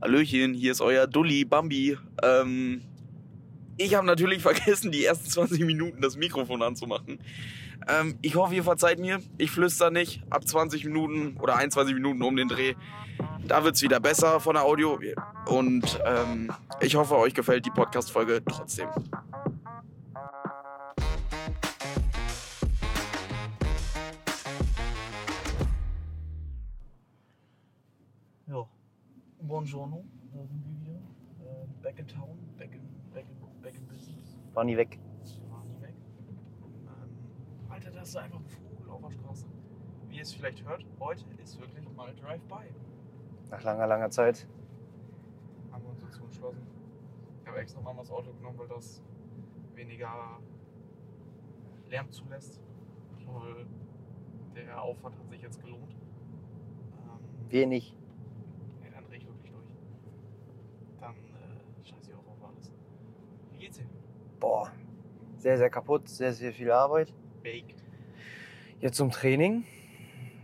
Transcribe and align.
Hallöchen, 0.00 0.54
hier 0.54 0.70
ist 0.70 0.80
euer 0.80 1.08
Dulli 1.08 1.44
Bambi. 1.44 1.98
Ähm, 2.22 2.82
ich 3.76 3.96
habe 3.96 4.06
natürlich 4.06 4.42
vergessen, 4.42 4.92
die 4.92 5.04
ersten 5.04 5.28
20 5.28 5.64
Minuten 5.64 6.00
das 6.00 6.16
Mikrofon 6.16 6.62
anzumachen. 6.62 7.18
Ähm, 7.88 8.16
ich 8.22 8.36
hoffe, 8.36 8.54
ihr 8.54 8.62
verzeiht 8.62 9.00
mir. 9.00 9.20
Ich 9.38 9.50
flüster 9.50 9.90
nicht. 9.90 10.22
Ab 10.30 10.46
20 10.46 10.84
Minuten 10.84 11.36
oder 11.40 11.56
21 11.56 11.94
Minuten 11.94 12.22
um 12.22 12.36
den 12.36 12.46
Dreh. 12.46 12.74
Da 13.44 13.64
wird's 13.64 13.82
wieder 13.82 13.98
besser 13.98 14.38
von 14.38 14.54
der 14.54 14.62
Audio. 14.64 15.00
Und 15.46 15.98
ähm, 16.04 16.52
ich 16.80 16.94
hoffe, 16.94 17.16
euch 17.16 17.34
gefällt 17.34 17.66
die 17.66 17.70
Podcast-Folge 17.70 18.42
trotzdem. 18.48 18.88
Buongiorno, 29.48 30.04
da 30.32 30.46
sind 30.46 30.62
wir 30.64 30.80
wieder. 30.80 31.00
Äh, 31.40 31.66
back 31.82 31.98
in 31.98 32.06
town, 32.06 32.38
back 32.58 32.74
in, 32.74 32.82
back 33.12 33.24
in, 33.28 33.62
back 33.62 33.74
in 33.74 33.86
business. 33.86 34.38
War 34.54 34.64
nie 34.64 34.76
weg. 34.76 34.98
War 35.50 35.64
nie 35.64 35.80
weg. 35.80 35.94
Ähm, 36.86 37.70
Alter, 37.70 37.90
das 37.90 38.08
ist 38.10 38.16
einfach 38.16 38.38
ein 38.38 38.46
Vogel 38.46 38.90
auf 38.90 39.00
der 39.00 39.10
Straße. 39.10 39.46
Wie 40.08 40.16
ihr 40.16 40.22
es 40.22 40.34
vielleicht 40.34 40.64
hört, 40.66 40.84
heute 41.00 41.24
ist 41.42 41.58
wirklich 41.60 41.88
mal 41.96 42.14
Drive-By. 42.14 42.68
Nach 43.50 43.62
langer, 43.64 43.86
langer 43.86 44.10
Zeit. 44.10 44.46
Haben 45.72 45.82
wir 45.82 45.90
uns 45.90 46.00
dazu 46.00 46.22
entschlossen. 46.24 46.66
Ich 47.42 47.48
habe 47.48 47.58
extra 47.58 47.80
mal 47.80 47.94
das 47.96 48.10
Auto 48.10 48.32
genommen, 48.34 48.58
weil 48.58 48.68
das 48.68 49.02
weniger 49.74 50.38
Lärm 51.88 52.10
zulässt. 52.10 52.60
Ich 53.18 53.26
hoffe, 53.26 53.66
der 54.54 54.82
Aufwand 54.82 55.16
hat 55.18 55.28
sich 55.30 55.40
jetzt 55.40 55.60
gelohnt. 55.62 55.92
Ähm, 55.92 57.50
Wenig. 57.50 57.96
Ja, 58.84 58.90
dann 58.94 59.04
dreh 59.04 59.16
ich 59.16 59.26
wirklich 59.26 59.50
durch. 59.50 59.66
Dann 61.00 61.14
äh, 61.14 61.84
scheiße 61.84 62.10
ich 62.10 62.16
auch 62.16 62.26
auf 62.26 62.50
alles. 62.50 62.72
Wie 63.52 63.57
geht's 63.68 63.78
dir? 63.78 63.86
Boah. 64.40 64.72
Sehr, 65.36 65.58
sehr 65.58 65.70
kaputt. 65.70 66.08
Sehr, 66.08 66.32
sehr 66.32 66.52
viel 66.52 66.70
Arbeit. 66.70 67.12
Baked. 67.42 67.84
Jetzt 68.80 68.96
zum 68.96 69.10
Training. 69.10 69.64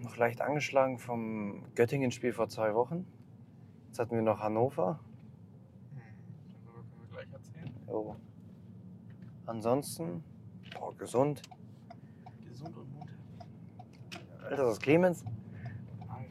Noch 0.03 0.17
leicht 0.17 0.41
angeschlagen 0.41 0.99
vom 0.99 1.65
Göttingen-Spiel 1.75 2.33
vor 2.33 2.49
zwei 2.49 2.75
Wochen. 2.75 3.07
Jetzt 3.87 3.99
hatten 3.99 4.15
wir 4.15 4.23
noch 4.23 4.41
Hannover. 4.41 5.01
Hm, 5.93 6.01
darüber 6.65 6.83
können 6.83 7.01
wir 7.01 7.17
gleich 7.17 7.33
erzählen. 7.33 7.75
Jo. 7.87 8.17
Ansonsten, 9.47 10.23
boah, 10.75 10.95
gesund. 10.97 11.43
Gesund 12.47 12.77
und 12.77 12.93
munter. 12.93 13.13
Alter, 14.43 14.57
das 14.57 14.73
ist 14.75 14.83
Clemens. 14.83 15.25
Alter. 16.01 16.25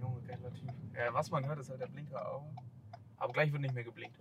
Junge, 0.00 0.20
geiler 0.26 0.52
Typ. 0.52 0.70
Ja, 0.94 1.14
was 1.14 1.30
man 1.30 1.46
hört, 1.46 1.60
ist 1.60 1.70
halt 1.70 1.80
der 1.80 1.86
Blinker, 1.86 2.20
aber. 2.20 2.50
Aber 3.18 3.32
gleich 3.32 3.52
wird 3.52 3.62
nicht 3.62 3.74
mehr 3.74 3.84
geblinkt. 3.84 4.18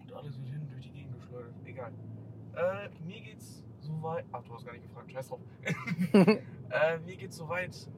Und 0.00 0.12
alles 0.12 0.38
wird 0.38 0.48
hin 0.48 0.68
durch 0.70 0.84
die 0.84 0.90
Gegend 0.90 1.14
geschleudert. 1.20 1.54
Egal. 1.64 1.92
Äh, 2.54 2.88
mir 3.04 3.20
geht's 3.20 3.64
soweit. 3.80 4.24
Ach, 4.32 4.42
du 4.42 4.54
hast 4.54 4.64
gar 4.64 4.72
nicht 4.72 4.84
gefragt, 4.84 5.12
scheiß 5.12 5.28
drauf. 5.28 5.40
äh, 6.12 6.98
mir 7.04 7.16
geht's 7.16 7.36
soweit 7.36 7.88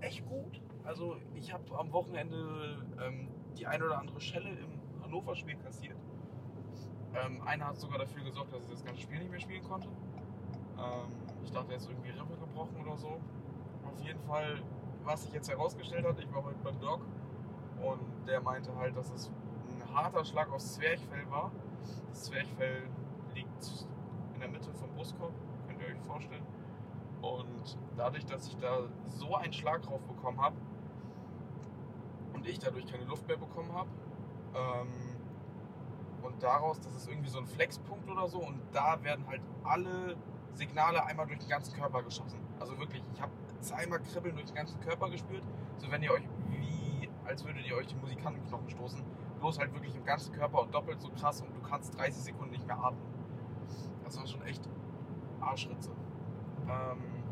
echt 0.00 0.26
gut. 0.26 0.60
Also, 0.84 1.16
ich 1.34 1.52
habe 1.52 1.78
am 1.78 1.92
Wochenende 1.92 2.84
ähm, 3.00 3.28
die 3.56 3.66
ein 3.66 3.82
oder 3.82 3.98
andere 3.98 4.20
Schelle 4.20 4.50
im 4.50 5.02
Hannover-Spiel 5.02 5.56
kassiert. 5.56 5.96
Ähm, 7.14 7.40
einer 7.42 7.68
hat 7.68 7.78
sogar 7.78 7.98
dafür 7.98 8.24
gesorgt, 8.24 8.52
dass 8.52 8.64
ich 8.64 8.70
das 8.70 8.84
ganze 8.84 9.02
Spiel 9.02 9.18
nicht 9.18 9.30
mehr 9.30 9.40
spielen 9.40 9.62
konnte. 9.62 9.88
Ähm, 9.88 11.08
ich 11.44 11.50
dachte, 11.52 11.72
er 11.72 11.78
ist 11.78 11.88
irgendwie 11.88 12.10
Rippe 12.10 12.36
gebrochen 12.36 12.76
oder 12.84 12.96
so. 12.96 13.20
Auf 13.86 14.00
jeden 14.02 14.20
Fall, 14.20 14.60
was 15.04 15.22
sich 15.22 15.32
jetzt 15.32 15.50
herausgestellt 15.50 16.06
hat, 16.06 16.18
ich 16.18 16.32
war 16.34 16.44
heute 16.44 16.58
beim 16.62 16.78
Doc 16.80 17.00
und 17.82 18.00
der 18.26 18.40
meinte 18.40 18.74
halt, 18.76 18.96
dass 18.96 19.10
es 19.10 19.30
ein 19.68 19.94
harter 19.94 20.24
Schlag 20.24 20.50
aufs 20.52 20.74
Zwerchfell 20.74 21.30
war. 21.30 21.52
Das 22.08 22.24
Zwerchfell 22.24 22.88
liegt 23.34 23.86
in 24.34 24.40
der 24.40 24.48
Mitte 24.48 24.72
vom 24.72 24.90
Brustkorb, 24.94 25.32
könnt 25.66 25.80
ihr 25.80 25.88
euch 25.88 26.00
vorstellen. 26.00 26.46
Und 27.20 27.78
dadurch, 27.96 28.24
dass 28.26 28.48
ich 28.48 28.56
da 28.56 28.88
so 29.08 29.34
einen 29.34 29.52
Schlag 29.52 29.82
drauf 29.82 30.02
bekommen 30.02 30.40
habe 30.40 30.56
und 32.34 32.46
ich 32.46 32.58
dadurch 32.58 32.86
keine 32.86 33.04
Luft 33.04 33.26
mehr 33.26 33.36
bekommen 33.36 33.72
habe, 33.72 33.88
ähm, 34.54 35.14
und 36.22 36.42
daraus, 36.42 36.80
das 36.80 36.94
ist 36.94 37.08
irgendwie 37.08 37.28
so 37.28 37.38
ein 37.38 37.46
Flexpunkt 37.46 38.08
oder 38.08 38.28
so 38.28 38.38
und 38.38 38.58
da 38.72 39.02
werden 39.02 39.26
halt 39.28 39.42
alle 39.62 40.16
Signale 40.54 41.04
einmal 41.04 41.26
durch 41.26 41.38
den 41.38 41.48
ganzen 41.48 41.74
Körper 41.74 42.02
geschossen. 42.02 42.38
Also 42.58 42.78
wirklich, 42.78 43.02
ich 43.12 43.20
habe 43.20 43.32
zweimal 43.60 44.00
Kribbeln 44.00 44.34
durch 44.34 44.46
den 44.46 44.56
ganzen 44.56 44.80
Körper 44.80 45.10
gespürt, 45.10 45.44
so 45.76 45.90
wenn 45.90 46.02
ihr 46.02 46.12
euch 46.12 46.22
wie, 46.48 47.08
als 47.24 47.44
würdet 47.44 47.66
ihr 47.66 47.76
euch 47.76 47.86
die 47.86 47.96
Musikantenknochen 47.96 48.68
stoßen, 48.70 49.02
bloß 49.40 49.58
halt 49.58 49.72
wirklich 49.74 49.94
im 49.96 50.04
ganzen 50.04 50.32
Körper 50.34 50.62
und 50.62 50.74
doppelt 50.74 51.00
so 51.00 51.10
krass 51.10 51.40
und 51.40 51.54
du 51.54 51.60
kannst 51.62 51.96
30 51.98 52.22
Sekunden 52.22 52.52
nicht 52.52 52.66
mehr 52.66 52.78
atmen. 52.78 53.02
Das 54.04 54.18
war 54.18 54.26
schon 54.26 54.42
echt 54.42 54.68
Arschritze. 55.40 55.90
Ähm, 56.68 57.24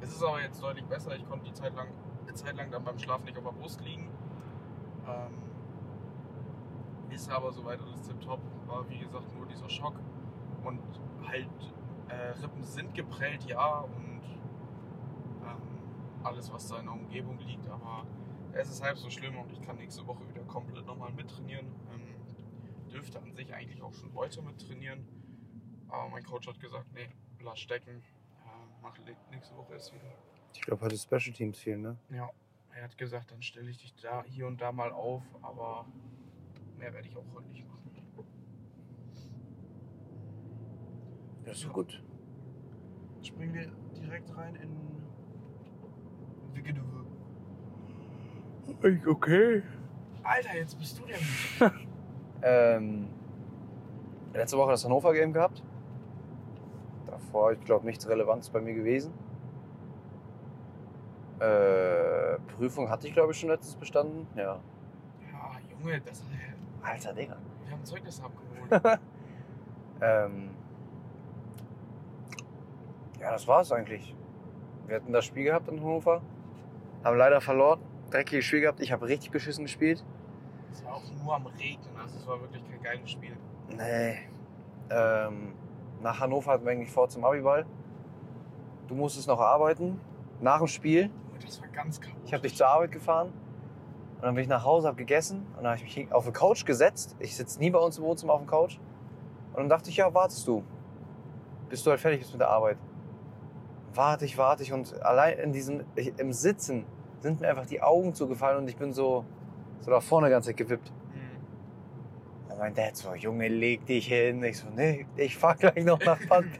es 0.00 0.10
ist 0.12 0.22
aber 0.22 0.40
jetzt 0.40 0.62
deutlich 0.62 0.86
besser, 0.86 1.14
ich 1.16 1.28
konnte 1.28 1.46
die 1.46 1.52
Zeit 1.52 1.74
lang, 1.74 1.88
eine 2.22 2.34
Zeit 2.34 2.56
lang 2.56 2.70
dann 2.70 2.84
beim 2.84 2.98
Schlafen 2.98 3.24
nicht 3.24 3.36
auf 3.36 3.44
der 3.44 3.52
Brust 3.52 3.80
liegen. 3.80 4.08
Ähm, 5.06 5.34
ist 7.10 7.30
aber 7.30 7.52
soweit 7.52 7.80
alles 7.82 8.02
tipptopp. 8.02 8.40
War 8.66 8.88
wie 8.88 8.98
gesagt 8.98 9.34
nur 9.36 9.46
dieser 9.46 9.68
Schock. 9.68 9.94
Und 10.64 10.80
halt, 11.26 11.48
äh, 12.10 12.30
Rippen 12.42 12.62
sind 12.64 12.94
geprellt, 12.94 13.44
ja. 13.44 13.80
Und 13.80 14.22
ähm, 15.44 16.24
alles, 16.24 16.52
was 16.52 16.68
da 16.68 16.78
in 16.78 16.86
der 16.86 16.94
Umgebung 16.94 17.38
liegt. 17.40 17.68
Aber 17.68 18.06
es 18.52 18.70
ist 18.70 18.82
halb 18.82 18.98
so 18.98 19.10
schlimm 19.10 19.38
und 19.38 19.52
ich 19.52 19.60
kann 19.62 19.76
nächste 19.76 20.06
Woche 20.06 20.28
wieder 20.28 20.42
komplett 20.42 20.86
nochmal 20.86 21.12
mittrainieren. 21.12 21.66
Ähm, 21.92 22.90
dürfte 22.90 23.20
an 23.20 23.32
sich 23.32 23.54
eigentlich 23.54 23.80
auch 23.82 23.94
schon 23.94 24.12
heute 24.14 24.42
mittrainieren. 24.42 25.06
Aber 25.88 26.08
mein 26.08 26.24
Coach 26.24 26.48
hat 26.48 26.60
gesagt, 26.60 26.86
nee, 26.94 27.08
lass 27.40 27.58
stecken. 27.60 27.90
Äh, 27.90 28.48
mach 28.82 28.96
nächste 29.30 29.56
Woche 29.56 29.74
erst 29.74 29.94
wieder. 29.94 30.12
Ich 30.54 30.62
glaube, 30.62 30.84
heute 30.84 30.96
Special 30.96 31.34
Teams 31.34 31.58
fehlen, 31.58 31.82
ne? 31.82 31.96
Ja, 32.10 32.28
er 32.74 32.84
hat 32.84 32.98
gesagt, 32.98 33.30
dann 33.30 33.42
stelle 33.42 33.70
ich 33.70 33.78
dich 33.78 33.94
da 33.96 34.24
hier 34.24 34.46
und 34.46 34.60
da 34.60 34.72
mal 34.72 34.92
auf, 34.92 35.22
aber 35.42 35.86
mehr 36.78 36.92
werde 36.92 37.08
ich 37.08 37.16
auch 37.16 37.24
heute 37.34 37.48
nicht 37.48 37.66
machen. 37.66 37.79
Ja, 41.50 41.54
ist 41.54 41.62
so 41.62 41.68
gut. 41.70 42.00
Springen 43.22 43.52
wir 43.52 43.66
direkt 44.00 44.36
rein 44.36 44.54
in 44.54 44.70
Wiggedewe. 46.54 47.04
Okay. 49.08 49.62
Alter, 50.22 50.54
jetzt 50.54 50.78
bist 50.78 50.98
du 50.98 51.06
der. 51.06 51.72
Ähm, 52.42 53.10
letzte 54.32 54.56
Woche 54.56 54.70
das 54.70 54.82
Hannover 54.82 55.12
Game 55.12 55.34
gehabt. 55.34 55.62
Davor, 57.04 57.52
ich 57.52 57.60
glaube, 57.64 57.84
nichts 57.84 58.08
Relevantes 58.08 58.48
bei 58.48 58.62
mir 58.62 58.72
gewesen. 58.72 59.12
Äh, 61.38 62.38
Prüfung 62.56 62.88
hatte 62.88 63.08
ich, 63.08 63.12
glaube 63.12 63.32
ich, 63.32 63.40
schon 63.40 63.50
letztens 63.50 63.74
bestanden. 63.74 64.26
Ja. 64.36 64.58
Ja, 65.30 65.50
Junge, 65.70 66.00
das, 66.00 66.24
Alter, 66.80 67.12
Digga. 67.12 67.36
wir 67.64 67.72
haben 67.72 67.84
Zeugnis 67.84 68.22
abgeholt. 68.22 69.00
Ähm, 70.02 70.48
ja, 73.20 73.30
das 73.30 73.46
war's 73.46 73.70
eigentlich. 73.72 74.14
Wir 74.86 74.96
hatten 74.96 75.12
das 75.12 75.24
Spiel 75.24 75.44
gehabt 75.44 75.68
in 75.68 75.80
Hannover. 75.80 76.22
Haben 77.04 77.16
leider 77.16 77.40
verloren. 77.40 77.80
Dreckiges 78.10 78.44
Spiel 78.44 78.62
gehabt. 78.62 78.80
Ich 78.80 78.92
habe 78.92 79.06
richtig 79.06 79.30
beschissen 79.30 79.64
gespielt. 79.64 80.04
Es 80.72 80.84
war 80.84 80.94
auch 80.94 81.02
nur 81.22 81.34
am 81.34 81.46
Regnen, 81.46 81.96
also 82.00 82.16
es 82.16 82.26
war 82.26 82.40
wirklich 82.40 82.62
kein 82.68 82.82
geiles 82.82 83.10
Spiel. 83.10 83.36
Nee. 83.68 84.18
Ähm, 84.90 85.54
nach 86.02 86.20
Hannover 86.20 86.52
hatten 86.52 86.64
wir 86.64 86.72
eigentlich 86.72 86.90
vor 86.90 87.08
zum 87.08 87.24
Abiball. 87.24 87.66
Du 88.88 88.94
musstest 88.94 89.28
noch 89.28 89.38
arbeiten. 89.38 90.00
Nach 90.40 90.58
dem 90.58 90.66
Spiel. 90.66 91.02
Junge, 91.02 91.44
das 91.44 91.60
war 91.60 91.68
ganz 91.68 92.00
chaotisch. 92.00 92.22
Ich 92.24 92.32
habe 92.32 92.42
dich 92.42 92.56
zur 92.56 92.66
Arbeit 92.66 92.92
gefahren. 92.92 93.28
Und 94.16 94.22
dann 94.22 94.34
bin 94.34 94.42
ich 94.42 94.48
nach 94.48 94.64
Hause, 94.64 94.88
habe 94.88 94.96
gegessen. 94.96 95.46
Und 95.56 95.64
dann 95.64 95.72
habe 95.72 95.76
ich 95.76 95.96
mich 95.96 96.12
auf 96.12 96.26
die 96.26 96.32
Couch 96.32 96.64
gesetzt. 96.64 97.16
Ich 97.20 97.36
sitze 97.36 97.58
nie 97.60 97.70
bei 97.70 97.78
uns 97.78 97.98
im 97.98 98.04
Wohnzimmer 98.04 98.34
auf 98.34 98.40
der 98.40 98.50
Couch. 98.50 98.78
Und 99.52 99.56
dann 99.56 99.68
dachte 99.68 99.90
ich, 99.90 99.96
ja, 99.96 100.12
wartest 100.12 100.46
du. 100.46 100.64
Bis 101.68 101.82
du 101.84 101.90
halt 101.90 102.00
fertig 102.00 102.20
bist 102.20 102.32
mit 102.32 102.40
der 102.40 102.50
Arbeit. 102.50 102.76
Warte 103.94 104.24
ich, 104.24 104.38
warte 104.38 104.62
ich. 104.62 104.72
Und 104.72 105.02
allein 105.02 105.38
in 105.38 105.52
diesem, 105.52 105.84
ich, 105.96 106.12
im 106.18 106.32
Sitzen 106.32 106.86
sind 107.20 107.40
mir 107.40 107.48
einfach 107.48 107.66
die 107.66 107.82
Augen 107.82 108.14
zugefallen 108.14 108.58
und 108.58 108.68
ich 108.68 108.76
bin 108.76 108.92
so, 108.92 109.24
so 109.80 109.90
da 109.90 110.00
vorne 110.00 110.30
ganz 110.30 110.46
gewippt. 110.46 110.88
Hm. 110.88 112.52
Und 112.52 112.58
mein 112.58 112.74
Dad 112.74 112.96
so, 112.96 113.14
Junge, 113.14 113.48
leg 113.48 113.84
dich 113.86 114.06
hin. 114.06 114.42
Ich 114.44 114.58
so, 114.58 114.68
nee, 114.74 115.06
ich 115.16 115.36
fahr 115.36 115.56
gleich 115.56 115.84
noch 115.84 116.00
nach 116.04 116.18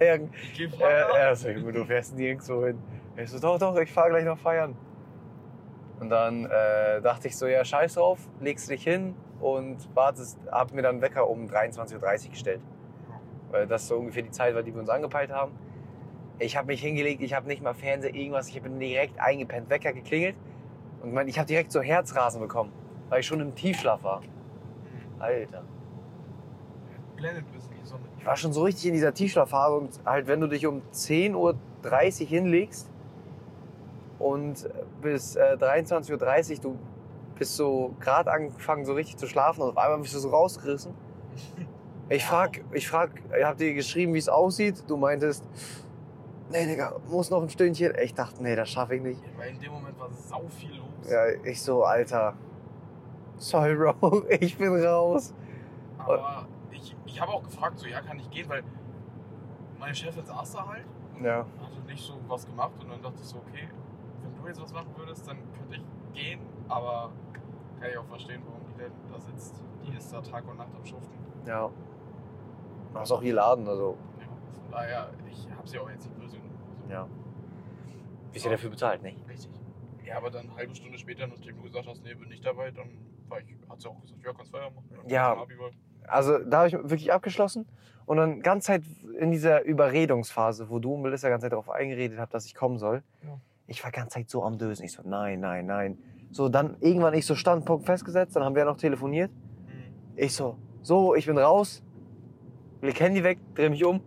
geh 0.57 0.65
äh, 0.65 1.17
er 1.17 1.37
so, 1.37 1.49
Junge, 1.49 1.73
du 1.73 1.85
fährst 1.85 2.17
nirgendwo 2.17 2.67
hin. 2.67 2.79
Ich 3.17 3.31
so, 3.31 3.39
doch, 3.39 3.59
doch, 3.59 3.77
ich 3.77 3.93
fahr 3.93 4.09
gleich 4.09 4.25
noch 4.25 4.39
feiern. 4.39 4.77
Und 6.01 6.09
dann 6.09 6.47
äh, 6.47 7.03
dachte 7.03 7.29
ich 7.29 7.37
so, 7.37 7.47
ja, 7.47 7.65
scheiß 7.65 7.95
drauf, 7.95 8.19
legst 8.41 8.71
dich 8.71 8.83
hin 8.83 9.15
und 9.39 9.95
wartest, 9.95 10.39
hab 10.51 10.73
mir 10.73 10.83
dann 10.83 11.03
Wecker 11.03 11.29
um 11.29 11.47
23.30 11.47 12.25
Uhr 12.25 12.31
gestellt. 12.31 12.61
Weil 13.51 13.67
das 13.67 13.87
so 13.87 13.97
ungefähr 13.97 14.23
die 14.23 14.31
Zeit 14.31 14.55
war, 14.55 14.63
die 14.63 14.73
wir 14.73 14.81
uns 14.81 14.89
angepeilt 14.89 15.31
haben. 15.31 15.53
Ich 16.41 16.57
habe 16.57 16.69
mich 16.69 16.81
hingelegt, 16.81 17.21
ich 17.23 17.35
habe 17.35 17.47
nicht 17.47 17.63
mal 17.63 17.75
Fernseher, 17.75 18.15
irgendwas. 18.15 18.49
Ich 18.49 18.61
bin 18.61 18.81
direkt 18.81 19.21
eingepennt, 19.21 19.69
Wecker 19.69 19.93
geklingelt. 19.93 20.35
Und 21.03 21.13
mein, 21.13 21.29
ich 21.29 21.39
habe 21.39 21.47
direkt 21.47 21.71
so 21.71 21.83
Herzrasen 21.83 22.41
bekommen, 22.41 22.73
weil 23.11 23.21
ich 23.21 23.27
schon 23.27 23.41
im 23.41 23.55
Tiefschlaf 23.55 24.03
war. 24.03 24.23
Alter. 25.19 25.63
Ich 28.19 28.27
war 28.27 28.37
schon 28.37 28.55
so 28.55 28.63
richtig 28.63 28.87
in 28.87 28.95
dieser 28.95 29.13
Tiefschlafphase 29.13 29.77
und 29.77 30.01
halt, 30.07 30.27
wenn 30.27 30.41
du 30.41 30.47
dich 30.47 30.67
um 30.67 30.81
10.30 30.93 31.35
Uhr 32.23 32.27
hinlegst 32.27 32.91
und 34.19 34.69
bis 35.03 35.37
äh, 35.37 35.57
23.30 35.61 36.57
Uhr, 36.57 36.61
du 36.63 36.79
bist 37.39 37.57
so 37.57 37.95
gerade 38.01 38.31
angefangen, 38.33 38.87
so 38.87 38.95
richtig 38.95 39.19
zu 39.19 39.27
schlafen 39.27 39.61
und 39.61 39.71
auf 39.71 39.77
einmal 39.77 39.99
bist 39.99 40.15
du 40.15 40.19
so 40.19 40.31
rausgerissen. 40.31 40.95
Ich 42.13 42.25
frag, 42.25 42.61
ich 42.73 42.89
frag, 42.89 43.13
ich 43.39 43.45
hab 43.45 43.57
dir 43.57 43.73
geschrieben, 43.73 44.15
wie 44.15 44.19
es 44.19 44.29
aussieht. 44.29 44.83
Du 44.89 44.97
meintest, 44.97 45.45
nee, 46.51 46.67
Digga, 46.67 46.95
muss 47.09 47.31
noch 47.31 47.43
ein 47.43 47.49
Stündchen. 47.51 47.93
Ich 48.03 48.15
dachte, 48.15 48.43
nee, 48.43 48.55
das 48.57 48.69
schaffe 48.69 48.97
ich 48.97 49.03
nicht. 49.03 49.21
Weil 49.37 49.51
in 49.51 49.61
dem 49.61 49.73
Moment 49.73 49.99
war 49.99 50.11
sau 50.13 50.43
viel 50.49 50.71
los. 50.77 51.11
Ja, 51.11 51.27
ich 51.45 51.61
so, 51.63 51.85
Alter, 51.85 52.35
sorry, 53.39 53.75
Bro, 53.75 54.25
ich 54.41 54.57
bin 54.59 54.75
raus. 54.85 55.35
Aber 55.99 56.47
ich, 56.71 56.95
ich 57.07 57.21
habe 57.21 57.33
auch 57.33 57.43
gefragt, 57.43 57.79
so, 57.79 57.87
ja, 57.87 58.01
kann 58.01 58.19
ich 58.19 58.31
gehen, 58.31 58.49
weil 58.49 58.63
meine 59.79 59.95
Chefin 59.95 60.25
saß 60.25 60.53
da 60.53 60.67
halt 60.69 60.85
und 61.17 61.25
Ja, 61.25 61.39
hatte 61.39 61.81
nicht 61.87 62.03
so 62.05 62.15
was 62.29 62.47
gemacht 62.47 62.73
und 62.83 62.91
dann 62.91 63.03
dachte 63.03 63.17
ich 63.21 63.27
so, 63.29 63.37
okay, 63.39 63.69
wenn 64.23 64.43
du 64.43 64.49
jetzt 64.49 64.61
was 64.63 64.73
machen 64.73 64.93
würdest, 64.97 65.27
dann 65.27 65.39
könnte 65.57 65.77
ich 65.77 65.83
gehen, 66.15 66.41
aber 66.69 67.11
kann 67.81 67.91
ich 67.91 67.99
auch 67.99 68.05
verstehen, 68.07 68.43
warum 68.47 68.61
die 68.67 68.79
denn 68.83 68.93
da 69.11 69.19
sitzt. 69.19 69.55
Die 69.87 69.97
ist 69.97 70.13
da 70.13 70.21
Tag 70.21 70.45
und 70.49 70.59
Nacht 70.59 70.69
am 70.77 70.85
Schuften. 70.85 71.19
ja. 71.47 71.71
Du 72.93 72.99
hast 72.99 73.13
auch 73.13 73.23
hier 73.23 73.35
Laden, 73.35 73.69
also, 73.69 73.97
von 74.55 74.71
daher, 74.71 75.11
ich 75.31 75.49
habe 75.51 75.69
sie 75.69 75.79
auch 75.79 75.91
jetzt 75.91 76.07
nicht 76.07 76.19
böse 76.19 76.37
genommen. 76.37 76.59
So. 76.87 76.93
ja. 76.93 77.09
Bist 78.33 78.45
ja 78.45 78.51
dafür 78.51 78.71
bezahlt, 78.71 79.03
nicht? 79.03 79.19
Richtig. 79.29 79.51
Ja, 80.05 80.17
aber 80.17 80.31
dann 80.31 80.47
eine 80.49 80.57
halbe 80.57 80.75
Stunde 80.75 80.99
später, 80.99 81.27
nachdem 81.27 81.57
du 81.57 81.63
gesagt 81.63 81.87
hast, 81.87 82.03
nee, 82.03 82.15
bin 82.15 82.29
nicht 82.29 82.45
dabei, 82.45 82.71
dann 82.71 82.89
war 83.29 83.41
ich, 83.41 83.47
hat 83.69 83.81
sie 83.81 83.89
auch 83.89 84.01
gesagt, 84.01 84.23
ja, 84.25 84.33
kannst 84.33 84.51
Feier 84.51 84.71
machen. 84.71 84.89
Ja. 85.09 85.37
Also 86.07 86.39
da 86.39 86.59
habe 86.59 86.69
ich 86.69 86.75
wirklich 86.75 87.13
abgeschlossen 87.13 87.67
und 88.07 88.17
dann 88.17 88.41
ganz 88.43 88.65
Zeit 88.65 88.83
in 89.19 89.31
dieser 89.31 89.63
Überredungsphase, 89.63 90.69
wo 90.69 90.79
du 90.79 90.95
und 90.95 91.03
Melissa 91.03 91.29
ganz 91.29 91.43
Zeit 91.43 91.53
darauf 91.53 91.71
eingeredet 91.71 92.19
habt, 92.19 92.35
dass 92.35 92.47
ich 92.47 92.55
kommen 92.55 92.79
soll. 92.79 93.03
Ja. 93.23 93.39
Ich 93.67 93.85
war 93.85 93.93
ganz 93.93 94.15
Zeit 94.15 94.29
so 94.29 94.43
am 94.43 94.59
Dösen. 94.59 94.85
Ich 94.85 94.93
so, 94.93 95.03
nein, 95.05 95.39
nein, 95.39 95.67
nein. 95.67 95.99
So, 96.33 96.49
dann 96.49 96.77
irgendwann 96.81 97.15
ich 97.15 97.27
so 97.27 97.37
Standpunkt 97.37 97.87
festgesetzt, 97.87 98.35
dann 98.35 98.43
haben 98.43 98.55
wir 98.55 98.61
ja 98.61 98.67
noch 98.67 98.77
telefoniert. 98.77 99.31
Mhm. 99.31 100.17
Ich 100.17 100.35
so, 100.35 100.57
so, 100.83 101.15
ich 101.15 101.27
bin 101.27 101.39
raus. 101.39 101.85
Leg 102.83 102.99
Handy 102.99 103.23
weg, 103.23 103.39
dreh 103.55 103.69
mich 103.69 103.85
um. 103.85 104.01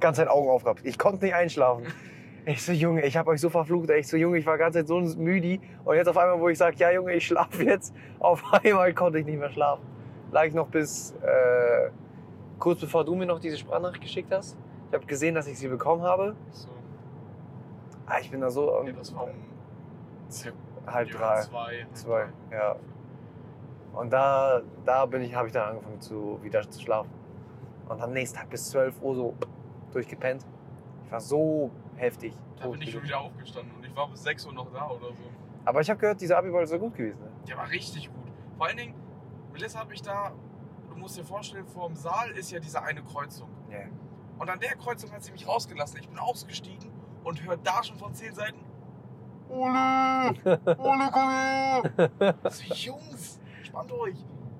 Ganz 0.00 0.16
Zeit 0.16 0.28
Augen 0.28 0.48
aufgehabt. 0.48 0.80
Ich 0.84 0.98
konnte 0.98 1.24
nicht 1.24 1.34
einschlafen. 1.34 1.86
Ich 2.48 2.62
so, 2.62 2.70
Junge, 2.70 3.04
ich 3.04 3.16
habe 3.16 3.30
euch 3.30 3.40
so 3.40 3.50
verflucht. 3.50 3.90
Ich 3.90 4.06
so, 4.06 4.16
Junge, 4.16 4.38
ich 4.38 4.46
war 4.46 4.56
ganz 4.56 4.76
Zeit 4.76 4.86
so 4.86 5.00
müde. 5.00 5.58
Und 5.84 5.96
jetzt 5.96 6.06
auf 6.06 6.16
einmal, 6.16 6.38
wo 6.38 6.48
ich 6.48 6.56
sage, 6.56 6.76
ja, 6.76 6.92
Junge, 6.92 7.12
ich 7.14 7.26
schlafe 7.26 7.64
jetzt, 7.64 7.92
auf 8.20 8.40
einmal 8.52 8.94
konnte 8.94 9.18
ich 9.18 9.26
nicht 9.26 9.40
mehr 9.40 9.50
schlafen. 9.50 9.84
Lag 10.30 10.44
ich 10.44 10.54
noch 10.54 10.68
bis 10.68 11.10
äh, 11.22 11.90
kurz 12.60 12.80
bevor 12.80 13.04
du 13.04 13.16
mir 13.16 13.26
noch 13.26 13.40
diese 13.40 13.56
Sprachnachricht 13.56 14.00
geschickt 14.00 14.32
hast. 14.32 14.56
Ich 14.90 14.94
habe 14.94 15.06
gesehen, 15.06 15.34
dass 15.34 15.48
ich 15.48 15.58
sie 15.58 15.66
bekommen 15.66 16.02
habe. 16.02 16.36
So, 16.52 16.68
Ah, 18.06 18.20
ich 18.20 18.30
bin 18.30 18.40
da 18.40 18.50
so 18.50 18.72
um 18.72 18.86
ja, 18.86 18.92
das 18.92 19.12
war 19.12 19.24
um 19.24 19.30
halb 20.86 21.10
drei. 21.10 21.40
Zwei. 21.40 21.86
Zwei, 21.92 22.26
ja. 22.52 22.76
Und 23.92 24.12
da, 24.12 24.62
da 24.84 25.06
bin 25.06 25.22
ich, 25.22 25.34
habe 25.34 25.48
ich 25.48 25.52
dann 25.52 25.70
angefangen 25.70 26.00
zu, 26.00 26.38
wieder 26.42 26.68
zu 26.70 26.80
schlafen. 26.80 27.10
Und 27.88 28.00
am 28.00 28.12
nächsten 28.12 28.38
Tag 28.38 28.48
bis 28.50 28.70
12 28.70 29.02
Uhr 29.02 29.14
so 29.16 29.34
durchgepennt. 29.96 30.46
Ich 31.04 31.12
war 31.12 31.20
so 31.20 31.70
heftig. 31.96 32.34
Da 32.60 32.68
bin 32.68 32.80
ich 32.82 32.90
schon 32.90 33.02
wieder 33.02 33.20
aufgestanden 33.20 33.74
und 33.76 33.84
ich 33.84 33.94
war 33.96 34.08
bis 34.08 34.22
6 34.22 34.46
Uhr 34.46 34.52
noch 34.52 34.70
da 34.72 34.88
oder 34.88 35.08
so. 35.08 35.22
Aber 35.64 35.80
ich 35.80 35.90
habe 35.90 35.98
gehört, 35.98 36.20
diese 36.20 36.36
Abi-Ball 36.36 36.66
soll 36.66 36.78
gut 36.78 36.94
gewesen 36.94 37.18
sein. 37.18 37.32
Der 37.48 37.56
war 37.56 37.68
richtig 37.70 38.08
gut. 38.08 38.24
Vor 38.56 38.66
allen 38.66 38.76
Dingen, 38.76 38.94
Melissa 39.52 39.80
hat 39.80 39.88
mich 39.88 40.02
da, 40.02 40.32
du 40.88 40.96
musst 40.96 41.16
dir 41.16 41.24
vorstellen, 41.24 41.66
vor 41.66 41.88
dem 41.88 41.96
Saal 41.96 42.30
ist 42.32 42.50
ja 42.50 42.60
diese 42.60 42.82
eine 42.82 43.02
Kreuzung. 43.02 43.48
Ja. 43.70 43.80
Und 44.38 44.50
an 44.50 44.60
der 44.60 44.76
Kreuzung 44.76 45.10
hat 45.12 45.24
sie 45.24 45.32
mich 45.32 45.48
rausgelassen. 45.48 45.98
Ich 46.00 46.08
bin 46.08 46.18
ausgestiegen 46.18 46.90
und 47.24 47.42
höre 47.42 47.56
da 47.56 47.82
schon 47.82 47.96
von 47.96 48.14
zehn 48.14 48.34
Seiten. 48.34 48.60
Ole! 49.48 50.34
Ole, 50.78 51.10
komm 51.12 51.30
her! 51.30 52.34
So, 52.50 52.74
Jungs, 52.74 53.40
spannt 53.62 53.92
euch! 53.92 54.16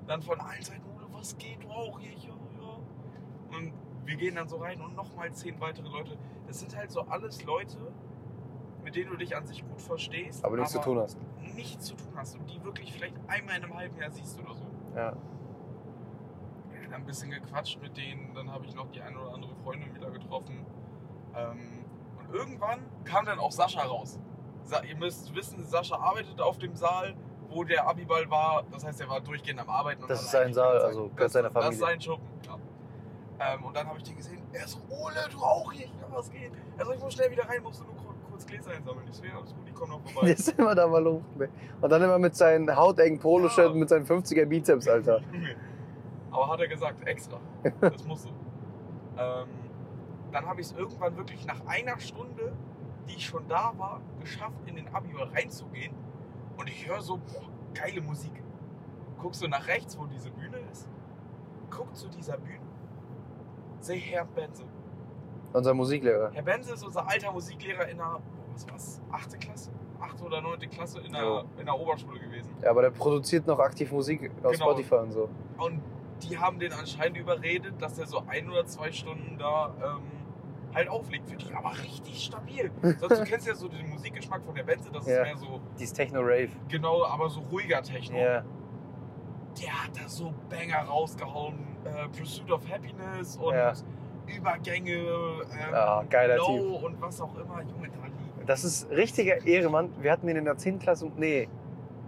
Dann 0.07 0.21
von 0.21 0.39
allen 0.39 0.63
Seiten, 0.63 0.83
Ole, 0.95 1.05
was 1.11 1.37
geht? 1.37 1.63
Du 1.63 1.69
auch 1.69 1.99
hier, 1.99 2.16
wir 4.07 4.15
gehen 4.15 4.35
dann 4.35 4.47
so 4.47 4.57
rein 4.57 4.81
und 4.81 4.95
nochmal 4.95 5.31
zehn 5.33 5.59
weitere 5.59 5.87
Leute. 5.89 6.17
Das 6.47 6.59
sind 6.59 6.75
halt 6.75 6.91
so 6.91 7.01
alles 7.01 7.43
Leute, 7.43 7.77
mit 8.83 8.95
denen 8.95 9.11
du 9.11 9.17
dich 9.17 9.35
an 9.35 9.45
sich 9.45 9.67
gut 9.67 9.81
verstehst. 9.81 10.43
Aber 10.45 10.55
nichts 10.55 10.71
zu 10.71 10.79
tun 10.79 10.97
hast. 10.99 11.17
Nichts 11.55 11.85
zu 11.85 11.95
tun 11.95 12.13
hast 12.15 12.35
und 12.39 12.49
die 12.49 12.63
wirklich 12.63 12.93
vielleicht 12.93 13.15
einmal 13.27 13.57
in 13.57 13.63
einem 13.65 13.75
halben 13.75 13.97
Jahr 13.97 14.09
siehst 14.11 14.39
oder 14.39 14.55
so. 14.55 14.65
Ja. 14.95 15.13
Ja, 16.89 16.95
ein 16.95 17.05
bisschen 17.05 17.29
gequatscht 17.31 17.81
mit 17.81 17.97
denen, 17.97 18.33
dann 18.33 18.49
habe 18.51 18.65
ich 18.65 18.73
noch 18.73 18.89
die 18.91 19.01
eine 19.01 19.19
oder 19.19 19.33
andere 19.33 19.53
Freundin 19.55 19.93
wieder 19.93 20.09
getroffen. 20.09 20.65
Ähm, 21.35 21.85
und 22.19 22.33
irgendwann 22.33 22.79
kam 23.03 23.25
dann 23.25 23.39
auch 23.39 23.51
Sascha 23.51 23.81
raus. 23.83 24.19
Ihr 24.87 24.95
müsst 24.97 25.33
wissen, 25.35 25.63
Sascha 25.65 25.95
arbeitet 25.97 26.39
auf 26.41 26.57
dem 26.57 26.75
Saal, 26.75 27.15
wo 27.49 27.63
der 27.63 27.87
Abiball 27.87 28.29
war. 28.29 28.63
Das 28.71 28.85
heißt, 28.85 28.99
er 29.01 29.09
war 29.09 29.19
durchgehend 29.21 29.59
am 29.59 29.69
Arbeiten. 29.69 30.01
und 30.01 30.09
Das 30.09 30.21
ist 30.21 30.31
sein 30.31 30.53
Saal, 30.53 30.79
also 30.79 31.03
gehört 31.09 31.19
das, 31.21 31.33
seiner 31.33 31.49
Das 31.49 31.53
Familie. 31.63 31.73
ist 31.73 31.79
sein 31.79 32.01
Schuppen. 32.01 32.27
Ähm, 33.39 33.63
und 33.65 33.75
dann 33.75 33.87
habe 33.87 33.97
ich 33.99 34.03
den 34.03 34.15
gesehen. 34.15 34.41
Er 34.53 34.67
so, 34.67 34.79
Ole, 34.89 35.15
du 35.31 35.37
auch 35.39 35.71
hier, 35.71 35.85
ja, 35.85 36.07
was 36.09 36.29
geht? 36.31 36.51
Also 36.77 36.93
ich 36.93 36.99
muss 36.99 37.13
schnell 37.13 37.29
wieder 37.31 37.47
rein, 37.47 37.61
musst 37.61 37.79
du 37.81 37.85
nur 37.85 37.95
kur- 37.95 38.15
kurz 38.31 38.45
Gläser 38.45 38.71
einsammeln. 38.71 39.07
Ich 39.09 39.15
so, 39.15 39.23
ja, 39.23 39.37
alles 39.37 39.53
gut, 39.53 39.67
die 39.67 39.71
kommen 39.73 39.91
noch 39.91 40.01
vorbei. 40.09 40.29
ist 40.31 40.57
immer 40.57 40.73
da 40.73 40.87
mal 40.87 41.03
los. 41.03 41.21
ne? 41.37 41.49
Und 41.81 41.89
dann 41.91 42.01
immer 42.01 42.17
mit 42.17 42.35
seinen 42.35 42.75
hautengen 42.75 43.19
Poloshirts 43.19 43.71
und 43.73 43.79
mit 43.79 43.89
seinen 43.89 44.05
50er 44.05 44.45
Bizeps, 44.45 44.87
Alter. 44.87 45.21
Aber 46.31 46.49
hat 46.49 46.59
er 46.59 46.67
gesagt, 46.67 47.07
extra. 47.07 47.39
Das 47.79 48.03
muss 48.05 48.23
so. 48.23 48.29
ähm, 49.17 49.47
dann 50.31 50.45
habe 50.45 50.59
ich 50.61 50.67
es 50.67 50.73
irgendwann 50.73 51.15
wirklich 51.15 51.45
nach 51.45 51.65
einer 51.67 51.99
Stunde, 51.99 52.53
die 53.07 53.15
ich 53.15 53.25
schon 53.25 53.47
da 53.47 53.71
war, 53.77 54.01
geschafft, 54.19 54.57
in 54.65 54.75
den 54.75 54.87
Abi 54.93 55.09
reinzugehen. 55.15 55.93
Und 56.57 56.67
ich 56.69 56.87
höre 56.87 57.01
so, 57.01 57.17
boah, 57.17 57.47
geile 57.73 58.01
Musik. 58.01 58.33
Guckst 59.19 59.41
du 59.43 59.47
nach 59.47 59.67
rechts, 59.67 59.97
wo 59.97 60.05
diese 60.05 60.29
Bühne 60.31 60.57
ist? 60.71 60.87
Guck 61.69 61.95
zu 61.95 62.07
dieser 62.09 62.37
Bühne. 62.37 62.59
Sehe 63.79 63.99
Herr 63.99 64.25
Benze. 64.25 64.63
Unser 65.53 65.73
Musiklehrer. 65.73 66.31
Herr 66.33 66.43
Benze 66.43 66.73
ist 66.73 66.83
unser 66.83 67.07
alter 67.07 67.31
Musiklehrer 67.31 67.87
in 67.87 67.97
der, 67.97 68.19
was 68.53 68.69
war's, 68.69 69.01
8. 69.11 69.39
Klasse? 69.39 69.71
8. 69.99 70.21
oder 70.23 70.41
9. 70.41 70.59
Klasse 70.69 70.99
in 70.99 71.11
der, 71.13 71.21
Ja. 71.23 71.43
in 71.59 71.65
der 71.65 71.79
Oberschule 71.79 72.19
gewesen. 72.19 72.51
Ja, 72.61 72.69
aber 72.71 72.81
der 72.83 72.91
produziert 72.91 73.47
noch 73.47 73.59
aktiv 73.59 73.91
Musik 73.91 74.29
auf 74.43 74.51
Genau. 74.51 74.65
Spotify 74.65 74.95
und 74.95 75.11
so. 75.11 75.29
Und 75.57 75.81
die 76.23 76.37
haben 76.37 76.59
den 76.59 76.73
anscheinend 76.73 77.17
überredet, 77.17 77.73
dass 77.81 77.97
er 77.97 78.05
so 78.07 78.23
ein 78.27 78.49
oder 78.49 78.65
zwei 78.65 78.91
Stunden 78.91 79.37
da 79.39 79.73
ähm, 79.83 80.01
halt 80.75 80.89
auflegt. 80.89 81.27
Finde 81.29 81.45
ich 81.45 81.55
aber 81.55 81.71
richtig 81.71 82.23
stabil. 82.25 82.71
Sonst, 82.99 83.19
du 83.19 83.23
kennst 83.23 83.47
ja 83.47 83.55
so 83.55 83.67
den 83.67 83.89
Musikgeschmack 83.89 84.43
von 84.43 84.53
der 84.53 84.63
Benze, 84.63 84.91
das 84.91 85.07
Ja. 85.07 85.21
ist 85.21 85.23
mehr 85.23 85.37
so, 85.37 85.61
Dieses 85.79 85.93
Techno-Rave. 85.93 86.49
genau, 86.67 87.05
aber 87.05 87.29
so 87.29 87.39
ruhiger 87.51 87.81
Techno. 87.81 88.17
Ja. 88.17 88.43
Der 89.61 89.83
hat 89.83 89.91
da 89.95 90.07
so 90.07 90.33
Banger 90.49 90.83
rausgehauen. 90.87 91.55
Äh, 91.85 92.07
Pursuit 92.17 92.51
of 92.51 92.61
Happiness 92.69 93.37
und 93.37 93.53
Ja. 93.53 93.73
Übergänge, 94.27 94.91
ähm, 94.91 95.71
Ja, 95.71 96.03
geiler 96.09 96.37
Low 96.37 96.81
und 96.85 97.01
was 97.01 97.21
auch 97.21 97.33
immer. 97.35 97.61
Junge, 97.61 97.87
da. 97.89 98.45
Das 98.45 98.63
ist 98.63 98.89
richtiger 98.91 99.45
Ehremann. 99.45 99.89
Wir 100.01 100.11
hatten 100.11 100.27
den 100.27 100.37
in 100.37 100.45
der 100.45 100.57
10. 100.57 100.79
Klasse. 100.79 101.09
Nee, 101.15 101.47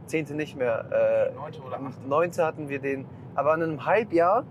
10. 0.08 0.36
nicht 0.36 0.56
mehr. 0.58 0.86
Äh, 1.32 1.34
Neunte 1.36 1.62
oder 1.62 1.80
achte. 1.80 2.08
9. 2.08 2.32
hatten 2.40 2.70
wir 2.70 2.80
den. 2.80 3.06
Aber 3.36 3.54
in 3.56 3.64
einem 3.64 3.86
Halbjahr. 3.86 4.46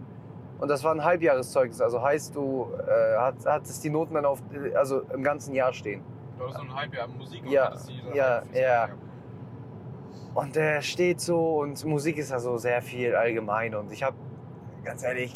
Und 0.60 0.68
das 0.68 0.82
war 0.82 0.92
ein 0.92 1.04
Halbjahreszeugnis. 1.04 1.80
Also 1.80 2.02
heißt, 2.02 2.34
du 2.34 2.68
äh, 2.88 3.16
hat, 3.16 3.36
hattest 3.46 3.84
die 3.84 3.90
Noten 3.90 4.14
dann 4.14 4.24
auf, 4.24 4.42
also 4.74 5.02
im 5.02 5.22
ganzen 5.22 5.54
Jahr 5.54 5.72
stehen. 5.72 6.02
Du 6.38 6.46
hast 6.46 6.56
so 6.56 6.62
ein 6.62 6.74
Halbjahr 6.74 7.06
Musik 7.08 7.42
und 7.44 7.50
Ja, 7.50 7.66
hattest 7.66 7.88
die 7.90 8.02
dann 8.02 8.14
ja, 8.14 8.42
ja. 8.54 8.88
Und 10.38 10.54
der 10.54 10.82
steht 10.82 11.20
so 11.20 11.58
und 11.58 11.84
Musik 11.84 12.16
ist 12.16 12.30
ja 12.30 12.38
so 12.38 12.58
sehr 12.58 12.80
viel 12.80 13.16
allgemein. 13.16 13.74
Und 13.74 13.90
ich 13.90 14.04
habe, 14.04 14.16
ganz 14.84 15.02
ehrlich, 15.02 15.34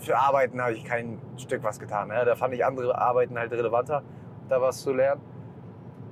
für 0.00 0.18
Arbeiten 0.18 0.60
habe 0.60 0.72
ich 0.72 0.84
kein 0.84 1.20
Stück 1.36 1.62
was 1.62 1.78
getan. 1.78 2.08
Ne? 2.08 2.24
Da 2.24 2.34
fand 2.34 2.52
ich 2.52 2.64
andere 2.64 2.98
Arbeiten 2.98 3.38
halt 3.38 3.52
relevanter, 3.52 4.02
da 4.48 4.60
was 4.60 4.78
zu 4.78 4.92
lernen. 4.92 5.20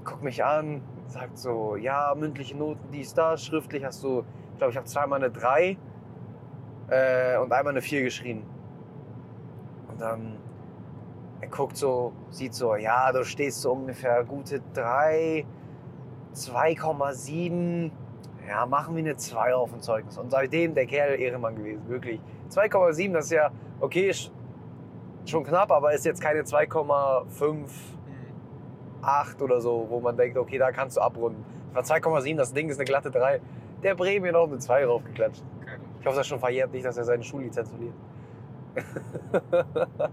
Guck 0.05 0.23
mich 0.23 0.45
an, 0.45 0.83
sagt 1.09 1.37
so, 1.37 1.75
ja, 1.75 2.15
mündliche 2.17 2.57
Noten, 2.57 2.93
dies, 2.93 3.13
das, 3.13 3.45
schriftlich 3.45 3.85
hast 3.85 4.05
du, 4.05 4.23
ich 4.53 4.59
glaube, 4.59 4.71
ich 4.71 4.77
habe 4.77 4.87
zweimal 4.87 5.19
eine 5.19 5.33
3 5.33 5.77
äh, 6.91 7.39
und 7.39 7.53
einmal 7.53 7.73
eine 7.73 7.83
4 7.83 8.05
geschrieben. 8.05 8.47
Und 9.89 10.01
dann, 10.01 10.39
er 11.41 11.49
guckt 11.49 11.77
so, 11.77 12.13
sieht 12.31 12.55
so, 12.55 12.77
ja, 12.77 13.11
du 13.11 13.25
stehst 13.25 13.63
so 13.63 13.73
ungefähr 13.73 14.23
gute 14.23 14.63
3, 14.75 15.45
2,7. 16.35 17.91
Ja, 18.49 18.67
machen 18.67 18.97
wir 18.97 19.03
eine 19.05 19.17
2 19.17 19.55
auf 19.55 19.71
dem 19.71 19.81
Zeugnis. 19.81 20.19
Und 20.19 20.31
seitdem 20.31 20.75
der 20.75 20.87
Kerl 20.87 21.19
Ehrenmann 21.21 21.55
gewesen, 21.57 21.89
wirklich. 21.89 22.21
2,7, 22.51 23.13
das 23.13 23.27
ist 23.27 23.31
ja 23.33 23.51
okay. 23.81 24.11
sch- 24.11 24.31
schon 25.25 25.45
knapp, 25.45 25.71
aber 25.71 25.93
ist 25.95 26.05
jetzt 26.05 26.21
keine 26.21 26.41
2,5 26.43 27.69
8 29.03 29.43
oder 29.43 29.61
so, 29.61 29.87
wo 29.89 30.01
man 30.01 30.17
denkt, 30.17 30.37
okay, 30.39 30.59
da 30.59 30.71
kannst 30.73 30.97
du 30.97 31.01
abrunden. 31.01 31.45
War 31.73 31.83
2,7, 31.83 32.37
das 32.37 32.53
Ding 32.53 32.69
ist 32.69 32.77
eine 32.79 32.85
glatte 32.85 33.11
3. 33.11 33.41
Der 33.83 33.95
Bremen 33.95 34.25
hier 34.25 34.33
noch 34.33 34.47
eine 34.47 34.59
2 34.59 34.85
raufgeklatscht. 34.87 35.43
Ich 36.01 36.07
hoffe, 36.07 36.17
das 36.17 36.27
ist 36.27 36.29
schon 36.29 36.39
verjährt 36.41 36.73
nicht, 36.73 36.85
dass 36.85 36.97
er 36.97 37.05
seine 37.05 37.23
Schullizenz 37.23 37.69
verliert. 37.71 37.95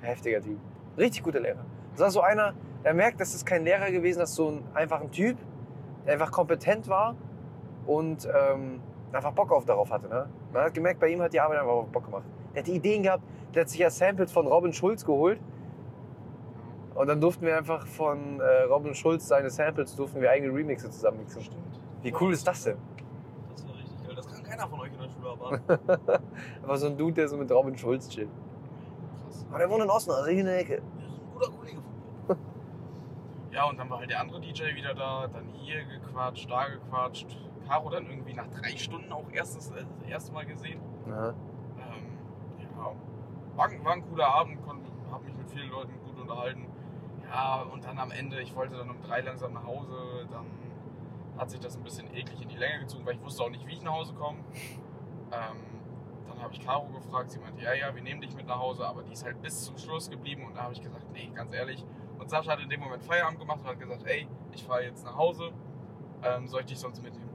Heftiger 0.00 0.40
Typ. 0.40 0.58
Richtig 0.98 1.22
guter 1.22 1.40
Lehrer. 1.40 1.64
Das 1.92 2.00
war 2.00 2.10
so 2.10 2.20
einer, 2.20 2.54
der 2.84 2.94
merkt, 2.94 3.20
das 3.20 3.34
ist 3.34 3.44
kein 3.44 3.64
Lehrer 3.64 3.90
gewesen, 3.90 4.20
das 4.20 4.30
ist 4.30 4.36
so 4.36 4.48
ein, 4.48 4.64
einfach 4.74 5.00
ein 5.00 5.10
Typ, 5.10 5.36
der 6.06 6.14
einfach 6.14 6.30
kompetent 6.30 6.88
war 6.88 7.14
und 7.86 8.26
ähm, 8.26 8.80
einfach 9.12 9.32
Bock 9.32 9.52
auf 9.52 9.64
darauf 9.64 9.90
hatte. 9.90 10.08
Ne? 10.08 10.28
Man 10.52 10.64
hat 10.64 10.74
gemerkt, 10.74 11.00
bei 11.00 11.08
ihm 11.08 11.20
hat 11.20 11.32
die 11.32 11.40
Arbeit 11.40 11.60
einfach 11.60 11.84
Bock 11.84 12.04
gemacht. 12.04 12.24
Der 12.54 12.62
hatte 12.62 12.70
Ideen 12.70 13.02
gehabt, 13.02 13.22
der 13.54 13.62
hat 13.62 13.68
sich 13.68 13.80
ja 13.80 13.90
Samples 13.90 14.32
von 14.32 14.46
Robin 14.46 14.72
Schulz 14.72 15.04
geholt 15.04 15.40
und 16.94 17.06
dann 17.06 17.20
durften 17.20 17.46
wir 17.46 17.56
einfach 17.56 17.86
von 17.86 18.40
äh, 18.40 18.62
Robin 18.64 18.94
Schulz 18.94 19.28
seine 19.28 19.50
Samples, 19.50 19.94
durften 19.94 20.20
wir 20.20 20.30
eigene 20.30 20.52
Remixe 20.52 20.90
zusammen 20.90 21.18
mixen. 21.18 21.42
Stimmt. 21.42 21.80
Wie 22.02 22.14
cool 22.20 22.32
ist 22.32 22.46
das 22.46 22.64
denn? 22.64 22.76
Das 23.52 23.66
war 23.66 23.74
richtig 23.74 24.02
geil. 24.06 24.14
Das 24.16 24.28
kann 24.28 24.42
keiner 24.42 24.68
von 24.68 24.80
euch 24.80 24.92
in 24.92 24.98
der 24.98 25.08
Schule 25.08 25.28
erwarten. 25.28 26.24
Aber 26.62 26.76
so 26.76 26.86
ein 26.86 26.96
Dude, 26.96 27.14
der 27.14 27.28
so 27.28 27.36
mit 27.36 27.50
Robin 27.50 27.76
Schulz 27.76 28.08
chillt. 28.08 28.28
Krass. 29.24 29.46
Aber 29.48 29.58
der 29.58 29.70
wohnt 29.70 29.84
in 29.84 29.90
Osten, 29.90 30.10
also 30.10 30.28
hier 30.28 30.40
in 30.40 30.46
der 30.46 30.58
Ecke. 30.58 30.82
Das 30.96 31.04
ist 31.04 31.12
ein 31.12 31.32
guter 31.32 31.50
Kollege 31.50 31.80
von. 31.80 31.89
Ja, 33.52 33.64
und 33.64 33.78
dann 33.78 33.90
war 33.90 33.98
halt 33.98 34.10
der 34.10 34.20
andere 34.20 34.40
DJ 34.40 34.74
wieder 34.74 34.94
da, 34.94 35.26
dann 35.26 35.48
hier 35.54 35.84
gequatscht, 35.84 36.50
da 36.50 36.68
gequatscht. 36.68 37.26
Caro 37.66 37.90
dann 37.90 38.06
irgendwie 38.06 38.32
nach 38.34 38.46
drei 38.48 38.76
Stunden 38.76 39.12
auch 39.12 39.28
erstes, 39.32 39.70
äh, 39.70 39.84
das 40.00 40.08
erste 40.08 40.32
Mal 40.32 40.46
gesehen. 40.46 40.80
Ja. 41.06 41.28
Ähm, 41.30 42.18
ja, 42.58 42.92
war, 43.56 43.68
ein- 43.68 43.84
war 43.84 43.92
ein 43.92 44.08
cooler 44.08 44.28
Abend, 44.34 44.58
habe 45.10 45.24
mich 45.24 45.34
mit 45.36 45.50
vielen 45.50 45.70
Leuten 45.70 45.92
gut 46.04 46.18
unterhalten. 46.20 46.66
Ja, 47.28 47.62
und 47.62 47.84
dann 47.84 47.98
am 47.98 48.10
Ende, 48.10 48.40
ich 48.40 48.54
wollte 48.56 48.76
dann 48.76 48.90
um 48.90 49.00
drei 49.02 49.20
langsam 49.20 49.52
nach 49.52 49.64
Hause, 49.64 50.26
dann 50.30 50.46
hat 51.38 51.50
sich 51.50 51.60
das 51.60 51.76
ein 51.76 51.82
bisschen 51.84 52.12
eklig 52.14 52.40
in 52.42 52.48
die 52.48 52.56
Länge 52.56 52.80
gezogen, 52.80 53.06
weil 53.06 53.14
ich 53.14 53.22
wusste 53.22 53.42
auch 53.44 53.50
nicht, 53.50 53.66
wie 53.66 53.72
ich 53.72 53.82
nach 53.82 53.92
Hause 53.92 54.14
komme. 54.14 54.38
Ähm, 55.32 55.56
dann 56.28 56.42
habe 56.42 56.52
ich 56.54 56.60
Caro 56.64 56.86
gefragt, 56.88 57.30
sie 57.30 57.38
meinte, 57.38 57.62
ja, 57.62 57.72
ja, 57.72 57.94
wir 57.94 58.02
nehmen 58.02 58.20
dich 58.20 58.34
mit 58.34 58.46
nach 58.46 58.58
Hause, 58.58 58.86
aber 58.86 59.02
die 59.02 59.12
ist 59.12 59.24
halt 59.24 59.40
bis 59.42 59.64
zum 59.64 59.78
Schluss 59.78 60.10
geblieben 60.10 60.44
und 60.46 60.56
da 60.56 60.62
habe 60.62 60.72
ich 60.72 60.82
gesagt, 60.82 61.06
nee, 61.12 61.30
ganz 61.34 61.52
ehrlich. 61.52 61.84
Und 62.20 62.28
Sascha 62.30 62.52
hat 62.52 62.60
in 62.60 62.68
dem 62.68 62.80
Moment 62.80 63.02
Feierabend 63.02 63.40
gemacht 63.40 63.60
und 63.60 63.66
hat 63.66 63.80
gesagt, 63.80 64.02
ey, 64.06 64.28
ich 64.52 64.62
fahre 64.64 64.84
jetzt 64.84 65.04
nach 65.04 65.16
Hause, 65.16 65.50
ähm, 66.22 66.46
soll 66.46 66.60
ich 66.60 66.66
dich 66.66 66.78
sonst 66.78 67.02
mitnehmen? 67.02 67.30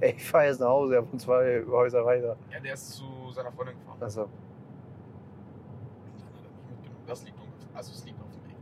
Ey, 0.00 0.14
ich 0.16 0.28
fahre 0.28 0.46
jetzt 0.46 0.60
nach 0.60 0.68
Hause, 0.68 0.94
ja, 0.94 1.02
von 1.02 1.18
zwei 1.18 1.64
Häuser 1.68 2.04
weiter. 2.04 2.36
ja, 2.50 2.58
der 2.60 2.74
ist 2.74 2.94
zu 2.94 3.04
seiner 3.30 3.52
Freundin 3.52 3.78
gefahren. 3.78 3.98
Also, 4.00 4.22
Und 4.22 4.30
dann 6.20 6.34
hat 6.34 6.44
er 6.44 6.50
mich 6.50 6.68
mitgenommen. 6.68 7.04
Das 7.06 7.24
liegt 7.24 7.38
ungefähr, 7.38 7.76
also 7.76 7.92
es 7.92 8.04
liegt 8.04 8.20
auf 8.20 8.30
dem 8.32 8.44
Weg. 8.44 8.56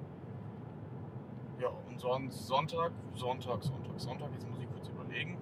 Ja, 1.59 1.69
und 1.89 1.99
son 1.99 2.31
Sonntag, 2.31 2.93
Sonntag, 3.15 3.63
Sonntag, 3.63 3.99
Sonntag, 3.99 4.29
jetzt 4.35 4.49
muss 4.49 4.59
ich 4.61 4.71
kurz 4.71 4.89
überlegen. 4.89 5.39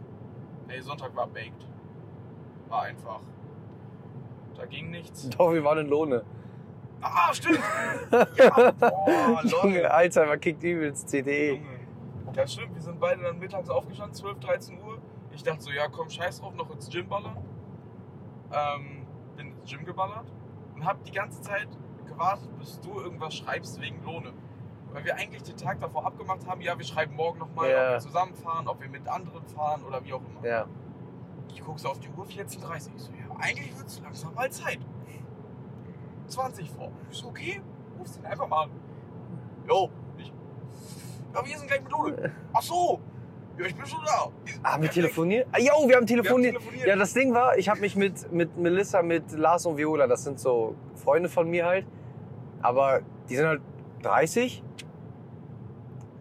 Nee, 0.68 0.80
Sonntag 0.80 1.14
war 1.16 1.26
baked. 1.26 1.66
War 2.68 2.82
einfach. 2.82 3.20
Da 4.56 4.66
ging 4.66 4.90
nichts. 4.90 5.28
doch, 5.30 5.52
wir 5.52 5.64
waren 5.64 5.78
in 5.78 5.88
Lohne. 5.88 6.22
Ah, 7.02 7.32
stimmt! 7.32 7.60
ja, 8.36 8.70
boah, 8.72 9.40
Junge. 9.44 9.90
Alzheimer 9.90 10.36
kickt 10.36 10.62
übelst, 10.62 11.08
CDE. 11.08 11.54
Junge. 11.54 11.66
Ja, 12.34 12.46
stimmt, 12.46 12.74
wir 12.74 12.82
sind 12.82 13.00
beide 13.00 13.22
dann 13.22 13.38
mittags 13.38 13.68
aufgestanden, 13.70 14.14
12, 14.14 14.38
13 14.40 14.82
Uhr. 14.82 14.98
Ich 15.32 15.42
dachte 15.42 15.62
so, 15.62 15.70
ja 15.70 15.88
komm, 15.88 16.10
scheiß 16.10 16.40
drauf, 16.40 16.54
noch 16.54 16.70
ins 16.70 16.88
Gym 16.90 17.08
ballern. 17.08 17.36
Ähm, 18.52 19.06
bin 19.36 19.52
ins 19.52 19.70
Gym 19.70 19.84
geballert 19.84 20.26
und 20.74 20.84
hab 20.84 21.02
die 21.04 21.12
ganze 21.12 21.40
Zeit 21.40 21.68
gewartet, 22.06 22.48
bis 22.58 22.80
du 22.80 23.00
irgendwas 23.00 23.34
schreibst 23.34 23.80
wegen 23.80 24.02
Lohne. 24.04 24.32
Weil 24.92 25.04
wir 25.04 25.14
eigentlich 25.16 25.42
den 25.44 25.56
Tag 25.56 25.80
davor 25.80 26.04
abgemacht 26.04 26.46
haben, 26.48 26.60
ja, 26.60 26.76
wir 26.76 26.84
schreiben 26.84 27.14
morgen 27.14 27.38
nochmal, 27.38 27.70
Ja. 27.70 27.86
ob 27.86 27.92
wir 27.94 28.00
zusammenfahren, 28.00 28.66
ob 28.68 28.80
wir 28.80 28.88
mit 28.88 29.06
anderen 29.08 29.46
fahren 29.46 29.82
oder 29.84 30.04
wie 30.04 30.12
auch 30.12 30.20
immer. 30.20 30.46
Ja. 30.46 30.66
Ich 31.48 31.62
guck 31.64 31.78
so 31.78 31.88
auf 31.90 32.00
die 32.00 32.08
Uhr, 32.16 32.26
14.30 32.26 32.90
Ich 32.96 33.02
so, 33.02 33.12
ja, 33.12 33.36
eigentlich 33.40 33.76
wird's 33.78 34.00
langsam 34.00 34.34
mal 34.34 34.50
Zeit. 34.50 34.78
20 36.30 36.70
vor. 36.70 36.90
Ich 37.10 37.18
so, 37.18 37.28
okay, 37.28 37.60
rufst 37.98 38.18
ihn 38.18 38.26
einfach 38.26 38.48
mal 38.48 38.64
an. 38.64 38.70
Jo, 39.68 39.90
ich. 40.18 40.32
Ja, 41.34 41.44
wir 41.46 41.58
sind 41.58 41.68
gleich 41.68 41.82
mit 41.82 41.92
Lohne. 41.92 42.32
Ach 42.52 42.62
so. 42.62 43.00
Ja, 43.58 43.66
ich 43.66 43.74
bin 43.74 43.84
schon 43.86 44.00
da. 44.04 44.30
Haben 44.70 44.82
wir 44.82 44.90
telefoniert? 44.90 45.46
Ah, 45.52 45.58
jo, 45.58 45.86
wir 45.86 45.96
haben 45.96 46.06
telefoniert. 46.06 46.56
telefoniert. 46.56 46.86
Ja, 46.86 46.96
das 46.96 47.12
Ding 47.12 47.34
war, 47.34 47.58
ich 47.58 47.68
habe 47.68 47.80
mich 47.80 47.94
mit, 47.94 48.32
mit 48.32 48.56
Melissa, 48.56 49.02
mit 49.02 49.32
Lars 49.32 49.66
und 49.66 49.76
Viola, 49.76 50.06
das 50.06 50.24
sind 50.24 50.40
so 50.40 50.74
Freunde 50.94 51.28
von 51.28 51.48
mir 51.48 51.66
halt, 51.66 51.86
aber 52.62 53.00
die 53.28 53.36
sind 53.36 53.46
halt 53.46 53.60
30 54.02 54.62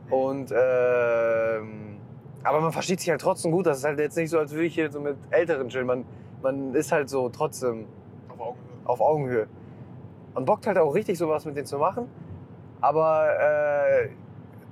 und 0.09 0.51
ähm, 0.51 1.97
aber 2.43 2.61
man 2.61 2.71
versteht 2.71 2.99
sich 2.99 3.09
halt 3.09 3.21
trotzdem 3.21 3.51
gut. 3.51 3.67
Das 3.67 3.77
ist 3.79 3.83
halt 3.83 3.99
jetzt 3.99 4.17
nicht 4.17 4.29
so, 4.29 4.39
als 4.39 4.51
würde 4.51 4.65
ich 4.65 4.73
hier 4.73 4.91
so 4.91 4.99
mit 4.99 5.17
Älteren 5.29 5.69
chillen. 5.69 5.87
Man, 5.87 6.05
man 6.41 6.73
ist 6.73 6.91
halt 6.91 7.09
so 7.09 7.29
trotzdem 7.29 7.85
Auf 8.27 8.39
Augenhöhe. 8.39 8.85
auf 8.85 9.01
Augenhöhe. 9.01 9.47
Und 10.39 10.45
bockt 10.45 10.65
halt 10.67 10.77
auch 10.77 10.95
richtig 10.95 11.17
sowas 11.17 11.43
mit 11.43 11.57
denen 11.57 11.65
zu 11.67 11.77
machen. 11.77 12.07
Aber 12.79 13.27
äh, 13.37 14.07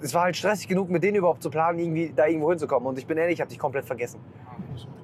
es 0.02 0.14
war 0.14 0.24
halt 0.24 0.38
stressig 0.38 0.70
genug, 0.70 0.90
mit 0.90 1.04
denen 1.04 1.18
überhaupt 1.18 1.44
zu 1.44 1.50
planen, 1.50 1.78
irgendwie 1.78 2.14
da 2.16 2.26
irgendwo 2.26 2.50
hinzukommen. 2.52 2.88
Und 2.88 2.98
ich 2.98 3.06
bin 3.06 3.18
ehrlich, 3.18 3.34
ich 3.34 3.42
habe 3.42 3.50
dich 3.50 3.60
komplett 3.60 3.84
vergessen. 3.84 4.22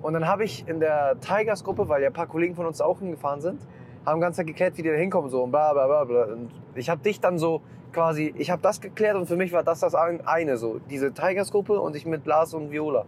Und 0.02 0.14
dann 0.14 0.26
habe 0.26 0.46
ich 0.46 0.66
in 0.68 0.80
der 0.80 1.20
Tigers-Gruppe, 1.20 1.90
weil 1.90 2.02
ja 2.02 2.08
ein 2.08 2.14
paar 2.14 2.28
Kollegen 2.28 2.56
von 2.56 2.66
uns 2.66 2.80
auch 2.80 3.00
hingefahren 3.00 3.42
sind, 3.42 3.60
haben 4.06 4.22
ganz 4.22 4.38
Zeit 4.38 4.48
geklärt, 4.48 4.78
wie 4.78 4.84
die 4.84 4.90
da 4.90 4.96
hinkommen 4.96 5.30
so 5.30 5.44
und 5.44 5.52
bla 5.52 5.74
bla 5.74 5.86
bla 5.86 6.06
bla. 6.06 6.24
Und 6.34 6.50
ich 6.76 6.90
habe 6.90 7.02
dich 7.02 7.20
dann 7.20 7.38
so 7.38 7.62
quasi, 7.92 8.34
ich 8.38 8.50
habe 8.50 8.62
das 8.62 8.80
geklärt 8.80 9.18
und 9.18 9.26
für 9.26 9.36
mich 9.36 9.52
war 9.52 9.64
das 9.64 9.82
das 9.82 9.96
ein- 9.96 10.26
eine 10.26 10.56
so, 10.56 10.80
diese 10.90 11.12
Tigers-Gruppe 11.14 11.78
und 11.80 11.94
ich 11.98 12.06
mit 12.06 12.26
Lars 12.26 12.54
und 12.54 12.72
Viola. 12.72 13.04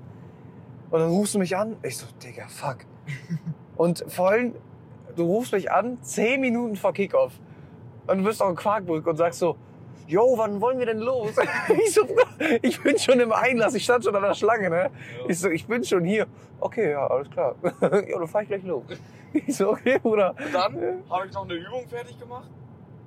Und 0.91 0.99
dann 0.99 1.09
rufst 1.09 1.35
du 1.35 1.39
mich 1.39 1.55
an, 1.55 1.77
ich 1.83 1.95
so, 1.97 2.05
Digga, 2.21 2.47
fuck. 2.47 2.79
und 3.77 4.03
vor 4.09 4.29
allem, 4.31 4.55
du 5.15 5.23
rufst 5.23 5.53
mich 5.53 5.71
an, 5.71 5.97
zehn 6.01 6.41
Minuten 6.41 6.75
vor 6.75 6.93
Kickoff 6.93 7.33
und 8.07 8.19
du 8.19 8.23
bist 8.23 8.41
auch 8.41 8.49
in 8.49 8.55
Quarkburg 8.55 9.05
und 9.07 9.17
sagst 9.17 9.39
so, 9.39 9.57
Yo, 10.07 10.37
wann 10.37 10.61
wollen 10.61 10.77
wir 10.77 10.85
denn 10.85 10.99
los? 10.99 11.31
ich 11.83 11.93
so, 11.93 12.01
ich 12.61 12.79
bin 12.83 12.95
schon 12.99 13.19
im 13.19 13.31
Einlass, 13.31 13.73
ich 13.73 13.83
stand 13.83 14.03
schon 14.03 14.15
an 14.15 14.21
der 14.21 14.35
Schlange, 14.35 14.69
ne? 14.69 14.81
Ja. 14.83 14.89
Ich 15.27 15.39
so, 15.39 15.49
ich 15.49 15.65
bin 15.65 15.83
schon 15.83 16.03
hier. 16.03 16.27
Okay, 16.59 16.91
ja, 16.91 17.07
alles 17.07 17.27
klar. 17.31 17.55
ja, 17.81 17.89
dann 17.89 18.27
fahr 18.27 18.43
ich 18.43 18.47
gleich 18.47 18.63
los. 18.63 18.83
Ich 19.33 19.57
so, 19.57 19.71
okay, 19.71 19.97
Bruder. 19.97 20.35
Und 20.37 20.53
dann 20.53 21.03
habe 21.09 21.25
ich 21.25 21.33
noch 21.33 21.43
eine 21.45 21.55
Übung 21.55 21.87
fertig 21.87 22.19
gemacht, 22.19 22.47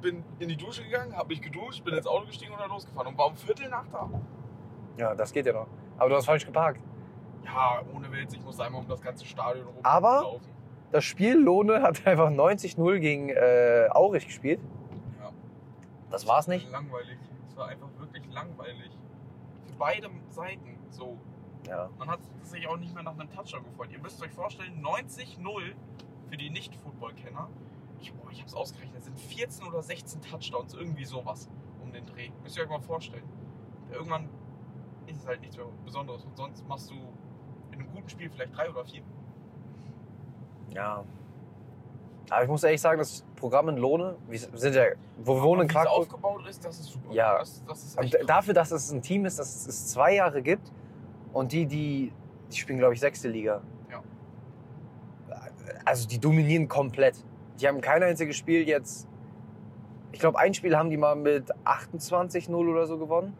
bin 0.02 0.24
in 0.40 0.48
die 0.48 0.56
Dusche 0.56 0.82
gegangen, 0.82 1.16
habe 1.16 1.28
mich 1.28 1.40
geduscht, 1.40 1.84
bin 1.84 1.94
ins 1.94 2.06
Auto 2.06 2.26
gestiegen 2.26 2.52
und 2.52 2.60
dann 2.60 2.68
losgefahren. 2.68 3.06
Und 3.06 3.16
war 3.16 3.28
um 3.28 3.36
Viertel 3.36 3.68
nach 3.68 3.86
da. 3.92 4.10
Ja, 4.96 5.14
das 5.14 5.32
geht 5.32 5.46
ja 5.46 5.52
noch. 5.52 5.68
Aber 5.98 6.10
du 6.10 6.16
hast 6.16 6.26
falsch 6.26 6.44
geparkt. 6.44 6.80
Ja, 7.44 7.80
ohne 7.94 8.10
Witz, 8.12 8.34
ich 8.34 8.42
musste 8.42 8.64
einmal 8.64 8.80
um 8.80 8.88
das 8.88 9.00
ganze 9.00 9.24
Stadion 9.24 9.66
rum 9.66 9.76
Aber- 9.84 10.22
laufen. 10.22 10.57
Das 10.90 11.04
Spiel 11.04 11.36
Lohne 11.36 11.82
hat 11.82 12.06
einfach 12.06 12.30
90-0 12.30 12.98
gegen 12.98 13.28
äh, 13.30 13.88
Aurich 13.90 14.26
gespielt. 14.26 14.60
Ja. 15.20 15.30
Das 16.10 16.26
war's 16.26 16.48
nicht. 16.48 16.70
Langweilig. 16.70 17.18
Es 17.48 17.56
war 17.56 17.68
einfach 17.68 17.88
wirklich 17.98 18.26
langweilig. 18.32 18.90
Für 19.66 19.74
beide 19.78 20.10
Seiten. 20.30 20.78
So. 20.90 21.18
Ja. 21.66 21.90
Man 21.98 22.08
hat 22.08 22.20
sich 22.42 22.66
auch 22.66 22.78
nicht 22.78 22.94
mehr 22.94 23.02
nach 23.02 23.18
einem 23.18 23.30
Touchdown 23.30 23.64
gefreut. 23.64 23.90
Ihr 23.92 23.98
müsst 23.98 24.22
euch 24.22 24.30
vorstellen, 24.30 24.82
90-0 24.82 25.74
für 26.30 26.36
die 26.36 26.50
Nicht-Football-Kenner. 26.50 27.48
Ich, 28.00 28.12
boah, 28.14 28.30
ich 28.30 28.40
hab's 28.40 28.54
ausgerechnet. 28.54 28.96
Das 28.96 29.04
sind 29.04 29.20
14 29.20 29.66
oder 29.66 29.82
16 29.82 30.22
Touchdowns, 30.22 30.74
irgendwie 30.74 31.04
sowas 31.04 31.48
um 31.82 31.92
den 31.92 32.06
Dreh. 32.06 32.30
Müsst 32.42 32.56
ihr 32.56 32.62
euch 32.62 32.70
mal 32.70 32.80
vorstellen. 32.80 33.24
Irgendwann 33.90 34.28
ist 35.06 35.20
es 35.20 35.26
halt 35.26 35.40
nichts 35.40 35.56
mehr 35.56 35.66
Besonderes. 35.84 36.24
Und 36.24 36.36
sonst 36.36 36.66
machst 36.66 36.90
du 36.90 36.94
in 37.72 37.80
einem 37.80 37.90
guten 37.92 38.08
Spiel 38.08 38.30
vielleicht 38.30 38.56
drei 38.56 38.70
oder 38.70 38.84
vier. 38.84 39.02
Ja. 40.74 41.04
Aber 42.30 42.42
ich 42.42 42.48
muss 42.48 42.62
ehrlich 42.62 42.80
sagen, 42.80 42.98
das 42.98 43.24
Programm 43.36 43.68
in 43.70 43.76
Lohne, 43.76 44.16
wir 44.28 44.38
sind 44.38 44.74
ja, 44.74 44.84
wo 45.18 45.36
wir 45.36 45.42
wohnen 45.42 45.62
in 45.62 45.68
Quarkburg. 45.68 45.98
aufgebaut 45.98 46.46
ist, 46.48 46.64
das 46.64 46.78
ist 46.80 46.86
super. 46.90 47.12
Ja. 47.12 47.38
Das, 47.38 47.62
das 47.66 47.84
ist 47.84 47.98
Und 47.98 48.14
echt 48.14 48.28
dafür, 48.28 48.54
dass 48.54 48.70
es 48.70 48.90
ein 48.92 49.00
Team 49.00 49.24
ist, 49.24 49.38
das 49.38 49.66
es 49.66 49.88
zwei 49.88 50.14
Jahre 50.14 50.42
gibt 50.42 50.70
und 51.32 51.52
die, 51.52 51.66
die, 51.66 52.12
die 52.50 52.56
spielen, 52.56 52.78
glaube 52.78 52.94
ich, 52.94 53.00
sechste 53.00 53.28
Liga. 53.28 53.62
Ja. 53.90 54.02
Also 55.84 56.06
die 56.06 56.18
dominieren 56.18 56.68
komplett. 56.68 57.24
Die 57.60 57.66
haben 57.66 57.80
kein 57.80 58.02
einziges 58.02 58.36
Spiel 58.36 58.68
jetzt. 58.68 59.08
Ich 60.12 60.20
glaube, 60.20 60.38
ein 60.38 60.54
Spiel 60.54 60.76
haben 60.76 60.90
die 60.90 60.96
mal 60.96 61.16
mit 61.16 61.50
28-0 61.64 62.54
oder 62.54 62.86
so 62.86 62.98
gewonnen. 62.98 63.36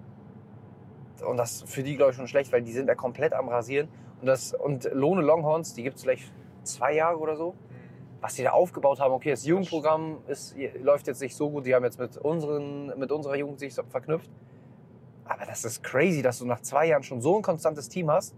Und 1.26 1.36
das 1.36 1.62
ist 1.62 1.68
für 1.68 1.82
die, 1.82 1.96
glaube 1.96 2.12
ich, 2.12 2.16
schon 2.16 2.28
schlecht, 2.28 2.52
weil 2.52 2.62
die 2.62 2.72
sind 2.72 2.88
ja 2.88 2.94
komplett 2.94 3.32
am 3.32 3.48
Rasieren. 3.48 3.88
Und, 4.20 4.26
das, 4.26 4.54
und 4.54 4.88
Lohne 4.92 5.22
Longhorns, 5.22 5.74
die 5.74 5.82
gibt 5.82 5.96
es 5.96 6.02
vielleicht 6.02 6.32
zwei 6.68 6.94
Jahre 6.94 7.18
oder 7.18 7.36
so. 7.36 7.52
Mhm. 7.52 8.20
Was 8.20 8.34
die 8.34 8.42
da 8.42 8.50
aufgebaut 8.50 8.98
haben, 9.00 9.12
okay, 9.12 9.30
das 9.30 9.44
Jugendprogramm 9.44 10.18
ist, 10.26 10.56
läuft 10.80 11.06
jetzt 11.06 11.20
nicht 11.20 11.36
so 11.36 11.50
gut. 11.50 11.66
Die 11.66 11.74
haben 11.74 11.84
jetzt 11.84 11.98
mit, 11.98 12.16
unseren, 12.16 12.98
mit 12.98 13.12
unserer 13.12 13.36
Jugend 13.36 13.60
sich 13.60 13.74
so 13.74 13.82
verknüpft. 13.84 14.30
Aber 15.24 15.44
das 15.44 15.64
ist 15.64 15.84
crazy, 15.84 16.22
dass 16.22 16.38
du 16.38 16.46
nach 16.46 16.60
zwei 16.60 16.86
Jahren 16.86 17.02
schon 17.02 17.20
so 17.20 17.36
ein 17.36 17.42
konstantes 17.42 17.88
Team 17.88 18.10
hast, 18.10 18.34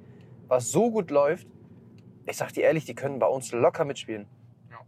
was 0.49 0.71
so 0.71 0.91
gut 0.91 1.11
läuft. 1.11 1.47
Ich 2.27 2.37
sag 2.37 2.53
dir 2.53 2.65
ehrlich, 2.65 2.85
die 2.85 2.95
können 2.95 3.19
bei 3.19 3.27
uns 3.27 3.53
locker 3.53 3.85
mitspielen. 3.85 4.27
Ja. 4.71 4.79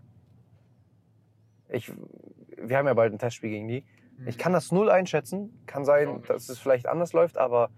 Ich, 1.69 1.93
wir 2.59 2.77
haben 2.77 2.87
ja 2.87 2.95
bald 2.95 3.13
ein 3.13 3.19
Testspiel 3.19 3.51
gegen 3.51 3.69
die. 3.69 3.85
Hm. 4.19 4.29
Ich 4.29 4.37
kann 4.37 4.53
das 4.53 4.73
null 4.73 4.91
einschätzen. 4.91 5.63
Kann 5.67 5.85
sein, 5.85 6.23
dass 6.27 6.49
es 6.49 6.59
vielleicht 6.59 6.87
anders 6.87 7.13
läuft, 7.13 7.39
aber 7.39 7.71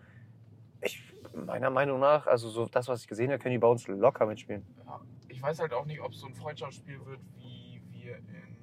ich, 0.81 1.03
meiner 1.35 1.71
Meinung 1.71 2.01
nach, 2.01 2.27
also 2.27 2.49
so 2.49 2.67
das, 2.67 2.89
was 2.89 3.03
ich 3.03 3.09
gesehen 3.09 3.31
habe, 3.31 3.39
können 3.39 3.53
die 3.53 3.59
bei 3.59 3.69
uns 3.69 3.87
locker 3.87 4.27
mitspielen. 4.27 4.65
Ja. 4.87 5.01
Ich 5.35 5.43
weiß 5.43 5.59
halt 5.59 5.73
auch 5.73 5.85
nicht, 5.85 6.01
ob 6.01 6.13
es 6.13 6.21
so 6.21 6.27
ein 6.29 6.35
Freundschaftsspiel 6.35 7.05
wird, 7.05 7.19
wie 7.37 7.83
wir 7.91 8.19
in 8.19 8.57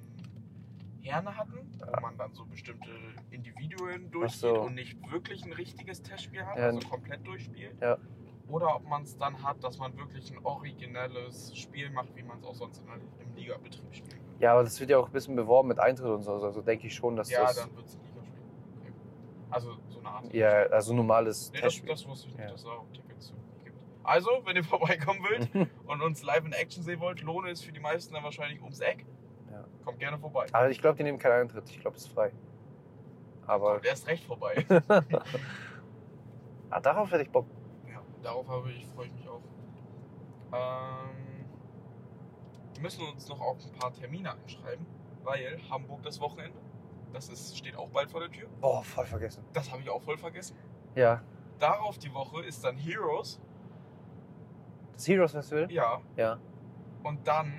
Herne 1.02 1.36
hatten, 1.36 1.70
Ja. 1.78 1.86
wo 1.96 2.00
man 2.00 2.16
dann 2.16 2.32
so 2.32 2.46
bestimmte 2.46 2.88
Individuen 3.30 4.04
so. 4.06 4.10
durchgeht 4.20 4.50
und 4.58 4.74
nicht 4.74 5.10
wirklich 5.10 5.44
ein 5.44 5.52
richtiges 5.52 6.00
Testspiel 6.02 6.44
hat, 6.46 6.56
Ja. 6.56 6.64
also 6.66 6.80
komplett 6.88 7.26
durchspielt. 7.26 7.76
Ja. 7.82 7.98
Oder 8.48 8.74
ob 8.76 8.88
man 8.88 9.02
es 9.02 9.16
dann 9.18 9.42
hat, 9.42 9.62
dass 9.62 9.78
man 9.78 9.96
wirklich 9.98 10.30
ein 10.32 10.38
originelles 10.44 11.54
Spiel 11.56 11.90
macht, 11.90 12.14
wie 12.16 12.22
man 12.22 12.38
es 12.38 12.44
auch 12.44 12.54
sonst 12.54 12.78
in, 12.78 12.86
im 13.28 13.34
Ligabetrieb 13.34 13.84
würde. 13.84 14.16
Ja, 14.40 14.52
aber 14.54 14.64
das 14.64 14.80
wird 14.80 14.88
ja 14.90 14.98
auch 14.98 15.06
ein 15.06 15.12
bisschen 15.12 15.36
beworben 15.36 15.68
mit 15.68 15.78
Eintritt 15.78 16.08
und 16.08 16.22
so. 16.22 16.32
Also 16.32 16.62
denke 16.62 16.86
ich 16.86 16.94
schon, 16.94 17.16
dass 17.16 17.30
Ja, 17.30 17.42
das. 17.42 17.56
dann 17.56 17.76
wird 17.76 17.86
es 17.86 17.96
ein 17.96 18.02
Ligaspiel. 18.04 18.40
Okay. 18.80 18.92
Also 19.50 19.76
so 19.90 19.98
eine 20.00 20.08
Art. 20.08 20.32
Ja, 20.34 20.48
also 20.70 20.94
normales 20.94 21.50
Nee, 21.52 21.60
das, 21.60 21.62
Testspiel. 21.74 21.90
das 21.90 22.06
wusste 22.08 22.28
ich 22.28 22.34
nicht, 22.36 22.44
Ja. 22.44 22.50
dass 22.50 22.60
es 22.62 22.66
auch 22.66 22.86
Tickets 22.92 23.26
so 23.28 23.34
gibt. 23.34 23.41
Also, 24.04 24.30
wenn 24.44 24.56
ihr 24.56 24.64
vorbeikommen 24.76 25.20
wollt 25.22 25.48
und 25.86 26.02
uns 26.02 26.22
live 26.22 26.44
in 26.44 26.52
Action 26.52 26.82
sehen 26.82 27.00
wollt, 27.00 27.20
Lohne 27.22 27.50
ist 27.50 27.64
für 27.64 27.72
die 27.72 27.80
meisten 27.80 28.14
dann 28.14 28.24
wahrscheinlich 28.24 28.60
ums 28.60 28.80
Eck. 28.80 29.06
Ja. 29.50 29.64
Kommt 29.84 29.98
gerne 29.98 30.18
vorbei. 30.18 30.46
aber 30.52 30.70
ich 30.70 30.80
glaube, 30.80 30.96
die 30.96 31.04
nehmen 31.04 31.18
keinen 31.18 31.42
Eintritt. 31.42 31.68
Ich 31.70 31.80
glaube, 31.80 31.96
es 31.96 32.04
ist 32.06 32.12
frei. 32.12 32.32
Aber 33.46 33.74
Kommt 33.74 33.86
erst 33.86 34.06
recht 34.06 34.24
vorbei. 34.24 34.64
ah, 36.70 36.80
darauf 36.80 37.10
hätte 37.10 37.22
ich 37.22 37.30
Bock. 37.30 37.46
ja, 37.88 38.02
darauf 38.22 38.48
habe 38.48 38.70
ich, 38.70 38.86
freue 38.86 39.06
ich 39.06 39.12
mich 39.14 39.28
auch. 39.28 39.42
Ähm, 40.52 41.46
wir 42.74 42.82
müssen 42.82 43.04
uns 43.06 43.28
noch 43.28 43.40
auch 43.40 43.56
ein 43.56 43.78
paar 43.78 43.92
Termine 43.92 44.34
einschreiben, 44.34 44.86
weil 45.22 45.60
Hamburg 45.70 46.02
das 46.02 46.20
Wochenende, 46.20 46.58
das 47.12 47.28
ist, 47.28 47.56
steht 47.56 47.76
auch 47.76 47.88
bald 47.88 48.10
vor 48.10 48.20
der 48.20 48.30
Tür. 48.30 48.48
Boah, 48.60 48.82
voll 48.82 49.06
vergessen. 49.06 49.44
Das 49.52 49.70
habe 49.70 49.82
ich 49.82 49.90
auch 49.90 50.02
voll 50.02 50.18
vergessen. 50.18 50.56
Ja. 50.94 51.22
Darauf 51.58 51.98
die 51.98 52.12
Woche 52.12 52.42
ist 52.42 52.64
dann 52.64 52.76
Heroes. 52.76 53.40
Das 55.02 55.08
Heroes 55.08 55.32
Festival? 55.32 55.72
Ja. 55.72 56.00
Ja. 56.16 56.38
Und 57.02 57.26
dann. 57.26 57.52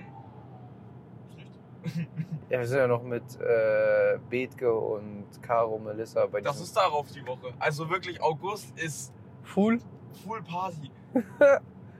Ja, 2.49 2.59
wir 2.59 2.67
sind 2.67 2.77
ja 2.77 2.87
noch 2.87 3.01
mit 3.01 3.23
äh, 3.41 4.19
Bethke 4.29 4.71
und 4.73 5.25
Caro, 5.41 5.79
Melissa 5.79 6.27
bei 6.27 6.39
Das 6.39 6.61
ist 6.61 6.77
darauf 6.77 7.11
die 7.11 7.25
Woche. 7.25 7.51
Also 7.57 7.89
wirklich, 7.89 8.21
August 8.21 8.77
ist 8.79 9.11
Full. 9.41 9.79
Full 10.23 10.43
Party. 10.43 10.91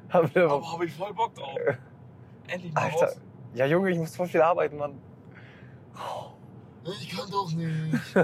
Haben 0.10 0.36
wir 0.36 0.50
Aber 0.50 0.72
habe 0.72 0.86
ich 0.86 0.94
voll 0.94 1.14
Bock 1.14 1.34
drauf. 1.34 1.58
Endlich 2.48 2.72
mal 2.74 2.84
Alter. 2.84 3.06
raus. 3.08 3.22
Ja, 3.56 3.66
Junge, 3.66 3.90
ich 3.90 3.98
muss 3.98 4.16
voll 4.16 4.28
viel 4.28 4.42
arbeiten, 4.42 4.78
Mann. 4.78 5.02
Ich 6.86 7.10
kann 7.10 7.30
doch 7.32 7.52
nicht. 7.52 8.16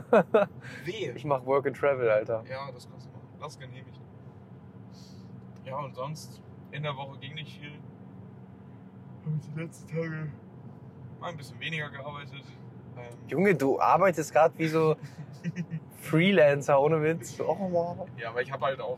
Wehe. 0.85 1.13
Ich 1.13 1.25
mach 1.25 1.43
Work 1.45 1.65
and 1.67 1.75
Travel, 1.75 2.09
Alter. 2.09 2.43
Ja, 2.47 2.71
das 2.71 2.87
kannst 2.89 3.07
du 3.07 3.11
machen. 3.11 3.27
Das 3.39 3.57
genehmigt. 3.57 3.99
Ja, 5.65 5.79
und 5.79 5.95
sonst, 5.95 6.41
in 6.71 6.83
der 6.83 6.95
Woche 6.95 7.17
ging 7.19 7.33
nicht 7.33 7.59
viel. 7.59 7.71
Habe 9.25 9.35
ich 9.41 9.53
die 9.53 9.59
letzten 9.59 9.87
Tage 9.87 10.31
mal 11.19 11.29
ein 11.29 11.37
bisschen 11.37 11.59
weniger 11.59 11.89
gearbeitet. 11.89 12.43
Ähm, 12.97 13.17
Junge, 13.27 13.55
du 13.55 13.79
arbeitest 13.79 14.31
gerade 14.31 14.57
wie 14.57 14.67
so 14.67 14.95
Freelancer, 15.97 16.79
ohne 16.79 17.01
Witz. 17.01 17.39
Oh, 17.39 17.57
wow. 17.71 18.07
Ja, 18.17 18.29
aber 18.29 18.41
ich 18.41 18.51
habe 18.51 18.65
halt 18.65 18.81
auch 18.81 18.97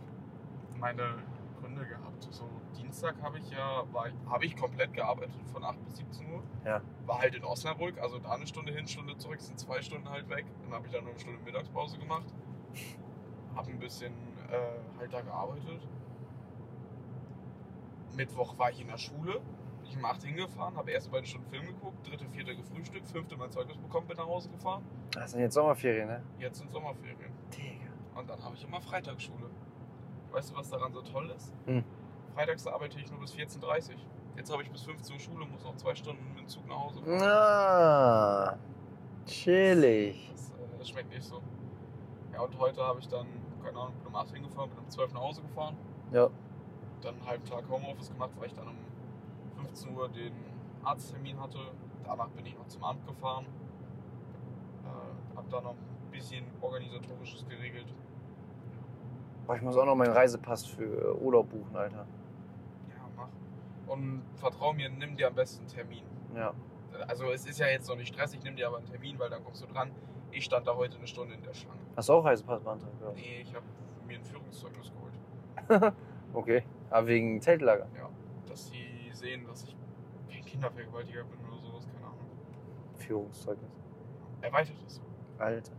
meine 0.80 1.16
Gründe 1.60 1.86
gehabt. 1.86 2.28
So 2.30 2.48
Dienstag 2.78 3.16
habe 3.22 3.40
ich 3.40 3.50
ja, 3.52 3.84
habe 4.30 4.46
ich 4.46 4.56
komplett 4.56 4.94
gearbeitet 4.94 5.36
von 5.52 5.64
8 5.64 5.84
bis 5.86 5.98
17 5.98 6.32
Uhr. 6.32 6.44
Ja. 6.66 6.82
War 7.06 7.20
halt 7.20 7.36
in 7.36 7.44
Osnabrück, 7.44 8.00
also 8.00 8.20
da 8.20 8.32
eine 8.32 8.48
Stunde 8.48 8.74
hin, 8.74 8.88
Stunde 8.88 9.18
zurück, 9.18 9.42
sind 9.42 9.60
zwei 9.60 9.82
Stunden 9.82 10.10
halt 10.10 10.30
weg. 10.30 10.46
Dann 10.64 10.74
habe 10.74 10.86
ich 10.88 10.94
dann 10.94 11.04
noch 11.04 11.12
eine 11.12 11.20
Stunde 11.20 11.40
Mittagspause 11.44 11.98
gemacht. 11.98 12.28
Hab 13.56 13.68
ein 13.68 13.80
bisschen 13.80 14.14
äh, 14.50 15.00
halt 15.00 15.14
da 15.14 15.22
gearbeitet. 15.22 15.82
Mittwoch 18.16 18.58
war 18.58 18.72
ich 18.72 18.82
in 18.82 18.88
der 18.88 18.98
Schule. 18.98 19.34
Bin 19.82 19.90
ich 19.90 19.98
um 19.98 20.06
8 20.06 20.24
hingefahren, 20.24 20.76
habe 20.78 20.92
erste 20.92 21.10
beiden 21.10 21.26
Stunden 21.26 21.50
Film 21.50 21.66
geguckt, 21.66 22.08
dritte, 22.08 22.26
vierte 22.30 22.56
gefrühstückt, 22.56 23.08
fünfte 23.08 23.36
mein 23.36 23.52
Zeugnis 23.52 23.78
bekommen, 23.78 24.08
bin 24.08 24.18
nach 24.18 24.28
Hause 24.28 24.50
gefahren. 24.50 24.84
Das 25.12 25.32
sind 25.32 25.42
jetzt 25.42 25.56
Sommerferien, 25.56 26.08
ne? 26.08 26.24
Jetzt 26.38 26.60
sind 26.60 26.72
Sommerferien. 26.72 27.32
Digga. 27.52 27.92
Und 28.16 28.30
dann 28.30 28.44
habe 28.44 28.56
ich 28.56 28.64
immer 28.64 28.80
Freitagsschule. 28.82 29.50
Weißt 30.32 30.52
du, 30.52 30.56
was 30.56 30.70
daran 30.70 30.94
so 30.94 31.02
toll 31.02 31.34
ist? 31.36 31.54
Hm. 31.66 31.84
Freitags 32.36 32.66
arbeite 32.68 33.00
ich 33.00 33.10
nur 33.12 33.20
bis 33.20 33.34
14.30 33.34 33.62
Uhr. 33.90 33.96
Jetzt 34.38 34.52
habe 34.52 34.64
ich 34.64 34.72
bis 34.72 34.84
15 34.84 35.14
Uhr 35.16 35.20
Schule, 35.20 35.46
muss 35.46 35.64
noch 35.64 35.76
zwei 35.76 35.94
Stunden 35.96 36.26
mit 36.30 36.40
dem 36.40 36.48
Zug 36.48 36.68
nach 36.68 36.80
Hause 36.80 37.02
fahren. 37.04 37.22
Ah, 37.22 38.58
chillig. 39.26 40.30
Das, 40.32 40.52
äh, 40.52 40.54
das 40.78 40.90
schmeckt 40.90 41.10
nicht 41.10 41.24
so. 41.24 41.42
Ja, 42.32 42.42
und 42.42 42.58
heute 42.58 42.82
habe 42.82 43.00
ich 43.00 43.08
dann, 43.10 43.28
keine 43.64 43.78
Ahnung, 43.78 43.94
bin 43.96 44.08
um 44.08 44.16
8 44.16 44.32
hingefahren, 44.32 44.70
bin 44.70 44.80
um 44.80 44.90
12 44.90 45.14
nach 45.14 45.22
Hause 45.22 45.42
gefahren. 45.42 45.76
Ja. 46.14 46.30
Dann 47.02 47.16
einen 47.16 47.26
halben 47.26 47.46
Tag 47.46 47.64
Homeoffice 47.70 48.12
gemacht, 48.12 48.32
weil 48.38 48.48
ich 48.48 48.54
dann 48.54 48.68
um 48.68 48.76
15 49.66 49.96
Uhr 49.96 50.10
den 50.10 50.34
Arzttermin 50.84 51.40
hatte. 51.40 51.60
Danach 52.04 52.30
bin 52.30 52.46
ich 52.46 52.58
noch 52.58 52.68
zum 52.68 52.84
Amt 52.84 53.06
gefahren. 53.08 53.46
Äh, 54.84 55.36
hab 55.38 55.50
da 55.50 55.62
noch 55.62 55.72
ein 55.72 56.12
bisschen 56.12 56.46
organisatorisches 56.62 57.48
geregelt. 57.48 57.88
Boah, 59.48 59.56
ich 59.56 59.62
muss 59.62 59.76
auch 59.78 59.86
noch 59.86 59.96
meinen 59.96 60.14
Reisepass 60.14 60.66
für 60.66 61.20
Urlaub 61.20 61.50
buchen, 61.50 61.76
Alter. 61.76 62.06
Ja, 62.90 63.10
mach. 63.16 63.28
Und 63.88 64.24
vertrau 64.36 64.74
mir, 64.74 64.90
nimm 64.90 65.18
dir 65.18 65.28
am 65.28 65.36
besten 65.36 65.62
einen 65.62 65.70
Termin. 65.70 66.04
Ja. 66.36 66.54
Also 67.08 67.32
es 67.32 67.46
ist 67.46 67.60
ja 67.60 67.68
jetzt 67.68 67.88
noch 67.90 67.96
nicht 67.96 68.14
stressig, 68.14 68.42
nimm 68.44 68.56
dir 68.56 68.68
aber 68.68 68.78
einen 68.78 68.86
Termin, 68.86 69.18
weil 69.18 69.30
dann 69.30 69.44
kommst 69.44 69.64
du 69.64 69.68
dran. 69.68 69.92
Ich 70.32 70.46
stand 70.46 70.68
da 70.68 70.76
heute 70.76 70.98
eine 70.98 71.08
Stunde 71.08 71.34
in 71.34 71.42
der 71.42 71.54
Schlange. 71.54 71.80
Hast 71.96 72.10
du 72.10 72.14
auch 72.14 72.26
Reisepass 72.26 72.62
beantragt? 72.62 72.94
Ja. 73.02 73.12
Nee, 73.14 73.42
ich 73.42 73.54
habe 73.54 73.66
mir 74.08 74.18
ein 74.18 74.24
Führungszeugnis 74.24 74.92
geholt. 74.92 75.94
Okay. 76.34 76.64
Aber 76.92 77.08
wegen 77.08 77.42
Zeltlager. 77.42 77.88
Ja, 77.98 78.10
dass 78.48 78.68
sie 78.70 79.10
sehen, 79.14 79.46
dass 79.48 79.64
ich 79.64 79.76
kein 80.30 80.46
Kindervergewaltiger 80.46 81.24
bin 81.24 81.40
oder 81.48 81.58
sowas, 81.60 81.88
keine 81.92 82.06
Ahnung. 82.06 82.20
Führungszeugnis. 82.98 83.72
Erweitertes 84.42 85.02
Alter. 85.40 85.72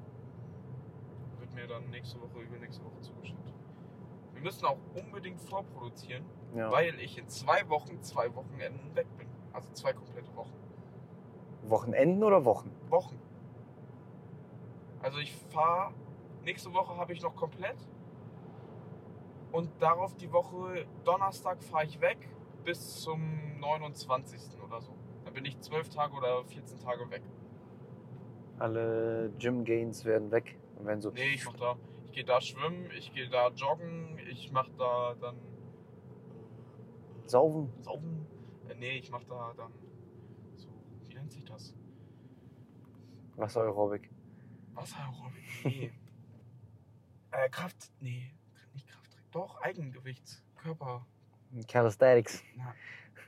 wird 1.38 1.54
mir 1.54 1.66
dann 1.66 1.88
nächste 1.90 2.20
Woche, 2.20 2.40
übernächste 2.40 2.84
Woche 2.84 3.00
zugeschickt. 3.00 3.52
Wir 4.32 4.42
müssen 4.42 4.64
auch 4.66 4.78
unbedingt 4.94 5.40
vorproduzieren, 5.40 6.24
Ja. 6.54 6.70
weil 6.72 6.98
ich 6.98 7.18
in 7.18 7.28
zwei 7.28 7.68
Wochen, 7.68 8.00
zwei 8.02 8.34
Wochenenden 8.34 8.94
weg 8.96 9.06
bin. 9.18 9.28
Also 9.52 9.68
zwei 9.72 9.92
komplette 9.92 10.34
Wochen. 10.34 10.52
Wochenenden 11.68 12.24
oder 12.24 12.44
Wochen? 12.44 12.70
Wochen. 12.88 13.18
Also 15.00 15.18
ich 15.18 15.32
fahre, 15.50 15.92
nächste 16.44 16.72
Woche 16.72 16.96
habe 16.96 17.12
ich 17.12 17.22
noch 17.22 17.36
komplett. 17.36 17.76
Und 19.52 19.70
darauf 19.80 20.14
die 20.16 20.32
Woche, 20.32 20.86
Donnerstag 21.04 21.62
fahre 21.62 21.84
ich 21.84 22.00
weg 22.00 22.28
bis 22.64 23.00
zum 23.02 23.58
29. 23.60 24.60
oder 24.62 24.80
so. 24.80 24.96
Dann 25.24 25.34
bin 25.34 25.44
ich 25.44 25.60
12 25.60 25.90
Tage 25.90 26.14
oder 26.14 26.44
14 26.44 26.78
Tage 26.78 27.10
weg. 27.10 27.22
Alle 28.58 29.30
Gym 29.38 29.64
Gains 29.64 30.04
werden 30.04 30.30
weg 30.30 30.58
und 30.76 30.86
werden 30.86 31.00
so. 31.00 31.10
Nee, 31.10 31.34
ich 31.34 31.44
mach 31.44 31.56
da, 31.56 31.76
ich 32.06 32.12
gehe 32.12 32.24
da 32.24 32.40
schwimmen, 32.40 32.90
ich 32.96 33.12
gehe 33.12 33.28
da 33.28 33.48
joggen, 33.48 34.18
ich 34.30 34.50
mach 34.52 34.68
da 34.78 35.14
dann 35.20 35.36
Saufen. 37.26 37.68
äh, 37.78 37.82
saufen. 37.82 38.26
Äh, 38.68 38.74
nee, 38.76 38.98
ich 38.98 39.10
mach 39.10 39.24
da 39.24 39.52
dann 39.56 39.72
so, 40.56 40.68
wie 41.08 41.14
nennt 41.14 41.32
sich 41.32 41.44
das? 41.44 41.74
Wasser-Aerobik. 43.36 44.10
Wasserraum. 44.74 45.32
Nee. 45.64 45.92
äh, 47.32 47.48
Kraft, 47.48 47.90
nee, 48.00 48.32
doch, 49.32 49.60
Eigengewichts, 49.62 50.42
Körper. 50.56 51.06
Calisthenics. 51.68 52.42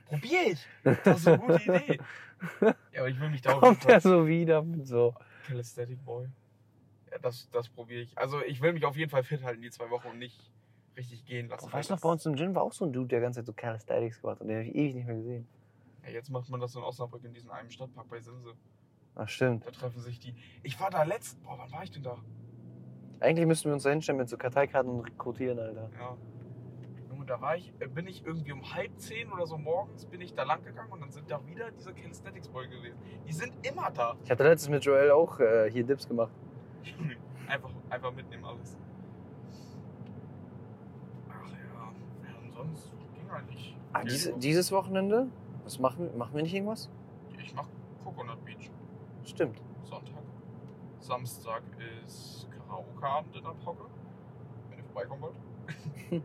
Probier 0.05 0.51
ich! 0.51 0.67
Das 1.03 1.19
ist 1.19 1.27
eine 1.27 1.39
gute 1.39 1.63
Idee. 1.63 1.99
Ja, 2.61 2.99
aber 2.99 3.09
ich 3.09 3.19
will 3.19 3.29
mich 3.29 3.41
da 3.41 3.53
Kommt 3.53 3.85
er 3.85 3.99
so 3.99 4.27
wieder 4.27 4.61
mit 4.61 4.87
so. 4.87 5.15
Calisthenic 5.47 6.03
Boy. 6.03 6.27
Ja, 7.11 7.17
das, 7.19 7.49
das 7.51 7.69
probiere 7.69 8.01
ich. 8.01 8.17
Also 8.17 8.41
ich 8.41 8.61
will 8.61 8.73
mich 8.73 8.85
auf 8.85 8.97
jeden 8.97 9.09
Fall 9.09 9.23
fit 9.23 9.43
halten 9.43 9.61
die 9.61 9.69
zwei 9.71 9.89
Wochen 9.89 10.09
und 10.09 10.19
nicht 10.19 10.51
richtig 10.97 11.25
gehen 11.25 11.47
lassen. 11.47 11.69
Oh, 11.69 11.73
weißt 11.73 11.89
du 11.89 11.93
noch, 11.93 12.01
bei 12.01 12.09
uns 12.09 12.25
im 12.25 12.35
Gym 12.35 12.55
war 12.55 12.63
auch 12.63 12.73
so 12.73 12.85
ein 12.85 12.93
Dude, 12.93 13.07
der 13.07 13.21
ganze 13.21 13.39
Zeit 13.39 13.45
so 13.45 13.53
Calisthenics 13.53 14.21
gemacht 14.21 14.35
hat. 14.35 14.41
Und 14.41 14.47
den 14.49 14.57
habe 14.57 14.67
ich 14.67 14.75
ewig 14.75 14.95
nicht 14.95 15.07
mehr 15.07 15.15
gesehen. 15.15 15.47
Ja, 16.03 16.09
jetzt 16.11 16.29
macht 16.29 16.49
man 16.49 16.59
das 16.59 16.75
in 16.75 16.81
Osnabrück 16.81 17.23
in 17.23 17.33
diesem 17.33 17.51
einen 17.51 17.71
Stadtpark 17.71 18.07
bei 18.09 18.19
Simse. 18.19 18.53
Ach, 19.15 19.29
stimmt. 19.29 19.65
Da 19.65 19.71
treffen 19.71 20.01
sich 20.01 20.19
die. 20.19 20.35
Ich 20.61 20.79
war 20.79 20.89
da 20.89 21.03
letzt. 21.03 21.41
Boah, 21.43 21.57
wann 21.57 21.71
war 21.71 21.83
ich 21.83 21.91
denn 21.91 22.03
da? 22.03 22.17
Eigentlich 23.19 23.45
müssten 23.45 23.69
wir 23.69 23.73
uns 23.73 23.83
da 23.83 23.89
hinstellen 23.89 24.19
mit 24.19 24.29
so 24.29 24.37
Karteikarten 24.37 24.91
und 24.91 25.01
rekrutieren, 25.01 25.59
Alter. 25.59 25.89
Ja. 25.97 26.17
Junge, 27.09 27.25
da 27.25 27.39
war 27.39 27.55
ich, 27.55 27.73
äh, 27.79 27.87
bin 27.87 28.07
ich 28.07 28.25
irgendwie 28.25 28.51
um 28.51 28.73
halb 28.73 28.97
zehn 28.99 29.31
oder 29.31 29.45
so 29.47 29.57
morgens 29.57 30.05
bin 30.05 30.21
ich 30.21 30.33
da 30.33 30.43
lang 30.43 30.63
gegangen 30.63 30.91
und 30.91 31.01
dann 31.01 31.11
sind 31.11 31.29
da 31.31 31.39
wieder 31.47 31.71
diese 31.71 31.93
Calisthenics 31.93 32.49
Boy 32.49 32.67
gewesen. 32.67 32.97
Die 33.27 33.33
sind 33.33 33.53
immer 33.65 33.89
da. 33.91 34.15
Ich 34.23 34.31
hatte 34.31 34.43
letztens 34.43 34.69
mit 34.69 34.83
Joel 34.83 35.11
auch 35.11 35.39
äh, 35.39 35.71
hier 35.71 35.83
Dips 35.83 36.07
gemacht. 36.07 36.33
Einfach, 37.47 37.69
einfach 37.91 38.11
mitnehmen 38.11 38.43
alles. 38.43 38.75
Ach 41.29 41.51
ja, 41.51 42.27
ja 42.27 42.39
und 42.41 42.51
sonst 42.51 42.91
ging 43.13 43.29
eigentlich. 43.29 43.77
Ah, 43.93 44.03
diese, 44.03 44.33
dieses 44.33 44.71
Wochenende? 44.71 45.27
Was 45.63 45.77
machen 45.77 46.09
wir? 46.09 46.17
Machen 46.17 46.33
wir 46.33 46.41
nicht 46.41 46.55
irgendwas? 46.55 46.89
Ich 47.37 47.53
mach 47.53 47.67
Coconut 48.03 48.43
Beach. 48.43 48.71
stimmt. 49.23 49.61
Sonntag. 49.83 50.23
Samstag 50.99 51.61
ist 52.03 52.44
Der 53.33 53.41
Pocke, 53.63 53.85
wenn 54.69 54.79
ihr 54.79 54.83
vorbeikommen 54.85 55.21
wollt. 55.21 55.35
ähm, 56.11 56.21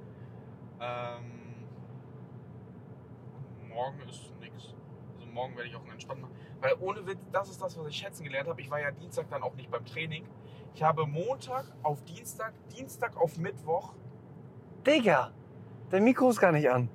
morgen 3.68 4.00
ist 4.08 4.32
nix. 4.40 4.74
Also 5.18 5.26
morgen 5.32 5.56
werde 5.56 5.68
ich 5.68 5.76
auch 5.76 5.82
einen 5.82 5.92
entspannten 5.92 6.22
machen. 6.22 6.36
Weil 6.60 6.74
ohne 6.80 7.06
Witz, 7.06 7.18
das 7.32 7.50
ist 7.50 7.60
das, 7.60 7.78
was 7.78 7.86
ich 7.88 7.96
schätzen 7.96 8.24
gelernt 8.24 8.48
habe. 8.48 8.60
Ich 8.60 8.70
war 8.70 8.80
ja 8.80 8.90
Dienstag 8.90 9.28
dann 9.30 9.42
auch 9.42 9.54
nicht 9.54 9.70
beim 9.70 9.84
Training. 9.84 10.26
Ich 10.74 10.82
habe 10.82 11.06
Montag 11.06 11.66
auf 11.82 12.02
Dienstag, 12.04 12.52
Dienstag 12.68 13.16
auf 13.16 13.36
Mittwoch. 13.38 13.94
Digga, 14.86 15.32
dein 15.90 16.04
Mikro 16.04 16.30
ist 16.30 16.40
gar 16.40 16.52
nicht 16.52 16.70
an. 16.70 16.88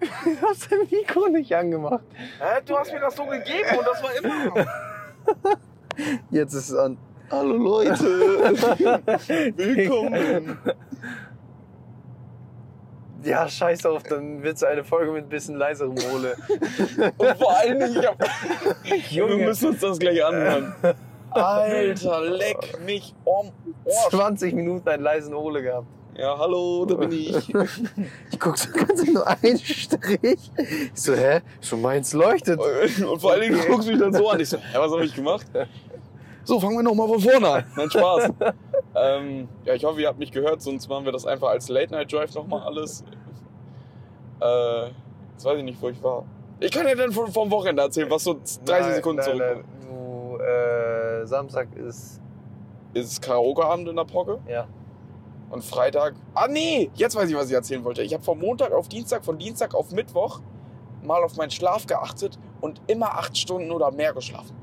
Du 0.24 0.46
hast 0.46 0.70
dein 0.70 0.80
Mikro 0.90 1.28
nicht 1.28 1.54
angemacht. 1.54 2.04
Hä, 2.38 2.60
du 2.66 2.76
hast 2.76 2.92
mir 2.92 3.00
das 3.00 3.14
so 3.16 3.24
gegeben 3.24 3.78
und 3.78 3.86
das 3.86 4.02
war 4.02 4.14
immer. 4.16 4.85
Jetzt 6.30 6.54
ist 6.54 6.70
es 6.70 6.76
an. 6.76 6.96
Hallo 7.30 7.56
Leute, 7.56 8.04
willkommen. 9.56 10.58
Ja, 13.24 13.48
scheiß 13.48 13.82
drauf, 13.82 14.04
dann 14.04 14.44
wird's 14.44 14.62
eine 14.62 14.84
Folge 14.84 15.10
mit 15.10 15.24
ein 15.24 15.28
bisschen 15.28 15.56
leiserem 15.56 15.96
Ole. 16.14 16.36
Und 17.18 17.38
vor 17.38 17.56
allen 17.56 17.80
Dingen, 17.80 17.98
ich 17.98 18.06
hab, 18.06 18.16
Junge. 19.10 19.38
wir 19.38 19.46
müssen 19.46 19.70
uns 19.70 19.80
das 19.80 19.98
gleich 19.98 20.24
anhören. 20.24 20.72
Alter, 21.30 22.20
leck 22.20 22.78
mich 22.84 23.12
um 23.24 23.50
Ohr. 23.84 24.10
20 24.10 24.54
Minuten 24.54 24.88
einen 24.88 25.02
leisen 25.02 25.34
Ole 25.34 25.62
gehabt. 25.62 25.88
Ja, 26.18 26.38
hallo, 26.38 26.86
da 26.86 26.94
bin 26.94 27.12
ich. 27.12 27.52
Ich 28.30 28.40
guck 28.40 28.56
so 28.56 28.70
ganz 28.72 29.04
nur 29.06 29.26
einen 29.26 29.58
Strich. 29.58 30.50
Ich 30.56 30.90
so, 30.94 31.14
hä? 31.14 31.40
Schon 31.60 31.82
meins 31.82 32.12
leuchtet. 32.14 32.58
Und 33.06 33.20
vor 33.20 33.32
allen 33.32 33.42
Dingen 33.42 33.56
Okay. 33.60 33.68
guckst 33.70 33.88
du 33.88 33.92
mich 33.92 34.00
dann 34.00 34.12
so 34.14 34.28
an. 34.30 34.40
Ich 34.40 34.48
so, 34.48 34.56
hä, 34.56 34.78
was 34.78 34.90
habe 34.92 35.04
ich 35.04 35.14
gemacht? 35.14 35.46
So, 36.44 36.58
fangen 36.58 36.76
wir 36.76 36.82
nochmal 36.82 37.08
von 37.08 37.20
vorne 37.20 37.48
an. 37.50 37.64
Nein, 37.76 37.90
Spaß. 37.90 38.30
ähm, 38.94 39.48
ja, 39.64 39.74
ich 39.74 39.84
hoffe, 39.84 40.00
ihr 40.00 40.08
habt 40.08 40.18
mich 40.18 40.32
gehört, 40.32 40.62
sonst 40.62 40.88
machen 40.88 41.04
wir 41.04 41.12
das 41.12 41.26
einfach 41.26 41.48
als 41.48 41.68
Late 41.68 41.92
Night 41.92 42.10
Drive 42.12 42.34
nochmal 42.34 42.62
alles. 42.62 43.04
Äh, 44.40 44.86
jetzt 45.32 45.44
weiß 45.44 45.58
ich 45.58 45.64
nicht, 45.64 45.80
wo 45.82 45.88
ich 45.90 46.02
war. 46.02 46.24
Ich 46.60 46.70
kann 46.70 46.86
ja 46.88 46.94
dann 46.94 47.12
vom, 47.12 47.30
vom 47.30 47.50
Wochenende 47.50 47.82
erzählen, 47.82 48.08
was 48.10 48.24
so 48.24 48.34
30 48.34 48.64
Nein, 48.66 48.94
Sekunden 48.94 49.16
nein, 49.18 49.24
zurück 49.26 49.42
nein. 49.42 49.64
Du, 50.38 50.38
äh, 50.42 51.26
Samstag 51.26 51.68
ist, 51.76 52.20
ist 52.94 53.20
Karaoke-Abend 53.20 53.88
in 53.88 53.96
der 53.96 54.04
Pocke. 54.04 54.38
ja. 54.48 54.66
Und 55.50 55.64
Freitag. 55.64 56.14
Ah, 56.34 56.48
nee! 56.48 56.90
Jetzt 56.94 57.14
weiß 57.14 57.30
ich, 57.30 57.36
was 57.36 57.46
ich 57.48 57.54
erzählen 57.54 57.84
wollte. 57.84 58.02
Ich 58.02 58.12
habe 58.12 58.24
von 58.24 58.38
Montag 58.38 58.72
auf 58.72 58.88
Dienstag, 58.88 59.24
von 59.24 59.38
Dienstag 59.38 59.74
auf 59.74 59.92
Mittwoch 59.92 60.40
mal 61.02 61.22
auf 61.22 61.36
meinen 61.36 61.50
Schlaf 61.50 61.86
geachtet 61.86 62.38
und 62.60 62.80
immer 62.88 63.14
acht 63.16 63.36
Stunden 63.38 63.70
oder 63.70 63.90
mehr 63.90 64.12
geschlafen. 64.12 64.56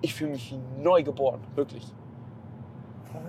Ich 0.00 0.14
fühle 0.14 0.30
mich 0.30 0.52
wie 0.52 0.80
neu 0.80 1.02
geboren, 1.02 1.40
wirklich. 1.56 1.84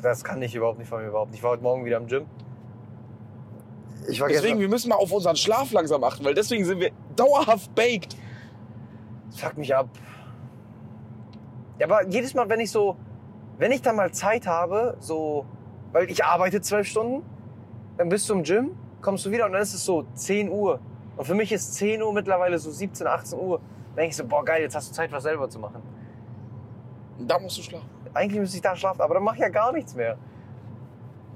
Das 0.02 0.24
kann 0.24 0.42
ich 0.42 0.54
überhaupt 0.54 0.78
nicht 0.78 0.88
von 0.88 1.04
mir 1.04 1.10
behaupten. 1.10 1.34
Ich 1.34 1.44
war 1.44 1.52
heute 1.52 1.64
Morgen 1.64 1.84
wieder 1.84 1.98
im 1.98 2.08
Gym. 2.08 2.26
Ich 4.08 4.22
war 4.22 4.28
Deswegen, 4.28 4.60
wir 4.60 4.70
müssen 4.70 4.90
mal 4.90 4.96
auf 4.96 5.12
unseren 5.12 5.36
Schlaf 5.36 5.72
langsam 5.72 6.04
achten, 6.04 6.24
weil 6.24 6.34
deswegen 6.34 6.64
sind 6.64 6.80
wir 6.80 6.92
dauerhaft 7.16 7.74
baked. 7.76 8.16
fuck 9.36 9.58
mich 9.58 9.76
ab. 9.76 9.90
Ja, 11.80 11.88
aber 11.88 12.08
jedes 12.08 12.34
Mal, 12.34 12.48
wenn 12.50 12.60
ich 12.60 12.72
so, 12.72 12.98
wenn 13.58 13.72
ich 13.72 13.82
dann 13.82 13.96
mal 13.96 14.12
Zeit 14.12 14.48
habe, 14.48 14.98
so, 15.00 15.46
weil 15.92 16.10
ich 16.10 16.24
arbeite 16.24 16.62
zwölf 16.62 16.88
Stunden, 16.88 17.24
dann 17.98 18.10
bist 18.10 18.30
du 18.30 18.34
im 18.34 18.44
Gym, 18.44 18.78
kommst 19.02 19.26
du 19.26 19.32
wieder 19.32 19.46
und 19.46 19.54
dann 19.54 19.62
ist 19.62 19.74
es 19.74 19.84
so 19.86 20.06
10 20.14 20.50
Uhr. 20.50 20.80
Und 21.18 21.26
für 21.26 21.34
mich 21.34 21.52
ist 21.52 21.76
10 21.76 22.02
Uhr 22.02 22.14
mittlerweile 22.14 22.58
so 22.60 22.72
17, 22.72 23.08
18 23.08 23.40
Uhr. 23.40 23.60
Dann 23.60 23.96
denke 23.96 24.10
ich 24.12 24.16
so, 24.16 24.26
boah 24.26 24.44
geil, 24.46 24.62
jetzt 24.62 24.76
hast 24.76 24.90
du 24.90 24.94
Zeit, 24.94 25.12
was 25.12 25.24
selber 25.24 25.50
zu 25.50 25.60
machen. 25.60 25.82
Da 27.20 27.38
musst 27.40 27.58
du 27.58 27.62
schlafen. 27.62 27.90
Eigentlich 28.14 28.40
müsste 28.40 28.58
ich 28.58 28.62
da 28.62 28.76
schlafen, 28.76 29.02
aber 29.02 29.16
dann 29.16 29.24
mache 29.24 29.36
ich 29.36 29.42
ja 29.42 29.50
gar 29.50 29.72
nichts 29.72 29.96
mehr. 29.96 30.18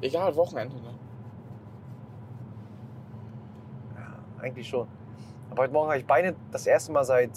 Egal, 0.02 0.36
Wochenende, 0.36 0.76
ne? 0.76 0.94
Eigentlich 4.40 4.68
schon. 4.68 4.88
Aber 5.50 5.64
heute 5.64 5.74
Morgen 5.74 5.90
habe 5.90 6.00
ich 6.00 6.06
Beine 6.06 6.36
das 6.52 6.68
erste 6.68 6.92
Mal 6.92 7.04
seit 7.06 7.32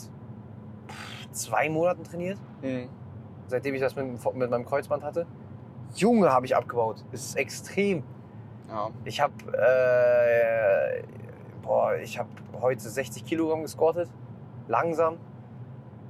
zwei 1.30 1.68
Monaten 1.68 2.02
trainiert. 2.02 2.38
Mhm. 2.62 2.88
Seitdem 3.46 3.74
ich 3.74 3.80
das 3.80 3.94
mit, 3.94 4.06
mit 4.34 4.50
meinem 4.50 4.64
Kreuzband 4.64 5.04
hatte. 5.04 5.26
Junge, 5.94 6.30
habe 6.30 6.46
ich 6.46 6.56
abgebaut. 6.56 7.04
Es 7.12 7.26
ist 7.26 7.36
extrem. 7.36 8.02
Ja. 8.68 8.90
Ich 9.04 9.20
habe 9.20 9.32
äh, 9.52 11.02
boah, 11.62 11.96
ich 11.96 12.18
habe 12.18 12.28
heute 12.60 12.88
60 12.88 13.24
Kilogramm 13.24 13.62
gesquattet. 13.62 14.08
Langsam. 14.68 15.18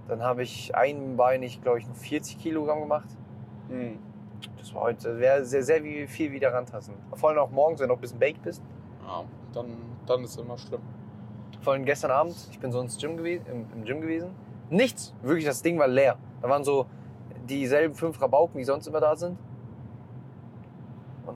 Dann 0.09 0.23
habe 0.23 0.43
ich 0.43 0.75
einbeinig, 0.75 1.63
glaube 1.63 1.79
ich, 1.79 1.89
noch 1.89 1.97
40 1.97 2.39
Kilogramm 2.39 2.81
gemacht. 2.81 3.09
Mhm. 3.69 3.99
Das 4.59 4.75
war 4.75 4.83
heute 4.83 5.19
wär 5.19 5.45
sehr, 5.45 5.63
sehr 5.63 5.81
viel 6.09 6.33
wieder 6.33 6.53
rantasten. 6.53 6.95
Vor 7.15 7.31
allem 7.31 7.39
auch 7.39 7.51
morgens, 7.51 7.81
wenn 7.81 7.89
du 7.89 7.95
noch 7.95 7.99
ein 7.99 8.03
bisschen 8.03 8.19
baked 8.19 8.43
bist. 8.43 8.63
ja. 9.05 9.25
Dann, 9.53 9.75
dann 10.07 10.23
ist 10.23 10.33
es 10.33 10.37
immer 10.37 10.59
schlimm. 10.59 10.83
Vor 11.63 11.73
allem 11.73 11.87
gestern 11.87 12.11
Abend, 12.11 12.37
ich 12.51 12.59
bin 12.61 12.71
so 12.71 12.81
ins 12.81 12.99
Gym 12.99 13.17
gewesen, 13.17 13.47
im, 13.47 13.67
im 13.75 13.85
Gym 13.85 14.03
gewesen. 14.03 14.31
Nichts. 14.69 15.15
Wirklich, 15.23 15.47
das 15.47 15.63
Ding 15.63 15.79
war 15.79 15.89
leer. 15.89 16.17
Da 16.43 16.49
waren 16.49 16.63
so 16.63 16.87
dieselben 17.49 17.95
fünf 17.95 18.21
Rabauken, 18.21 18.59
die 18.59 18.65
sonst 18.65 18.87
immer 18.87 19.01
da 19.01 19.17
sind. 19.17 19.39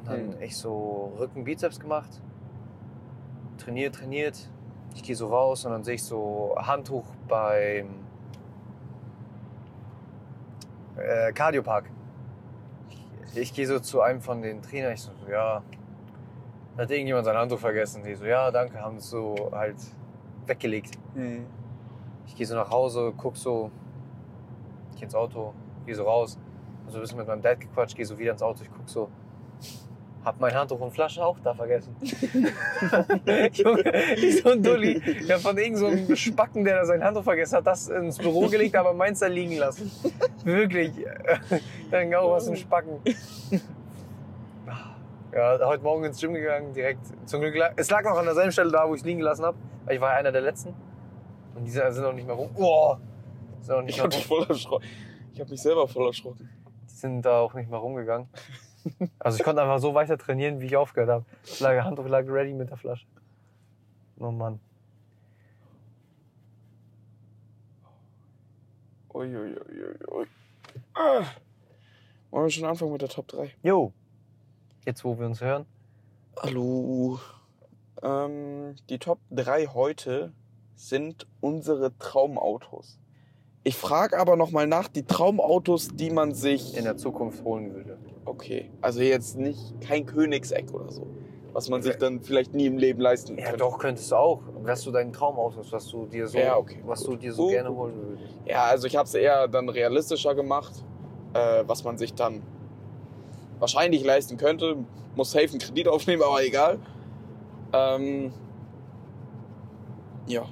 Und 0.00 0.08
dann 0.08 0.40
echt 0.40 0.56
so 0.56 1.12
Rücken, 1.18 1.44
Bizeps 1.44 1.78
gemacht. 1.78 2.20
Trainiert, 3.58 3.94
trainiert. 3.94 4.50
Ich 4.94 5.02
gehe 5.02 5.14
so 5.14 5.28
raus 5.28 5.64
und 5.64 5.72
dann 5.72 5.84
sehe 5.84 5.94
ich 5.94 6.02
so 6.02 6.54
Handtuch 6.56 7.04
beim 7.28 7.90
äh, 10.96 11.32
Cardiopark. 11.32 11.90
Ich, 12.88 13.36
ich 13.36 13.54
gehe 13.54 13.66
so 13.66 13.78
zu 13.78 14.00
einem 14.00 14.20
von 14.20 14.42
den 14.42 14.62
Trainern. 14.62 14.92
Ich 14.92 15.02
so, 15.02 15.12
ja, 15.30 15.62
hat 16.76 16.90
irgendjemand 16.90 17.26
sein 17.26 17.36
Handtuch 17.36 17.58
vergessen? 17.58 18.02
Die 18.02 18.14
so, 18.14 18.24
ja, 18.24 18.50
danke, 18.50 18.80
haben 18.80 18.96
es 18.96 19.10
so 19.10 19.50
halt 19.52 19.76
weggelegt. 20.46 20.98
Mhm. 21.14 21.46
Ich 22.26 22.34
gehe 22.34 22.46
so 22.46 22.54
nach 22.54 22.70
Hause, 22.70 23.12
guck 23.16 23.36
so, 23.36 23.70
ich 24.92 24.98
geh 24.98 25.04
ins 25.04 25.14
Auto, 25.14 25.52
gehe 25.84 25.94
so 25.94 26.04
raus, 26.04 26.38
hab 26.84 26.92
so 26.92 26.98
ein 26.98 27.00
bisschen 27.02 27.18
mit 27.18 27.26
meinem 27.26 27.42
Dad 27.42 27.60
gequatscht, 27.60 27.96
gehe 27.96 28.06
so 28.06 28.18
wieder 28.18 28.32
ins 28.32 28.42
Auto, 28.42 28.62
ich 28.62 28.70
guck 28.70 28.88
so, 28.88 29.10
hab 30.24 30.38
mein 30.40 30.54
Handtuch 30.54 30.80
und 30.80 30.90
Flasche 30.92 31.24
auch 31.24 31.38
da 31.40 31.54
vergessen. 31.54 31.96
Junge, 33.52 33.92
ich 34.16 34.42
so 34.42 34.50
ein 34.50 34.62
Dulli. 34.62 35.00
Hab 35.30 35.40
von 35.40 35.56
irgend 35.56 35.78
so 35.78 35.86
einem 35.86 36.14
Spacken, 36.16 36.64
der 36.64 36.76
da 36.80 36.84
sein 36.84 37.02
Handtuch 37.02 37.24
vergessen 37.24 37.56
hat, 37.56 37.66
das 37.66 37.88
ins 37.88 38.18
Büro 38.18 38.46
gelegt, 38.48 38.76
aber 38.76 38.92
meins 38.92 39.20
da 39.20 39.26
liegen 39.28 39.56
lassen. 39.56 39.90
Wirklich. 40.44 40.92
Dann 41.90 42.14
auch 42.14 42.32
was 42.32 42.46
im 42.48 42.56
Spacken. 42.56 43.00
Ja, 45.32 45.58
heute 45.64 45.82
Morgen 45.84 46.04
ins 46.04 46.20
Gym 46.20 46.34
gegangen, 46.34 46.72
direkt. 46.74 47.00
Zum 47.26 47.40
Glück, 47.40 47.54
lag- 47.56 47.72
es 47.76 47.88
lag 47.88 48.02
noch 48.02 48.18
an 48.18 48.24
derselben 48.24 48.50
Stelle 48.52 48.72
da, 48.72 48.88
wo 48.88 48.94
ich 48.94 49.00
es 49.00 49.06
liegen 49.06 49.20
gelassen 49.20 49.44
habe, 49.44 49.56
weil 49.84 49.94
ich 49.94 50.00
war 50.00 50.10
ja 50.10 50.16
einer 50.18 50.32
der 50.32 50.40
Letzten. 50.42 50.74
Und 51.54 51.64
die 51.64 51.70
sind 51.70 51.96
noch 51.98 52.12
nicht 52.12 52.26
mehr 52.26 52.34
rum. 52.34 52.50
Oh, 52.56 52.96
sind 53.60 53.76
noch 53.76 53.82
nicht 53.82 53.96
Ich 53.96 54.00
habe 54.02 54.14
mich 54.14 54.26
voll 54.26 54.44
erschrocken. 54.48 54.84
Ich 55.32 55.40
habe 55.40 55.50
mich 55.50 55.62
selber 55.62 55.86
voll 55.86 56.06
erschrocken. 56.08 56.50
Die 56.90 56.94
sind 56.94 57.22
da 57.22 57.38
auch 57.40 57.54
nicht 57.54 57.70
mehr 57.70 57.78
rumgegangen. 57.78 58.28
Also 59.18 59.38
ich 59.38 59.44
konnte 59.44 59.62
einfach 59.62 59.78
so 59.78 59.94
weiter 59.94 60.16
trainieren, 60.16 60.60
wie 60.60 60.66
ich 60.66 60.76
aufgehört 60.76 61.10
habe. 61.10 61.24
Lag, 61.60 61.84
Handtuch 61.84 62.08
lag 62.08 62.26
ready 62.26 62.52
mit 62.54 62.70
der 62.70 62.76
Flasche. 62.76 63.06
Oh 64.18 64.30
Mann. 64.30 64.60
Uiuiuiui. 69.12 70.26
Ah. 70.94 71.24
Wollen 72.30 72.44
wir 72.44 72.50
schon 72.50 72.64
anfangen 72.64 72.92
mit 72.92 73.02
der 73.02 73.08
Top 73.08 73.26
3? 73.28 73.54
Jo. 73.62 73.92
Jetzt, 74.86 75.04
wo 75.04 75.18
wir 75.18 75.26
uns 75.26 75.40
hören. 75.40 75.66
Hallo. 76.38 77.18
Ähm, 78.02 78.76
die 78.88 78.98
Top 78.98 79.18
3 79.30 79.66
heute 79.66 80.32
sind 80.76 81.26
unsere 81.40 81.96
Traumautos. 81.98 82.98
Ich 83.62 83.76
frage 83.76 84.18
aber 84.18 84.36
nochmal 84.36 84.66
nach, 84.66 84.88
die 84.88 85.04
Traumautos, 85.04 85.88
die 85.88 86.10
man 86.10 86.32
sich... 86.32 86.76
In 86.76 86.84
der 86.84 86.96
Zukunft 86.96 87.44
holen 87.44 87.74
würde. 87.74 87.98
Okay, 88.30 88.70
also 88.80 89.00
jetzt 89.00 89.36
nicht 89.38 89.80
kein 89.80 90.06
Königseck 90.06 90.72
oder 90.72 90.90
so. 90.92 91.04
Was 91.52 91.68
man 91.68 91.82
sich 91.82 91.96
dann 91.96 92.20
vielleicht 92.22 92.54
nie 92.54 92.66
im 92.66 92.78
Leben 92.78 93.00
leisten 93.00 93.36
Ja, 93.36 93.46
könnte. 93.46 93.58
doch, 93.58 93.76
könntest 93.78 94.12
du 94.12 94.16
auch. 94.16 94.40
Was 94.62 94.82
du 94.84 94.92
deinen 94.92 95.12
Traumautos, 95.12 95.72
was 95.72 95.88
du 95.88 96.06
dir 96.06 96.28
so, 96.28 96.38
Ja, 96.38 96.56
okay. 96.56 96.80
was 96.86 97.02
du 97.02 97.16
dir 97.16 97.32
so 97.32 97.42
Gut, 97.44 97.50
gerne 97.52 97.74
holen 97.74 97.94
würdest. 97.96 98.36
Ja, 98.46 98.66
also 98.66 98.86
ich 98.86 98.94
habe 98.94 99.06
es 99.08 99.14
eher 99.14 99.48
dann 99.48 99.68
realistischer 99.68 100.36
gemacht, 100.36 100.84
äh, 101.34 101.64
was 101.66 101.82
man 101.82 101.98
sich 101.98 102.14
dann 102.14 102.40
wahrscheinlich 103.58 104.04
leisten 104.04 104.36
könnte. 104.36 104.76
Muss 105.16 105.32
safe 105.32 105.48
einen 105.50 105.58
Kredit 105.58 105.88
aufnehmen, 105.88 106.22
aber 106.22 106.40
egal. 106.44 106.78
Ähm, 107.72 108.32
ja. 110.28 110.44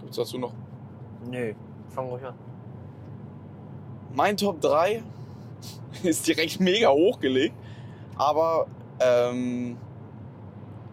Gibt's 0.00 0.16
dazu 0.16 0.38
noch? 0.38 0.52
Nö, 1.30 1.52
fang 1.90 2.08
ruhig 2.08 2.24
an. 2.24 2.34
Mein 4.14 4.38
Top 4.38 4.62
3 4.62 5.02
ist 6.02 6.26
direkt 6.26 6.60
mega 6.60 6.90
hochgelegt, 6.90 7.54
aber 8.16 8.66
ähm, 9.00 9.76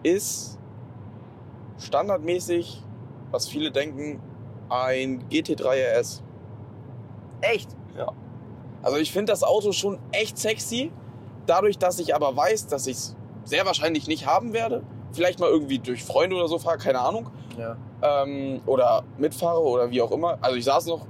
ist 0.04 0.60
standardmäßig, 1.80 2.82
was 3.32 3.48
viele 3.48 3.72
denken, 3.72 4.22
ein 4.70 5.24
GT3 5.30 6.00
RS. 6.00 6.24
Echt? 7.42 7.70
Also 8.84 8.98
ich 8.98 9.12
finde 9.12 9.32
das 9.32 9.44
Auto 9.44 9.72
schon 9.72 9.98
echt 10.12 10.38
sexy. 10.38 10.92
Dadurch, 11.46 11.78
dass 11.78 12.00
ich 12.00 12.14
aber 12.14 12.36
weiß, 12.36 12.68
dass 12.68 12.86
ich 12.86 12.98
es 12.98 13.16
sehr 13.46 13.66
wahrscheinlich 13.66 14.08
nicht 14.08 14.28
haben 14.28 14.54
werde. 14.54 14.84
Vielleicht 15.14 15.40
mal 15.40 15.50
irgendwie 15.50 15.80
durch 15.80 16.04
Freunde 16.04 16.36
oder 16.36 16.48
so 16.48 16.60
fahre, 16.60 16.78
keine 16.78 17.00
Ahnung. 17.00 17.30
Ja. 17.58 17.78
Ähm, 18.02 18.62
oder 18.66 19.04
mitfahre 19.18 19.62
oder 19.62 19.90
wie 19.90 20.02
auch 20.02 20.12
immer. 20.12 20.38
Also 20.42 20.58
ich 20.58 20.66
saß 20.66 20.86
noch. 20.88 21.08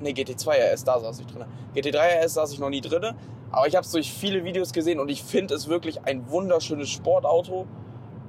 Ne, 0.00 0.10
GT2 0.10 0.72
RS, 0.72 0.84
da 0.84 0.98
saß 0.98 1.20
ich 1.20 1.26
drin. 1.26 1.44
GT3 1.74 2.24
RS 2.24 2.34
saß 2.34 2.52
ich 2.52 2.58
noch 2.58 2.70
nie 2.70 2.80
drin. 2.80 3.14
Aber 3.50 3.68
ich 3.68 3.76
habe 3.76 3.84
es 3.84 3.92
durch 3.92 4.12
viele 4.12 4.44
Videos 4.44 4.72
gesehen 4.72 4.98
und 4.98 5.08
ich 5.08 5.22
finde 5.22 5.54
es 5.54 5.68
wirklich 5.68 6.04
ein 6.04 6.28
wunderschönes 6.28 6.90
Sportauto. 6.90 7.66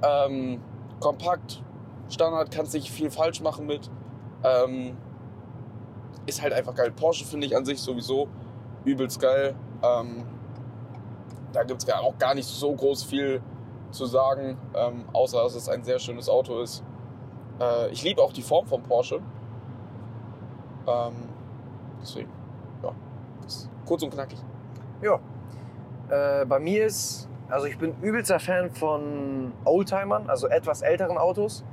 Ähm, 0.02 0.62
kompakt, 1.00 1.62
Standard, 2.08 2.50
kannst 2.50 2.74
nicht 2.74 2.90
viel 2.90 3.10
falsch 3.10 3.40
machen 3.40 3.66
mit. 3.66 3.90
Ähm, 4.44 4.96
ist 6.26 6.42
halt 6.42 6.52
einfach 6.52 6.74
geil. 6.74 6.92
Porsche 6.92 7.24
finde 7.24 7.46
ich 7.46 7.56
an 7.56 7.64
sich 7.64 7.80
sowieso 7.80 8.28
übelst 8.84 9.20
geil. 9.20 9.54
Ähm, 9.82 10.24
da 11.52 11.64
gibt 11.64 11.82
es 11.82 11.92
auch 11.92 12.18
gar 12.18 12.34
nicht 12.34 12.46
so 12.46 12.74
groß 12.74 13.04
viel 13.04 13.42
zu 13.90 14.06
sagen, 14.06 14.58
ähm, 14.74 15.04
außer 15.12 15.42
dass 15.42 15.54
es 15.54 15.68
ein 15.68 15.82
sehr 15.84 15.98
schönes 15.98 16.28
Auto 16.28 16.60
ist. 16.60 16.84
Äh, 17.60 17.90
ich 17.90 18.02
liebe 18.02 18.22
auch 18.22 18.32
die 18.32 18.42
Form 18.42 18.66
von 18.66 18.82
Porsche. 18.82 19.20
Ähm, 20.86 21.14
deswegen, 22.06 22.30
ja, 22.82 22.92
kurz 23.84 24.02
und 24.02 24.12
knackig. 24.12 24.38
Ja. 25.02 25.20
Äh, 26.08 26.46
bei 26.46 26.58
mir 26.58 26.86
ist, 26.86 27.28
also 27.48 27.66
ich 27.66 27.78
bin 27.78 27.94
übelster 28.00 28.38
Fan 28.38 28.70
von 28.70 29.52
Oldtimern, 29.64 30.28
also 30.28 30.46
etwas 30.48 30.82
älteren 30.82 31.18
Autos. 31.18 31.64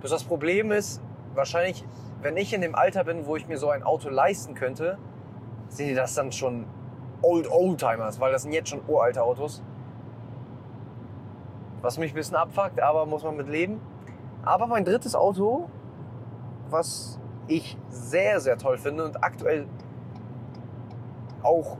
Bloß 0.00 0.10
das 0.10 0.24
Problem 0.24 0.72
ist, 0.72 1.00
wahrscheinlich, 1.34 1.84
wenn 2.20 2.36
ich 2.36 2.52
in 2.52 2.60
dem 2.60 2.74
Alter 2.74 3.04
bin, 3.04 3.26
wo 3.26 3.36
ich 3.36 3.46
mir 3.48 3.58
so 3.58 3.70
ein 3.70 3.82
Auto 3.82 4.08
leisten 4.08 4.54
könnte, 4.54 4.98
sind 5.68 5.88
die 5.88 5.94
das 5.94 6.14
dann 6.14 6.32
schon 6.32 6.66
Old 7.22 7.50
Oldtimers, 7.50 8.20
weil 8.20 8.32
das 8.32 8.42
sind 8.42 8.52
jetzt 8.52 8.68
schon 8.68 8.80
uralte 8.86 9.22
Autos. 9.22 9.62
Was 11.82 11.98
mich 11.98 12.12
ein 12.12 12.14
bisschen 12.14 12.36
abfuckt, 12.36 12.80
aber 12.80 13.06
muss 13.06 13.22
man 13.22 13.36
mit 13.36 13.48
leben. 13.48 13.80
Aber 14.44 14.66
mein 14.66 14.84
drittes 14.84 15.14
Auto, 15.14 15.68
was 16.70 17.20
ich 17.48 17.76
sehr, 17.88 18.40
sehr 18.40 18.56
toll 18.58 18.78
finde 18.78 19.04
und 19.04 19.22
aktuell 19.22 19.66
auch 21.42 21.76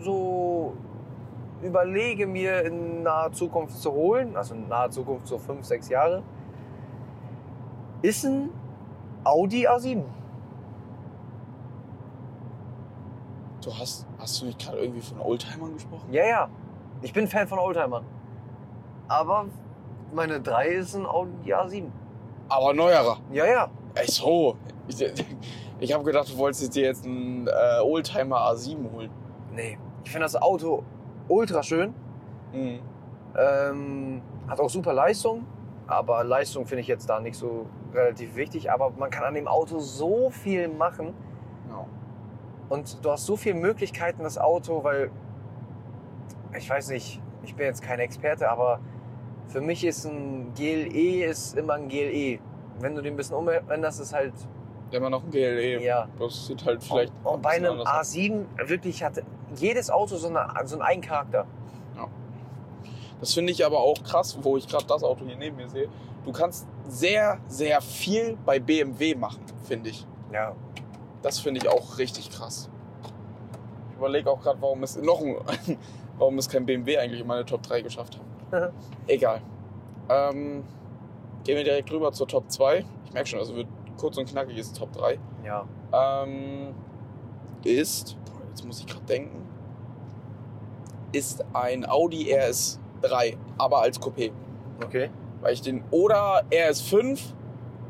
so 0.00 0.74
überlege 1.62 2.26
mir 2.26 2.62
in 2.64 3.02
naher 3.02 3.32
Zukunft 3.32 3.76
zu 3.78 3.92
holen, 3.92 4.36
also 4.36 4.54
in 4.54 4.68
naher 4.68 4.90
Zukunft 4.90 5.26
so 5.26 5.38
fünf, 5.38 5.64
sechs 5.64 5.88
Jahre, 5.88 6.22
ist 8.02 8.24
ein 8.24 8.50
Audi 9.24 9.66
A7. 9.66 10.04
Du 13.64 13.74
hast, 13.76 14.06
hast 14.18 14.40
du 14.40 14.46
nicht 14.46 14.60
gerade 14.60 14.78
irgendwie 14.78 15.00
von 15.00 15.20
Oldtimern 15.20 15.72
gesprochen? 15.74 16.12
Ja, 16.12 16.24
ja. 16.24 16.48
Ich 17.02 17.12
bin 17.12 17.26
Fan 17.26 17.48
von 17.48 17.58
Oldtimern. 17.58 18.04
Aber 19.08 19.46
meine 20.12 20.40
3 20.40 20.68
ist 20.68 20.94
ein 20.94 21.06
Audi 21.06 21.52
A7. 21.52 21.86
Aber 22.48 22.72
neuerer. 22.72 23.18
Ja, 23.32 23.46
ja. 23.46 23.68
Ey, 23.98 24.06
so. 24.06 24.56
Ich, 24.90 25.04
ich 25.80 25.92
habe 25.92 26.02
gedacht, 26.02 26.32
du 26.32 26.38
wolltest 26.38 26.74
dir 26.74 26.84
jetzt 26.84 27.04
einen 27.04 27.46
äh, 27.46 27.82
Oldtimer 27.82 28.38
A7 28.50 28.90
holen. 28.90 29.10
Nee. 29.54 29.78
Ich 30.02 30.10
finde 30.10 30.24
das 30.24 30.34
Auto 30.34 30.82
ultra 31.28 31.62
schön. 31.62 31.92
Mhm. 32.54 32.78
Ähm, 33.36 34.22
hat 34.48 34.60
auch 34.60 34.70
super 34.70 34.94
Leistung. 34.94 35.44
Aber 35.86 36.24
Leistung 36.24 36.64
finde 36.66 36.80
ich 36.80 36.88
jetzt 36.88 37.08
da 37.08 37.20
nicht 37.20 37.36
so 37.36 37.66
relativ 37.92 38.34
wichtig. 38.34 38.72
Aber 38.72 38.90
man 38.90 39.10
kann 39.10 39.24
an 39.24 39.34
dem 39.34 39.46
Auto 39.46 39.78
so 39.78 40.30
viel 40.30 40.68
machen. 40.68 41.12
Ja. 41.68 41.84
Und 42.70 43.04
du 43.04 43.10
hast 43.10 43.26
so 43.26 43.36
viele 43.36 43.56
Möglichkeiten, 43.56 44.22
das 44.22 44.38
Auto, 44.38 44.82
weil 44.84 45.10
ich 46.56 46.68
weiß 46.68 46.88
nicht, 46.88 47.20
ich 47.42 47.54
bin 47.54 47.66
jetzt 47.66 47.82
kein 47.82 48.00
Experte, 48.00 48.48
aber 48.48 48.80
für 49.48 49.60
mich 49.60 49.84
ist 49.84 50.04
ein 50.06 50.52
GLE 50.54 51.24
ist 51.26 51.56
immer 51.56 51.74
ein 51.74 51.88
GLE. 51.88 52.38
Wenn 52.80 52.94
du 52.94 53.02
den 53.02 53.14
ein 53.14 53.16
bisschen 53.16 53.36
umänderst, 53.36 54.00
ist 54.00 54.12
halt, 54.12 54.32
Immer 54.90 55.10
noch 55.10 55.22
ein 55.22 55.30
GLE. 55.30 55.82
ja. 55.82 56.08
Das 56.18 56.46
sieht 56.46 56.64
halt 56.64 56.82
vielleicht. 56.82 57.12
und, 57.22 57.34
und 57.34 57.42
bei 57.42 57.50
ein 57.50 57.64
einem 57.64 57.80
anders 57.80 57.88
aus. 57.88 58.14
A7 58.14 58.44
wirklich 58.66 59.02
hat 59.02 59.22
jedes 59.54 59.90
Auto 59.90 60.16
so, 60.16 60.28
eine, 60.28 60.46
so 60.64 60.76
einen 60.76 60.82
eigenen 60.82 61.08
Charakter. 61.08 61.46
Das 63.20 63.34
finde 63.34 63.52
ich 63.52 63.64
aber 63.66 63.80
auch 63.80 64.02
krass, 64.02 64.38
wo 64.42 64.56
ich 64.56 64.68
gerade 64.68 64.86
das 64.86 65.02
Auto 65.02 65.24
hier 65.24 65.36
neben 65.36 65.56
mir 65.56 65.68
sehe. 65.68 65.88
Du 66.24 66.32
kannst 66.32 66.66
sehr, 66.86 67.38
sehr 67.48 67.80
viel 67.80 68.36
bei 68.44 68.60
BMW 68.60 69.14
machen, 69.14 69.42
finde 69.64 69.90
ich. 69.90 70.06
Ja. 70.32 70.54
Das 71.22 71.40
finde 71.40 71.60
ich 71.60 71.68
auch 71.68 71.98
richtig 71.98 72.30
krass. 72.30 72.70
Ich 73.90 73.96
überlege 73.96 74.30
auch 74.30 74.40
gerade, 74.40 74.60
warum 74.60 74.82
es 74.84 74.96
noch 74.96 75.20
ein, 75.20 75.36
warum 76.18 76.38
es 76.38 76.48
kein 76.48 76.64
BMW 76.64 76.98
eigentlich 76.98 77.20
in 77.20 77.26
meine 77.26 77.44
Top 77.44 77.62
3 77.62 77.80
geschafft 77.82 78.20
hat. 78.52 78.72
Egal. 79.08 79.42
Ähm, 80.08 80.62
gehen 81.48 81.56
wir 81.56 81.64
direkt 81.64 81.90
rüber 81.90 82.12
zur 82.12 82.28
Top 82.28 82.50
2. 82.50 82.84
Ich 83.06 83.12
merke 83.14 83.26
schon, 83.26 83.38
also 83.38 83.56
wird 83.56 83.68
kurz 83.96 84.18
und 84.18 84.28
knackig 84.28 84.58
ist 84.58 84.76
Top 84.76 84.92
3. 84.92 85.18
Ja. 85.46 85.64
Ähm, 85.94 86.74
ist, 87.64 88.18
boah, 88.26 88.42
jetzt 88.50 88.66
muss 88.66 88.80
ich 88.80 88.86
gerade 88.86 89.06
denken, 89.06 89.48
ist 91.10 91.42
ein 91.54 91.88
Audi 91.88 92.30
RS3, 92.34 93.38
aber 93.56 93.80
als 93.80 93.98
Coupé. 93.98 94.30
Okay. 94.84 95.08
Weil 95.40 95.54
ich 95.54 95.62
den, 95.62 95.84
oder 95.90 96.44
RS5, 96.50 97.18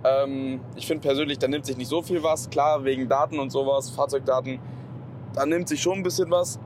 ähm, 0.04 0.60
ich 0.76 0.86
finde 0.86 1.02
persönlich, 1.02 1.40
da 1.40 1.48
nimmt 1.48 1.66
sich 1.66 1.76
nicht 1.76 1.88
so 1.88 2.00
viel 2.00 2.22
was. 2.22 2.48
Klar, 2.50 2.84
wegen 2.84 3.08
Daten 3.08 3.40
und 3.40 3.50
sowas, 3.50 3.90
Fahrzeugdaten, 3.90 4.60
da 5.34 5.44
nimmt 5.44 5.68
sich 5.68 5.82
schon 5.82 5.94
ein 5.94 6.02
bisschen 6.04 6.30
was. 6.30 6.60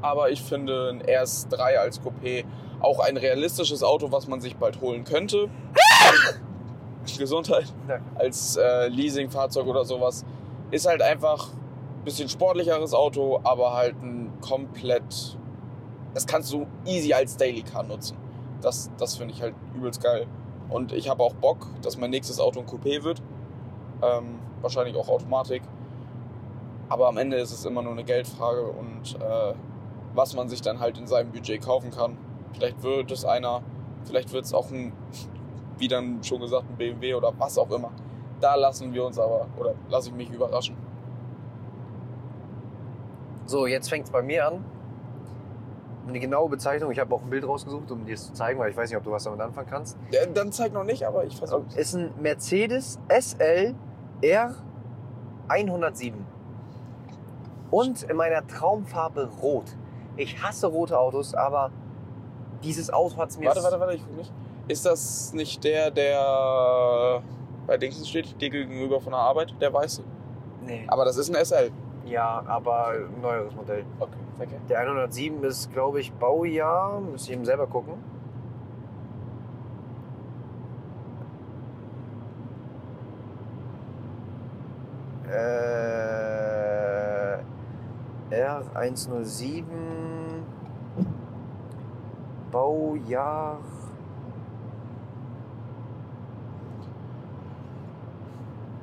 Aber 0.00 0.28
ich 0.32 0.42
finde 0.42 0.90
ein 0.90 1.02
RS3 1.04 1.76
als 1.76 2.00
Coupé 2.02 2.44
auch 2.80 2.98
ein 2.98 3.16
realistisches 3.16 3.84
Auto, 3.84 4.10
was 4.10 4.26
man 4.26 4.40
sich 4.40 4.56
bald 4.56 4.80
holen 4.80 5.04
könnte. 5.04 5.48
Gesundheit. 7.18 7.72
Als 8.14 8.56
äh, 8.56 8.88
Leasingfahrzeug 8.88 9.66
oder 9.66 9.84
sowas. 9.84 10.24
Ist 10.70 10.86
halt 10.86 11.02
einfach 11.02 11.48
ein 11.48 12.04
bisschen 12.04 12.28
sportlicheres 12.28 12.94
Auto, 12.94 13.40
aber 13.44 13.74
halt 13.74 14.00
ein 14.02 14.32
komplett. 14.40 15.38
Das 16.14 16.26
kannst 16.26 16.52
du 16.52 16.66
easy 16.84 17.12
als 17.12 17.36
Daily 17.36 17.62
Car 17.62 17.82
nutzen. 17.82 18.16
Das, 18.60 18.90
das 18.98 19.16
finde 19.16 19.34
ich 19.34 19.42
halt 19.42 19.54
übelst 19.74 20.02
geil. 20.02 20.26
Und 20.68 20.92
ich 20.92 21.08
habe 21.08 21.22
auch 21.22 21.34
Bock, 21.34 21.66
dass 21.82 21.96
mein 21.98 22.10
nächstes 22.10 22.40
Auto 22.40 22.60
ein 22.60 22.66
Coupé 22.66 23.02
wird. 23.02 23.22
Ähm, 24.02 24.38
wahrscheinlich 24.60 24.96
auch 24.96 25.08
Automatik. 25.08 25.62
Aber 26.88 27.08
am 27.08 27.16
Ende 27.16 27.36
ist 27.36 27.52
es 27.52 27.64
immer 27.64 27.82
nur 27.82 27.92
eine 27.92 28.04
Geldfrage 28.04 28.64
und 28.64 29.16
äh, 29.20 29.54
was 30.14 30.34
man 30.34 30.48
sich 30.48 30.60
dann 30.60 30.80
halt 30.80 30.98
in 30.98 31.06
seinem 31.06 31.32
Budget 31.32 31.62
kaufen 31.62 31.90
kann. 31.90 32.16
Vielleicht 32.52 32.82
wird 32.82 33.10
es 33.10 33.24
einer, 33.24 33.62
vielleicht 34.04 34.32
wird 34.32 34.44
es 34.44 34.52
auch 34.52 34.70
ein, 34.70 34.92
wie 35.82 35.88
dann 35.88 36.22
schon 36.22 36.40
gesagt, 36.40 36.64
ein 36.70 36.76
BMW 36.76 37.14
oder 37.14 37.32
was 37.36 37.58
auch 37.58 37.70
immer. 37.72 37.90
Da 38.40 38.54
lassen 38.54 38.94
wir 38.94 39.04
uns 39.04 39.18
aber, 39.18 39.48
oder 39.58 39.74
lasse 39.88 40.10
ich 40.10 40.14
mich 40.14 40.30
überraschen. 40.30 40.76
So, 43.46 43.66
jetzt 43.66 43.88
fängt 43.88 44.04
es 44.04 44.12
bei 44.12 44.22
mir 44.22 44.46
an. 44.46 44.64
Eine 46.06 46.20
genaue 46.20 46.48
Bezeichnung, 46.48 46.92
ich 46.92 47.00
habe 47.00 47.12
auch 47.12 47.22
ein 47.22 47.30
Bild 47.30 47.46
rausgesucht, 47.46 47.90
um 47.90 48.06
dir 48.06 48.14
es 48.14 48.28
zu 48.28 48.32
zeigen, 48.32 48.60
weil 48.60 48.70
ich 48.70 48.76
weiß 48.76 48.90
nicht, 48.90 48.96
ob 48.96 49.02
du 49.02 49.10
was 49.10 49.24
damit 49.24 49.40
anfangen 49.40 49.68
kannst. 49.68 49.98
Ja, 50.12 50.24
dann 50.26 50.52
zeig 50.52 50.72
noch 50.72 50.84
nicht, 50.84 51.04
aber 51.04 51.24
ich 51.24 51.36
versuche 51.36 51.64
Ist 51.74 51.94
ein 51.94 52.12
Mercedes 52.20 53.00
SL 53.08 53.74
R 54.20 54.54
107. 55.48 56.24
Und 57.72 58.04
in 58.04 58.16
meiner 58.16 58.46
Traumfarbe 58.46 59.30
Rot. 59.42 59.76
Ich 60.16 60.42
hasse 60.42 60.68
rote 60.68 60.96
Autos, 60.96 61.34
aber 61.34 61.72
dieses 62.62 62.92
Auto 62.92 63.16
hat 63.16 63.30
es 63.30 63.38
mir. 63.38 63.46
Warte, 63.46 63.64
warte, 63.64 63.80
warte, 63.80 63.94
ich 63.94 64.04
guck 64.04 64.16
nicht. 64.16 64.32
Ist 64.72 64.86
das 64.86 65.34
nicht 65.34 65.62
der, 65.64 65.90
der 65.90 67.22
bei 67.66 67.76
Dingsens 67.76 68.08
steht, 68.08 68.40
dir 68.40 68.48
gegenüber 68.48 69.02
von 69.02 69.12
der 69.12 69.20
Arbeit, 69.20 69.54
der 69.60 69.70
weiße? 69.70 70.02
Nee. 70.64 70.86
Aber 70.88 71.04
das 71.04 71.18
ist 71.18 71.28
ein 71.28 71.44
SL. 71.44 71.70
Ja, 72.06 72.42
aber 72.46 72.86
ein 72.86 73.20
neueres 73.20 73.54
Modell. 73.54 73.84
Okay, 74.00 74.16
okay. 74.38 74.56
Der 74.70 74.78
107 74.78 75.44
ist, 75.44 75.70
glaube 75.74 76.00
ich, 76.00 76.10
Baujahr. 76.14 77.02
Müsste 77.02 77.28
ich 77.28 77.36
eben 77.36 77.44
selber 77.44 77.66
gucken. 77.66 78.02
Äh, 85.30 85.36
R107 88.34 89.64
Baujahr. 92.50 93.58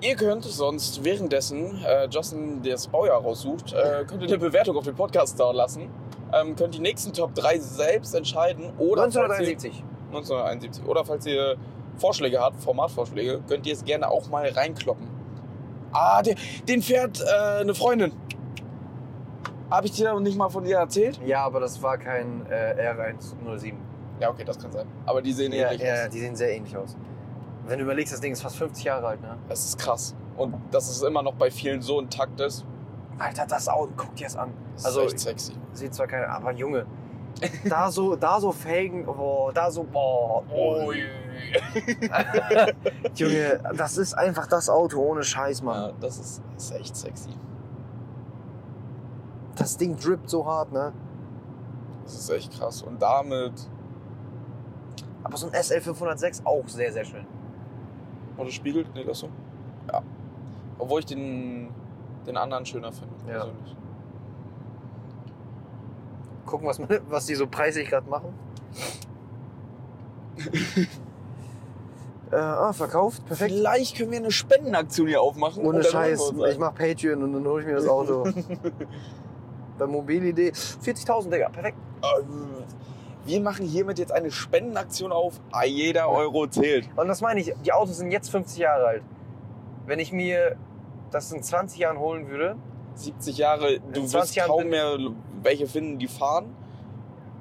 Ihr 0.01 0.15
könnt 0.15 0.45
sonst 0.45 1.03
währenddessen 1.03 1.83
äh, 1.83 2.07
Justin 2.09 2.61
das 2.63 2.87
Baujahr 2.87 3.21
raussucht, 3.21 3.73
äh, 3.73 4.05
könnt 4.05 4.21
ihr 4.21 4.27
eine 4.29 4.37
Bewertung 4.37 4.77
auf 4.77 4.85
dem 4.85 4.95
Podcast 4.95 5.37
da 5.39 5.51
lassen. 5.51 5.89
Ähm, 6.33 6.55
könnt 6.55 6.75
die 6.75 6.79
nächsten 6.79 7.11
Top 7.11 7.35
3 7.35 7.59
selbst 7.59 8.15
entscheiden. 8.15 8.71
Oder 8.77 9.03
falls 9.03 9.15
ihr- 9.15 9.21
1971. 9.23 9.83
1971. 10.11 10.85
Oder 10.87 11.03
falls 11.05 11.25
ihr 11.25 11.55
Vorschläge 11.97 12.39
hat, 12.39 12.53
Formatvorschläge, 12.57 13.41
könnt 13.47 13.65
ihr 13.67 13.73
es 13.73 13.83
gerne 13.83 14.09
auch 14.09 14.29
mal 14.29 14.47
reinkloppen. 14.47 15.07
Ah, 15.91 16.21
den, 16.21 16.37
den 16.67 16.81
fährt 16.81 17.19
äh, 17.21 17.61
eine 17.61 17.73
Freundin. 17.73 18.13
Habe 19.69 19.87
ich 19.87 19.91
dir 19.93 20.13
noch 20.13 20.19
nicht 20.19 20.37
mal 20.37 20.49
von 20.49 20.65
ihr 20.65 20.77
erzählt? 20.77 21.19
Ja, 21.25 21.43
aber 21.43 21.59
das 21.59 21.81
war 21.83 21.97
kein 21.97 22.45
äh, 22.49 22.93
R107. 22.93 23.73
Ja, 24.19 24.29
okay, 24.29 24.43
das 24.45 24.57
kann 24.59 24.71
sein. 24.71 24.87
Aber 25.05 25.21
die 25.21 25.33
sehen 25.33 25.51
Ja, 25.51 25.67
ähnlich 25.71 25.81
ja, 25.81 26.03
aus. 26.05 26.09
die 26.09 26.19
sehen 26.19 26.35
sehr 26.35 26.55
ähnlich 26.55 26.75
aus. 26.77 26.95
Wenn 27.69 27.77
du 27.79 27.85
überlegst, 27.85 28.13
das 28.13 28.19
Ding 28.21 28.33
ist 28.33 28.41
fast 28.41 28.55
50 28.57 28.83
Jahre 28.83 29.07
alt, 29.07 29.21
ne? 29.21 29.37
Das 29.47 29.63
ist 29.63 29.77
krass. 29.77 30.15
Und 30.37 30.55
dass 30.71 30.89
es 30.89 31.01
immer 31.03 31.21
noch 31.21 31.35
bei 31.35 31.51
vielen 31.51 31.81
so 31.81 31.99
intakt 31.99 32.39
ist, 32.41 32.65
Alter, 33.19 33.45
das 33.45 33.67
Auto, 33.67 33.91
guck 33.97 34.15
dir 34.15 34.23
das 34.25 34.37
an. 34.37 34.51
das 34.75 34.85
Also, 34.85 35.01
ist 35.01 35.13
echt 35.13 35.19
sexy. 35.19 35.53
sieht 35.73 35.93
zwar 35.93 36.07
keine, 36.07 36.29
aber 36.29 36.51
Junge. 36.53 36.85
Da 37.65 37.91
so, 37.91 38.15
da 38.15 38.39
so 38.39 38.51
Felgen, 38.51 39.05
boah, 39.05 39.51
da 39.53 39.69
so, 39.69 39.83
boah. 39.83 40.43
Oh, 40.51 40.91
Junge, 43.15 43.59
das 43.75 43.97
ist 43.97 44.13
einfach 44.13 44.47
das 44.47 44.69
Auto 44.69 44.99
ohne 44.99 45.23
Scheiß, 45.23 45.61
Mann. 45.61 45.89
ja, 45.89 45.93
das 45.99 46.17
ist, 46.17 46.41
ist 46.57 46.71
echt 46.71 46.95
sexy. 46.95 47.29
Das 49.55 49.77
Ding 49.77 49.95
drippt 49.97 50.29
so 50.29 50.45
hart, 50.45 50.71
ne? 50.71 50.93
Das 52.03 52.13
ist 52.15 52.29
echt 52.29 52.51
krass. 52.57 52.81
Und 52.81 53.01
damit, 53.01 53.53
Aber 55.23 55.37
so 55.37 55.47
ein 55.47 55.53
SL506 55.53 56.45
auch 56.45 56.67
sehr, 56.67 56.91
sehr 56.91 57.05
schön. 57.05 57.25
Oder 58.39 58.51
spiegelt? 58.51 58.87
Nee, 58.93 59.03
das 59.03 59.19
so. 59.19 59.29
Ja. 59.91 60.01
Obwohl 60.77 60.99
ich 61.01 61.05
den, 61.05 61.69
den 62.25 62.37
anderen 62.37 62.65
schöner 62.65 62.91
finde, 62.91 63.13
Ja. 63.27 63.39
persönlich. 63.39 63.75
Gucken, 66.45 66.67
was, 66.67 66.79
was 67.09 67.25
die 67.25 67.35
so 67.35 67.47
preisig 67.47 67.89
gerade 67.89 68.09
machen. 68.09 68.33
äh, 72.31 72.35
ah, 72.35 72.71
verkauft, 72.73 73.25
perfekt. 73.25 73.51
Vielleicht 73.51 73.97
können 73.97 74.11
wir 74.11 74.19
eine 74.19 74.31
Spendenaktion 74.31 75.07
hier 75.07 75.21
aufmachen. 75.21 75.65
Ohne 75.65 75.83
Scheiß, 75.83 76.33
ich 76.49 76.57
mach 76.57 76.73
Patreon 76.73 77.23
und 77.23 77.33
dann 77.33 77.45
hole 77.45 77.61
ich 77.61 77.67
mir 77.67 77.75
das 77.75 77.87
Auto. 77.87 78.23
Bei 79.77 79.87
Mobilidee. 79.87 80.51
40.000, 80.51 81.29
Digga, 81.29 81.49
perfekt. 81.49 81.77
Ähm, 82.03 82.49
Wir 83.25 83.41
machen 83.41 83.65
hiermit 83.65 83.99
jetzt 83.99 84.11
eine 84.11 84.31
Spendenaktion 84.31 85.11
auf. 85.11 85.39
Ah, 85.51 85.65
jeder 85.65 86.09
Euro 86.09 86.47
zählt. 86.47 86.89
Und 86.95 87.07
das 87.07 87.21
meine 87.21 87.39
ich, 87.39 87.53
die 87.65 87.73
Autos 87.73 87.97
sind 87.97 88.11
jetzt 88.11 88.29
50 88.29 88.57
Jahre 88.57 88.85
alt. 88.85 89.03
Wenn 89.85 89.99
ich 89.99 90.11
mir 90.11 90.55
das 91.11 91.31
in 91.31 91.43
20 91.43 91.79
Jahren 91.79 91.99
holen 91.99 92.29
würde, 92.29 92.55
70 92.95 93.37
Jahre, 93.37 93.79
du 93.79 94.01
20 94.01 94.13
wirst 94.13 94.35
Jahren 94.35 94.47
kaum 94.49 94.69
mehr 94.69 94.97
welche 95.41 95.67
finden, 95.67 95.99
die 95.99 96.07
fahren. 96.07 96.53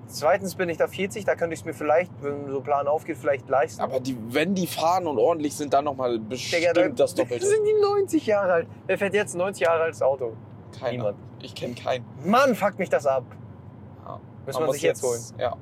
zweitens 0.07 0.55
bin 0.55 0.69
ich 0.69 0.77
da 0.77 0.87
40, 0.87 1.25
da 1.25 1.35
könnte 1.35 1.55
ich 1.55 1.61
es 1.61 1.67
mir 1.67 1.75
vielleicht, 1.75 2.11
wenn 2.23 2.49
so 2.51 2.61
Plan 2.61 2.87
aufgeht, 2.87 3.17
vielleicht 3.17 3.49
leisten. 3.49 3.81
Aber 3.83 4.01
die, 4.01 4.17
wenn 4.33 4.55
die 4.55 4.67
fahren 4.67 5.07
und 5.07 5.19
ordentlich 5.19 5.57
sind, 5.57 5.75
dann 5.75 5.85
nochmal 5.85 6.19
bestimmt 6.19 6.63
Digga, 6.63 6.73
dann 6.73 6.95
das 6.95 7.15
Doppelte. 7.15 7.47
sind 7.47 7.65
die 7.65 7.81
90 7.81 8.27
Jahre 8.27 8.53
alt. 8.53 8.69
Wer 8.87 8.99
fährt 8.99 9.15
jetzt 9.15 9.35
ein 9.35 9.39
90 9.39 9.63
Jahre 9.63 9.83
altes 9.83 10.03
Auto? 10.03 10.35
Keiner. 10.79 10.93
Niemand. 10.93 11.19
Ich 11.43 11.55
kenne 11.55 11.75
keinen. 11.75 12.05
Mann, 12.25 12.55
fuckt 12.55 12.79
mich 12.79 12.89
das 12.89 13.07
ab. 13.07 13.25
Ja. 14.05 14.21
Müssen 14.47 14.61
Man 14.61 14.69
wir 14.69 14.73
sich 14.75 14.83
jetzt 14.83 15.03
holen. 15.03 15.21
Ja. 15.39 15.57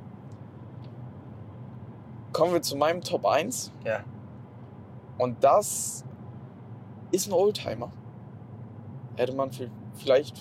Kommen 2.36 2.52
wir 2.52 2.60
zu 2.62 2.76
meinem 2.76 3.00
Top 3.00 3.24
1. 3.24 3.72
Ja. 3.84 4.00
Und 5.18 5.42
das 5.42 6.04
ist 7.10 7.28
ein 7.28 7.32
Oldtimer. 7.32 7.90
Hätte 9.16 9.32
man 9.32 9.50
vi- 9.50 9.70
vielleicht 9.94 10.36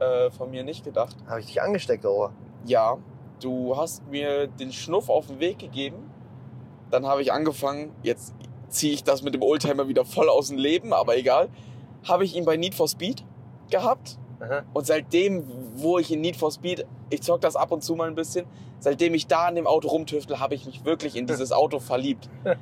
äh, 0.00 0.30
von 0.30 0.50
mir 0.50 0.64
nicht 0.64 0.84
gedacht. 0.84 1.16
Habe 1.28 1.40
ich 1.40 1.46
dich 1.46 1.62
angesteckt, 1.62 2.04
Ohr? 2.04 2.32
Ja, 2.64 2.96
du 3.40 3.76
hast 3.76 4.06
mir 4.08 4.48
den 4.48 4.72
Schnuff 4.72 5.08
auf 5.08 5.28
den 5.28 5.38
Weg 5.38 5.58
gegeben. 5.60 6.10
Dann 6.90 7.06
habe 7.06 7.22
ich 7.22 7.32
angefangen, 7.32 7.92
jetzt 8.02 8.34
ziehe 8.68 8.92
ich 8.92 9.04
das 9.04 9.22
mit 9.22 9.34
dem 9.34 9.42
Oldtimer 9.42 9.86
wieder 9.86 10.04
voll 10.04 10.28
aus 10.28 10.48
dem 10.48 10.58
Leben, 10.58 10.92
aber 10.92 11.16
egal. 11.16 11.48
Habe 12.08 12.24
ich 12.24 12.34
ihn 12.34 12.44
bei 12.44 12.56
Need 12.56 12.74
for 12.74 12.88
Speed 12.88 13.24
gehabt. 13.70 14.18
Aha. 14.40 14.62
Und 14.72 14.86
seitdem, 14.86 15.44
wo 15.76 15.98
ich 15.98 16.10
in 16.10 16.20
Need 16.20 16.36
for 16.36 16.50
Speed, 16.50 16.86
ich 17.10 17.22
zock 17.22 17.40
das 17.40 17.56
ab 17.56 17.72
und 17.72 17.82
zu 17.82 17.94
mal 17.94 18.08
ein 18.08 18.14
bisschen, 18.14 18.46
seitdem 18.78 19.14
ich 19.14 19.26
da 19.26 19.46
an 19.46 19.54
dem 19.54 19.66
Auto 19.66 19.88
rumtüftel, 19.88 20.40
habe 20.40 20.54
ich 20.54 20.66
mich 20.66 20.84
wirklich 20.84 21.16
in 21.16 21.26
dieses 21.26 21.52
Auto 21.52 21.78
verliebt. 21.78 22.28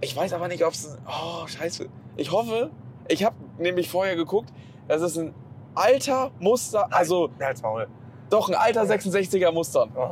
Ich 0.00 0.14
weiß 0.14 0.32
aber 0.32 0.48
nicht, 0.48 0.64
ob 0.64 0.72
es. 0.72 0.96
Oh, 1.06 1.46
scheiße. 1.46 1.88
Ich 2.16 2.30
hoffe, 2.30 2.70
ich 3.08 3.24
habe 3.24 3.34
nämlich 3.58 3.88
vorher 3.88 4.16
geguckt, 4.16 4.52
das 4.86 5.02
ist 5.02 5.16
ein 5.18 5.34
alter 5.74 6.30
Muster, 6.38 6.92
also 6.92 7.30
Halt's 7.40 7.62
Maul. 7.62 7.88
doch 8.30 8.48
ein 8.48 8.54
alter 8.54 8.82
66er 8.82 9.50
Mustern. 9.50 9.90
Oh. 9.96 10.10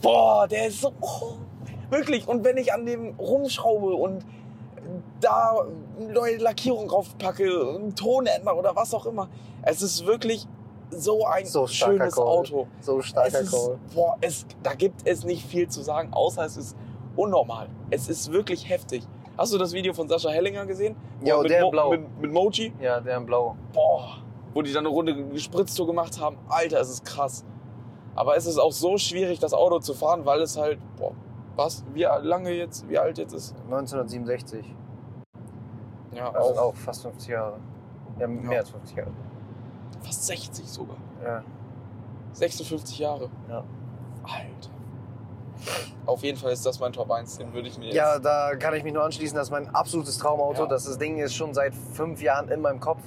Boah, 0.00 0.48
der 0.48 0.68
ist 0.68 0.80
so. 0.80 0.92
Oh, 1.00 1.34
wirklich. 1.90 2.26
Und 2.26 2.44
wenn 2.44 2.56
ich 2.56 2.72
an 2.72 2.86
dem 2.86 3.14
rumschraube 3.18 3.94
und 3.94 4.24
da 5.20 5.64
neue 5.98 6.36
Lackierung 6.38 6.88
draufpacke, 6.88 7.74
einen 7.76 7.94
Ton 7.94 8.26
ändere 8.26 8.56
oder 8.56 8.74
was 8.74 8.94
auch 8.94 9.06
immer. 9.06 9.28
Es 9.62 9.82
ist 9.82 10.06
wirklich 10.06 10.46
so 10.90 11.24
ein 11.24 11.46
So 11.46 11.66
schönes 11.66 12.14
Call. 12.14 12.26
Auto. 12.26 12.66
So 12.80 13.00
starker 13.00 13.40
ist, 13.40 13.50
Call. 13.52 13.78
boah, 13.94 14.16
es, 14.20 14.46
da 14.62 14.74
gibt 14.74 15.06
es 15.06 15.24
nicht 15.24 15.46
viel 15.46 15.68
zu 15.68 15.82
sagen, 15.82 16.12
außer 16.12 16.44
es 16.44 16.56
ist 16.56 16.76
unnormal. 17.16 17.68
Es 17.90 18.08
ist 18.08 18.32
wirklich 18.32 18.68
heftig. 18.68 19.06
Hast 19.38 19.52
du 19.52 19.58
das 19.58 19.72
Video 19.72 19.94
von 19.94 20.08
Sascha 20.08 20.30
Hellinger 20.30 20.66
gesehen? 20.66 20.96
Ja, 21.22 21.36
er 21.36 21.42
mit, 21.42 21.50
der 21.50 21.64
in 21.64 21.70
Blau. 21.70 21.90
Mit, 21.90 22.20
mit 22.20 22.32
Mochi? 22.32 22.72
Ja, 22.80 23.00
der 23.00 23.16
in 23.16 23.26
Blau. 23.26 23.56
Boah, 23.72 24.18
wo 24.52 24.62
die 24.62 24.72
dann 24.72 24.84
eine 24.84 24.94
Runde 24.94 25.14
Gespritztour 25.28 25.86
gemacht 25.86 26.20
haben. 26.20 26.36
Alter, 26.48 26.80
es 26.80 26.90
ist 26.90 27.04
krass. 27.04 27.44
Aber 28.14 28.36
es 28.36 28.46
ist 28.46 28.58
auch 28.58 28.72
so 28.72 28.98
schwierig, 28.98 29.38
das 29.38 29.54
Auto 29.54 29.78
zu 29.78 29.94
fahren, 29.94 30.26
weil 30.26 30.42
es 30.42 30.56
halt, 30.56 30.78
boah, 30.96 31.12
was, 31.56 31.84
wie 31.94 32.02
lange 32.02 32.50
jetzt, 32.50 32.88
wie 32.88 32.98
alt 32.98 33.18
jetzt 33.18 33.32
ist? 33.32 33.54
1967. 33.66 34.64
Ja, 36.12 36.30
Also 36.30 36.58
auch 36.58 36.64
auch 36.68 36.74
fast 36.74 37.02
50 37.02 37.28
Jahre. 37.28 37.58
Ja, 38.18 38.26
mehr 38.26 38.60
als 38.60 38.70
50 38.70 38.96
Jahre. 38.96 39.10
fast 40.02 40.26
60 40.26 40.66
sogar. 40.66 40.96
Ja. 41.24 41.42
56 42.32 42.98
Jahre. 42.98 43.28
Ja. 43.48 43.64
Alter. 44.22 44.70
Auf 46.06 46.22
jeden 46.22 46.38
Fall 46.38 46.52
ist 46.52 46.64
das 46.64 46.80
mein 46.80 46.92
Top 46.92 47.10
1, 47.10 47.38
den 47.38 47.52
würde 47.52 47.68
ich 47.68 47.78
mir 47.78 47.86
jetzt... 47.86 47.94
Ja, 47.94 48.18
da 48.18 48.56
kann 48.56 48.74
ich 48.74 48.82
mich 48.82 48.92
nur 48.92 49.04
anschließen. 49.04 49.36
Das 49.36 49.48
ist 49.48 49.50
mein 49.50 49.72
absolutes 49.74 50.16
Traumauto. 50.18 50.62
Ja. 50.62 50.68
Das, 50.68 50.84
das 50.84 50.98
Ding 50.98 51.18
ist 51.18 51.34
schon 51.34 51.52
seit 51.54 51.74
fünf 51.74 52.22
Jahren 52.22 52.48
in 52.48 52.60
meinem 52.60 52.80
Kopf. 52.80 53.02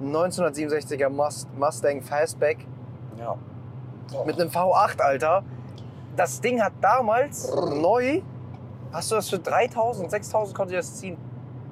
Ein 0.00 0.16
1967er 0.16 1.10
Must, 1.10 1.52
Mustang 1.56 2.00
Fastback 2.02 2.66
ja. 3.18 3.36
Boah. 4.10 4.24
mit 4.24 4.40
einem 4.40 4.50
V8, 4.50 5.00
Alter. 5.00 5.44
Das 6.16 6.40
Ding 6.40 6.62
hat 6.62 6.72
damals 6.80 7.54
neu. 7.54 8.22
Hast 8.92 9.10
du 9.10 9.16
das 9.16 9.28
für 9.28 9.38
3000, 9.38 10.10
6000 10.10 10.56
konnte 10.56 10.74
ich 10.74 10.80
das 10.80 10.96
ziehen? 10.96 11.16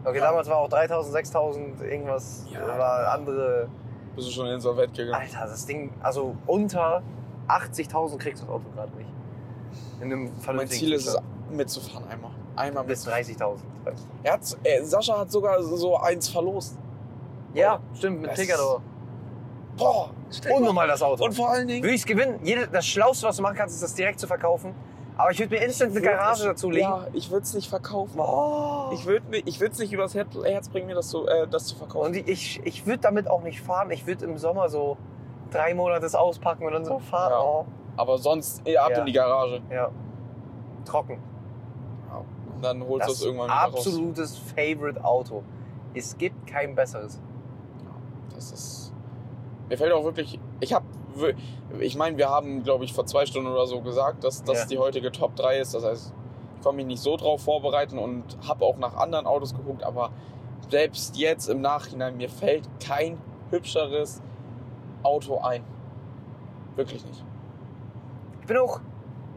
Okay, 0.09 0.21
damals 0.21 0.49
war 0.49 0.57
auch 0.59 0.69
3000, 0.69 1.13
6000 1.13 1.83
irgendwas. 1.83 2.47
Ja. 2.51 2.67
War 2.67 3.13
andere. 3.13 3.69
Bist 4.17 4.29
du 4.29 4.33
schon 4.33 4.47
insolvent 4.47 4.95
gegangen? 4.95 5.15
Alter, 5.15 5.47
das 5.47 5.67
Ding, 5.67 5.93
also 6.03 6.35
unter 6.47 7.03
80.000 7.49 8.19
kriegst 8.19 8.43
du 8.43 8.47
das 8.47 8.55
Auto 8.55 8.65
gerade 8.75 8.97
nicht. 8.97 9.11
In 10.01 10.13
einem 10.13 10.33
mein 10.55 10.69
Ziel 10.69 10.93
ist 10.93 11.09
es, 11.09 11.17
mitzufahren 11.51 12.09
einmal. 12.09 12.31
Einmal 12.57 12.85
bis 12.85 13.07
30.000. 13.07 13.59
Er 14.23 14.33
hat, 14.33 14.41
äh, 14.65 14.83
Sascha 14.83 15.19
hat 15.19 15.31
sogar 15.31 15.63
so 15.63 15.97
eins 15.97 16.29
verlost. 16.29 16.79
Ja, 17.55 17.81
stimmt, 17.95 18.23
mit 18.23 18.35
Picador. 18.35 18.83
Boah. 19.77 20.11
Unnormal 20.51 20.89
das 20.89 21.03
Auto. 21.03 21.25
Und 21.25 21.33
vor 21.33 21.51
allen 21.51 21.69
Dingen... 21.69 21.83
Würde 21.83 21.95
ich 21.95 22.01
es 22.01 22.07
gewinnen? 22.07 22.41
Jede, 22.43 22.67
das 22.67 22.87
Schlauste, 22.87 23.27
was 23.27 23.37
du 23.37 23.43
machen 23.43 23.57
kannst, 23.57 23.75
ist 23.77 23.83
das 23.83 23.95
direkt 23.95 24.19
zu 24.19 24.27
verkaufen. 24.27 24.75
Aber 25.19 25.31
ich 25.33 25.39
würde 25.41 25.55
mir 25.57 25.63
instant 25.65 25.91
eine 25.93 26.01
Garage 26.01 26.45
dazu 26.45 26.71
legen. 26.71 26.83
Ja, 26.89 27.07
ich 27.13 27.31
würde 27.31 27.43
es 27.43 27.53
nicht 27.53 27.69
verkaufen. 27.69 28.19
Oh. 28.21 28.91
Ich 28.95 29.05
würde 29.05 29.39
ich 29.39 29.61
es 29.61 29.79
nicht 29.79 29.93
übers 29.93 30.15
Her- 30.15 30.27
Herz 30.45 30.69
bringen, 30.69 30.87
mir 30.87 30.95
das 30.95 31.09
zu, 31.09 31.27
äh, 31.27 31.47
das 31.49 31.67
zu 31.67 31.77
verkaufen. 31.77 32.07
Und 32.07 32.17
ich, 32.17 32.61
ich 32.65 32.87
würde 32.87 33.01
damit 33.01 33.29
auch 33.29 33.43
nicht 33.43 33.61
fahren. 33.61 33.91
Ich 33.91 34.07
würde 34.07 34.25
im 34.25 34.39
Sommer 34.39 34.69
so 34.69 34.97
drei 35.51 35.75
Monate 35.75 36.01
das 36.03 36.15
auspacken 36.15 36.65
und 36.65 36.73
dann 36.73 36.85
so 36.85 36.99
fahren. 37.01 37.33
Ja. 37.33 37.41
Oh. 37.43 37.67
Aber 37.97 38.17
sonst 38.17 38.67
eh 38.67 38.77
ab 38.79 38.91
Ja. 38.93 38.99
in 39.01 39.07
die 39.07 39.13
Garage. 39.13 39.61
ja. 39.71 39.91
Trocken. 40.85 41.19
Und 42.55 42.65
dann 42.65 42.83
holst 42.87 43.09
du 43.09 43.13
es 43.13 43.23
irgendwann 43.23 43.49
wieder 43.49 43.57
raus. 43.57 43.75
absolutes 43.87 44.37
Favorite 44.39 45.05
Auto. 45.05 45.43
Es 45.95 46.17
gibt 46.17 46.47
kein 46.47 46.75
besseres. 46.75 47.21
Das 48.35 48.53
ist. 48.53 48.93
Mir 49.69 49.77
fällt 49.77 49.93
auch 49.93 50.05
wirklich. 50.05 50.39
Ich 50.61 50.73
habe 50.73 50.85
ich 51.81 51.97
meine, 51.97 52.17
wir 52.17 52.29
haben, 52.29 52.63
glaube 52.63 52.85
ich, 52.85 52.93
vor 52.93 53.07
zwei 53.07 53.27
Stunden 53.27 53.51
oder 53.51 53.67
so 53.67 53.81
gesagt, 53.81 54.25
dass 54.25 54.43
das 54.45 54.61
ja. 54.61 54.67
die 54.67 54.79
heutige 54.79 55.13
Top 55.13 55.37
3 55.37 55.59
ist. 55.59 55.75
Das 55.75 55.85
heißt, 55.85 56.13
ich 56.57 56.63
konnte 56.63 56.77
mich 56.77 56.87
nicht 56.87 57.03
so 57.03 57.17
drauf 57.17 57.43
vorbereiten 57.43 57.99
und 57.99 58.25
habe 58.47 58.65
auch 58.65 58.77
nach 58.79 58.97
anderen 58.97 59.27
Autos 59.27 59.55
geguckt, 59.55 59.83
aber 59.83 60.11
selbst 60.71 61.17
jetzt 61.17 61.49
im 61.49 61.61
Nachhinein, 61.61 62.17
mir 62.17 62.29
fällt 62.29 62.69
kein 62.85 63.19
hübscheres 63.51 64.21
Auto 65.03 65.39
ein. 65.39 65.65
Wirklich 66.77 67.05
nicht. 67.05 67.25
Ich 68.41 68.47
bin 68.47 68.57
auch 68.57 68.81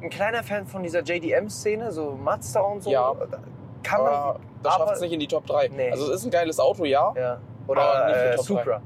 ein 0.02 0.10
kleiner 0.10 0.44
Fan 0.44 0.66
von 0.66 0.84
dieser 0.84 1.04
JDM-Szene, 1.04 1.92
so 1.92 2.12
Mazda 2.12 2.62
und 2.62 2.84
so. 2.84 2.92
Ja. 2.92 3.14
Kann 3.84 4.04
man, 4.04 4.14
aber 4.14 4.40
das 4.64 4.76
schafft 4.76 4.94
es 4.94 5.02
nicht 5.02 5.14
in 5.14 5.20
die 5.20 5.28
Top 5.28 5.46
3. 5.46 5.70
Nee. 5.70 5.92
Also 5.92 6.06
es 6.06 6.20
ist 6.20 6.26
ein 6.26 6.32
geiles 6.32 6.60
Auto, 6.60 6.86
ja. 6.86 7.14
ja. 7.16 7.40
Oder 7.68 8.34
äh, 8.34 8.38
Supra. 8.38 8.64
3. 8.64 8.82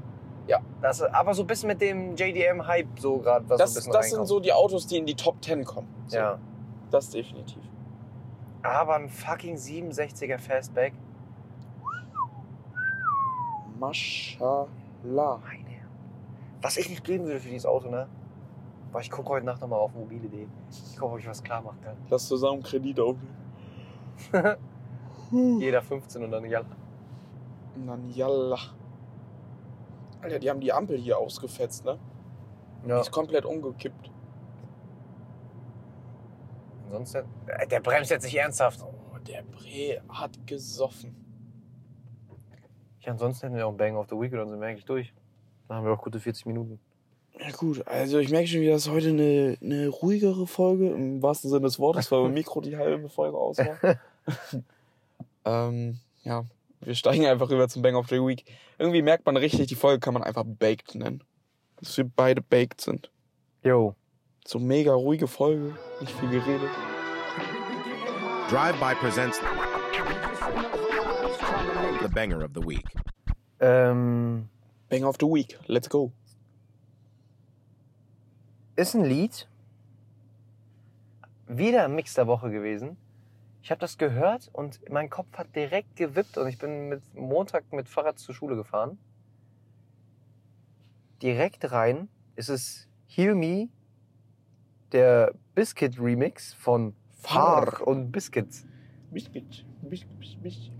Ja. 0.46 0.60
Das, 0.80 1.02
aber 1.02 1.34
so 1.34 1.42
ein 1.42 1.46
bisschen 1.46 1.68
mit 1.68 1.80
dem 1.80 2.14
JDM-Hype 2.14 2.98
so 3.00 3.18
gerade, 3.18 3.48
was 3.48 3.58
Das, 3.58 3.74
so 3.74 3.78
ein 3.78 3.80
bisschen 3.80 3.92
das 3.92 4.04
sind 4.04 4.12
reinkommt. 4.14 4.28
so 4.28 4.40
die 4.40 4.52
Autos, 4.52 4.86
die 4.86 4.98
in 4.98 5.06
die 5.06 5.14
Top 5.14 5.42
10 5.42 5.64
kommen. 5.64 5.88
So, 6.06 6.16
Ja. 6.16 6.38
Das 6.90 7.10
definitiv. 7.10 7.62
Aber 8.62 8.94
ein 8.96 9.08
fucking 9.08 9.56
67er 9.56 10.38
Fastback. 10.38 10.92
Mashallah. 13.78 14.66
Meine. 15.04 15.66
Was 16.62 16.76
ich 16.76 16.88
nicht 16.88 17.04
geben 17.04 17.24
würde 17.26 17.40
für 17.40 17.48
dieses 17.48 17.66
Auto, 17.66 17.88
ne? 17.90 18.08
Boah, 18.92 19.00
ich 19.00 19.10
gucke 19.10 19.28
heute 19.30 19.46
Nacht 19.46 19.60
nochmal 19.60 19.78
auf 19.80 19.94
mobile.de. 19.94 20.46
Ich 20.70 20.96
gucke, 20.98 21.12
ob 21.14 21.18
ich 21.18 21.26
was 21.28 21.42
klar 21.42 21.60
machen 21.62 21.78
kann. 21.82 21.96
Lass 22.08 22.26
zusammen 22.26 22.62
Kredit 22.62 22.98
aufnehmen. 23.00 23.36
Jeder 25.60 25.82
15 25.82 26.24
und 26.24 26.30
dann 26.30 26.44
ja. 26.46 26.60
Und 27.74 27.86
dann 27.86 28.08
yalla. 28.10 28.58
Alter, 30.20 30.38
die 30.38 30.50
haben 30.50 30.60
die 30.60 30.72
Ampel 30.72 30.96
hier 30.96 31.18
ausgefetzt, 31.18 31.84
ne? 31.84 31.98
Die 32.84 32.88
ja. 32.88 33.00
ist 33.00 33.10
komplett 33.10 33.44
umgekippt. 33.44 34.10
Ansonsten. 36.86 37.24
Äh, 37.46 37.66
Der 37.66 37.80
bremst 37.80 38.10
jetzt 38.10 38.24
nicht 38.24 38.36
ernsthaft. 38.36 38.80
Oh, 38.82 39.18
der 39.18 39.42
Bre 39.42 40.00
hat 40.08 40.46
gesoffen. 40.46 41.14
Ja, 43.00 43.12
ansonsten 43.12 43.46
hätten 43.46 43.56
wir 43.56 43.66
auch 43.66 43.72
ein 43.72 43.76
Bang 43.76 43.96
of 43.96 44.06
the 44.08 44.16
Week 44.16 44.32
und 44.32 44.38
dann 44.38 44.50
sind 44.50 44.60
wir 44.60 44.66
eigentlich 44.66 44.84
durch. 44.84 45.12
Dann 45.68 45.78
haben 45.78 45.84
wir 45.86 45.92
auch 45.92 46.02
gute 46.02 46.20
40 46.20 46.46
Minuten. 46.46 46.80
Ja 47.38 47.50
gut, 47.50 47.86
also 47.86 48.18
ich 48.18 48.30
merke 48.30 48.46
schon 48.46 48.62
wieder, 48.62 48.72
dass 48.72 48.88
heute 48.88 49.10
eine, 49.10 49.58
eine 49.60 49.88
ruhigere 49.88 50.46
Folge, 50.46 50.88
im 50.88 51.22
wahrsten 51.22 51.50
Sinne 51.50 51.62
des 51.62 51.78
Wortes, 51.78 52.10
weil 52.10 52.22
mein 52.22 52.32
Mikro 52.34 52.62
die 52.62 52.76
halbe 52.76 53.08
Folge 53.10 53.36
aus 53.36 53.58
war. 53.58 53.98
ähm, 55.68 55.98
ja, 56.22 56.44
wir 56.80 56.94
steigen 56.94 57.26
einfach 57.26 57.50
rüber 57.50 57.68
zum 57.68 57.82
Bang 57.82 57.96
of 57.96 58.08
the 58.08 58.16
Week. 58.16 58.44
Irgendwie 58.78 59.02
merkt 59.02 59.26
man 59.26 59.36
richtig, 59.36 59.68
die 59.68 59.74
Folge 59.74 60.00
kann 60.00 60.14
man 60.14 60.22
einfach 60.22 60.44
Baked 60.46 60.94
nennen. 60.94 61.22
Dass 61.76 61.96
wir 61.96 62.04
beide 62.04 62.40
baked 62.40 62.80
sind. 62.80 63.10
Yo. 63.62 63.94
So 64.46 64.58
mega 64.58 64.94
ruhige 64.94 65.26
Folge, 65.26 65.74
nicht 66.00 66.12
viel 66.12 66.30
geredet. 66.30 66.70
Drive 68.48 68.78
By 68.78 68.94
presents 68.94 69.40
the 72.00 72.08
banger 72.08 72.44
of 72.44 72.50
the 72.54 72.64
week. 72.64 72.86
Ähm, 73.60 74.48
Bang 74.88 75.04
of 75.04 75.16
the 75.18 75.26
Week, 75.26 75.58
let's 75.66 75.88
go. 75.88 76.12
ist 78.76 78.94
ein 78.94 79.04
Lied. 79.04 79.48
Wieder 81.48 81.88
Mix 81.88 82.14
der 82.14 82.26
Woche 82.26 82.50
gewesen. 82.50 82.96
Ich 83.66 83.72
habe 83.72 83.80
das 83.80 83.98
gehört 83.98 84.48
und 84.52 84.78
mein 84.90 85.10
Kopf 85.10 85.36
hat 85.36 85.56
direkt 85.56 85.96
gewippt 85.96 86.38
und 86.38 86.46
ich 86.46 86.56
bin 86.56 86.88
mit 86.88 87.02
Montag 87.16 87.72
mit 87.72 87.88
Fahrrad 87.88 88.16
zur 88.16 88.32
Schule 88.32 88.54
gefahren. 88.54 88.96
Direkt 91.20 91.72
rein 91.72 92.08
ist 92.36 92.48
es 92.48 92.86
Heal 93.08 93.34
Me, 93.34 93.68
der 94.92 95.34
Biscuit 95.56 95.98
Remix 95.98 96.54
von 96.54 96.94
Far 97.10 97.84
und 97.84 98.12
Biscuits. 98.12 98.64
Biscuit, 99.10 99.66
Biscuit, 99.82 100.40
Biscuit. 100.40 100.72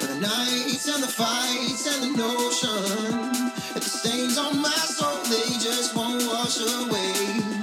The 0.00 0.20
nights 0.20 0.92
and 0.92 1.04
the 1.04 1.12
fights 1.12 1.86
and 1.94 2.12
the 2.12 2.18
notion 2.18 3.30
that 3.72 3.84
the 3.84 3.88
stains 3.88 4.36
on 4.36 4.60
my 4.60 4.68
soul 4.68 5.14
they 5.30 5.60
just 5.60 5.94
won't 5.94 6.26
wash 6.26 6.58
away. 6.58 7.57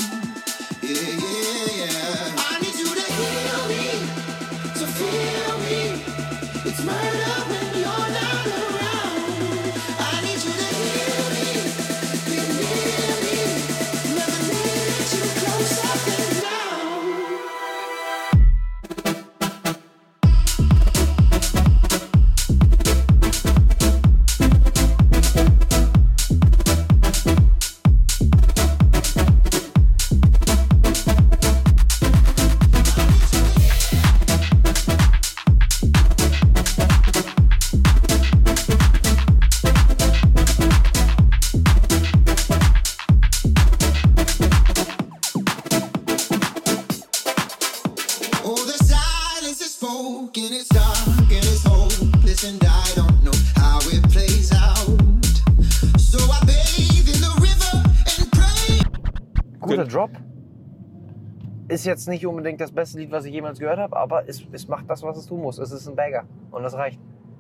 Ist 61.76 61.86
jetzt 61.86 62.08
nicht 62.08 62.26
unbedingt 62.26 62.62
das 62.62 62.72
beste 62.72 62.98
Lied, 63.00 63.12
was 63.12 63.26
ich 63.26 63.34
jemals 63.34 63.60
gehört 63.60 63.80
habe, 63.80 63.98
aber 63.98 64.30
es, 64.30 64.42
es 64.54 64.66
macht 64.70 64.90
das, 64.90 65.04
was 65.04 65.18
es 65.18 65.26
tun 65.26 65.42
muss. 65.42 65.58
Es 65.58 65.74
ist 65.74 65.86
ein 65.90 65.96
Bagger 65.98 66.24
und 66.52 66.64
das 66.64 66.74
reicht. 66.74 66.98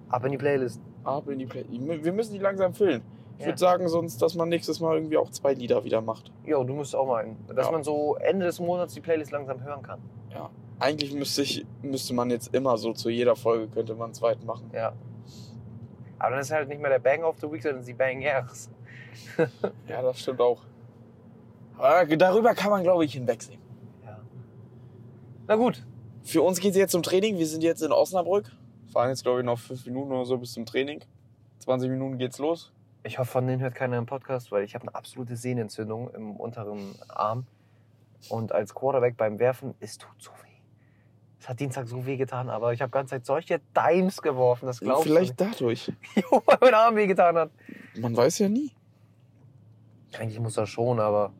Ab 0.09 0.25
in 0.25 0.31
die 0.33 0.37
Playlist. 0.37 0.81
Ab 1.05 1.29
in 1.29 1.39
die 1.39 1.45
Play. 1.45 1.63
Wir 1.69 2.11
müssen 2.11 2.33
die 2.33 2.39
langsam 2.39 2.73
füllen. 2.73 3.01
Ich 3.37 3.41
Ja. 3.41 3.47
würde 3.47 3.59
sagen 3.59 3.87
sonst, 3.87 4.21
dass 4.21 4.35
man 4.35 4.49
nächstes 4.49 4.81
Mal 4.81 4.95
irgendwie 4.95 5.15
auch 5.17 5.29
zwei 5.29 5.53
Lieder 5.53 5.85
wieder 5.85 6.01
macht. 6.01 6.33
Jo, 6.43 6.65
du 6.65 6.73
musst 6.73 6.93
auch 6.97 7.07
meinen. 7.07 7.37
Dass 7.47 7.67
Ja. 7.67 7.71
man 7.71 7.83
so 7.85 8.15
Ende 8.15 8.45
des 8.45 8.59
Monats 8.59 8.93
die 8.93 8.99
Playlist 8.99 9.31
langsam 9.31 9.63
hören 9.63 9.81
kann. 9.81 9.99
Ja. 10.33 10.49
Eigentlich 10.79 11.13
müsste, 11.13 11.41
ich, 11.43 11.65
müsste 11.81 12.13
man 12.13 12.29
jetzt 12.29 12.53
immer 12.53 12.77
so 12.77 12.91
zu 12.91 13.09
jeder 13.09 13.37
Folge 13.37 13.69
könnte 13.69 13.93
man 13.95 14.05
einen 14.07 14.13
zweiten 14.15 14.45
machen. 14.45 14.69
Ja. 14.73 14.91
Aber 16.19 16.31
dann 16.31 16.39
ist 16.41 16.51
halt 16.51 16.67
nicht 16.67 16.81
mehr 16.81 16.89
der 16.91 16.99
Bang 16.99 17.23
of 17.23 17.37
the 17.39 17.49
Week, 17.49 17.63
sondern 17.63 17.85
die 17.85 17.93
Bangers. 17.93 18.69
Ja, 19.87 20.01
das 20.01 20.19
stimmt 20.19 20.41
auch. 20.41 20.59
Aber 21.77 22.05
darüber 22.17 22.53
kann 22.53 22.69
man, 22.69 22.83
glaube 22.83 23.05
ich, 23.05 23.13
hinwegsehen. 23.13 23.63
Na 25.47 25.55
gut. 25.55 25.85
Für 26.23 26.41
uns 26.41 26.59
geht 26.59 26.71
es 26.71 26.77
jetzt 26.77 26.91
zum 26.91 27.03
Training. 27.03 27.37
Wir 27.37 27.45
sind 27.47 27.61
jetzt 27.61 27.81
in 27.81 27.91
Osnabrück. 27.91 28.51
Fahren 28.91 29.09
jetzt, 29.09 29.23
glaube 29.23 29.39
ich, 29.41 29.45
noch 29.45 29.59
fünf 29.59 29.85
Minuten 29.85 30.11
oder 30.11 30.25
so 30.25 30.37
bis 30.37 30.53
zum 30.53 30.65
Training. 30.65 31.01
20 31.59 31.89
Minuten 31.89 32.17
geht's 32.17 32.39
los. 32.39 32.71
Ich 33.03 33.19
hoffe, 33.19 33.31
von 33.31 33.45
denen 33.47 33.61
hört 33.61 33.75
keiner 33.75 33.97
im 33.97 34.07
Podcast, 34.07 34.51
weil 34.51 34.63
ich 34.63 34.73
habe 34.73 34.87
eine 34.87 34.95
absolute 34.95 35.35
Sehnenentzündung 35.35 36.09
im 36.15 36.35
unteren 36.35 36.95
Arm. 37.09 37.45
Und 38.29 38.51
als 38.51 38.73
Quarterback 38.73 39.17
beim 39.17 39.37
Werfen, 39.37 39.75
es 39.79 39.99
tut 39.99 40.09
so 40.17 40.31
weh. 40.31 40.55
Es 41.39 41.47
hat 41.47 41.59
Dienstag 41.59 41.87
so 41.87 42.07
weh 42.07 42.17
getan, 42.17 42.49
aber 42.49 42.73
ich 42.73 42.81
habe 42.81 42.89
ganze 42.89 43.11
Zeit 43.11 43.25
solche 43.27 43.61
Dimes 43.77 44.23
geworfen, 44.23 44.65
das 44.65 44.79
glaubst 44.79 45.03
Vielleicht 45.03 45.39
dadurch. 45.39 45.85
du 45.85 45.91
nicht. 46.15 46.31
Jo, 46.31 46.41
weil 46.47 46.57
mein 46.59 46.73
Arm 46.73 46.95
weh 46.95 47.05
getan 47.05 47.35
hat. 47.35 47.51
Man 47.99 48.17
weiß 48.17 48.39
ja 48.39 48.49
nie. 48.49 48.71
Eigentlich 50.17 50.39
muss 50.39 50.55
das 50.55 50.69
schon, 50.69 50.99
aber 50.99 51.31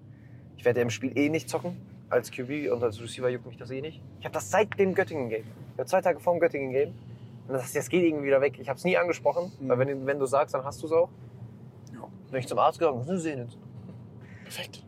ich 0.58 0.66
werde 0.66 0.82
im 0.82 0.92
Spiel 0.92 1.18
eh 1.18 1.30
nicht 1.30 1.50
zocken. 1.50 1.76
Als 2.10 2.32
QB 2.32 2.72
und 2.72 2.84
als 2.84 3.02
Receiver 3.02 3.30
juckt 3.30 3.46
mich 3.48 3.58
das 3.58 3.72
eh 3.72 3.82
nicht. 3.82 4.02
Ich 4.20 4.26
habe 4.26 4.34
das 4.34 4.50
seit 4.52 4.78
dem 4.80 4.94
Göttingen-Game. 4.94 5.46
Ich 5.72 5.78
war 5.78 5.86
zwei 5.86 6.02
Tage 6.02 6.20
vor 6.20 6.34
dem 6.36 6.40
Göttingen-Game. 6.40 6.90
Und 7.48 7.54
das, 7.54 7.74
das 7.74 7.90
geht 7.90 8.04
irgendwie 8.04 8.26
wieder 8.28 8.42
weg. 8.42 8.60
Ich 8.60 8.70
habe 8.70 8.78
es 8.78 8.84
nie 8.84 8.98
angesprochen, 8.98 9.52
Mhm. 9.60 9.70
weil 9.70 9.80
wenn, 9.80 10.06
wenn 10.06 10.20
du 10.20 10.26
sagst, 10.26 10.54
dann 10.56 10.64
hast 10.64 10.82
du 10.82 10.88
es 10.88 10.92
auch. 10.92 11.10
Ja. 11.94 12.08
Bin 12.32 12.40
ich 12.40 12.48
zum 12.48 12.60
Arzt 12.60 12.80
gegangen, 12.80 13.02
ist 13.02 13.10
eine 13.10 13.20
Sehne. 13.20 13.48
Perfekt. 14.44 14.84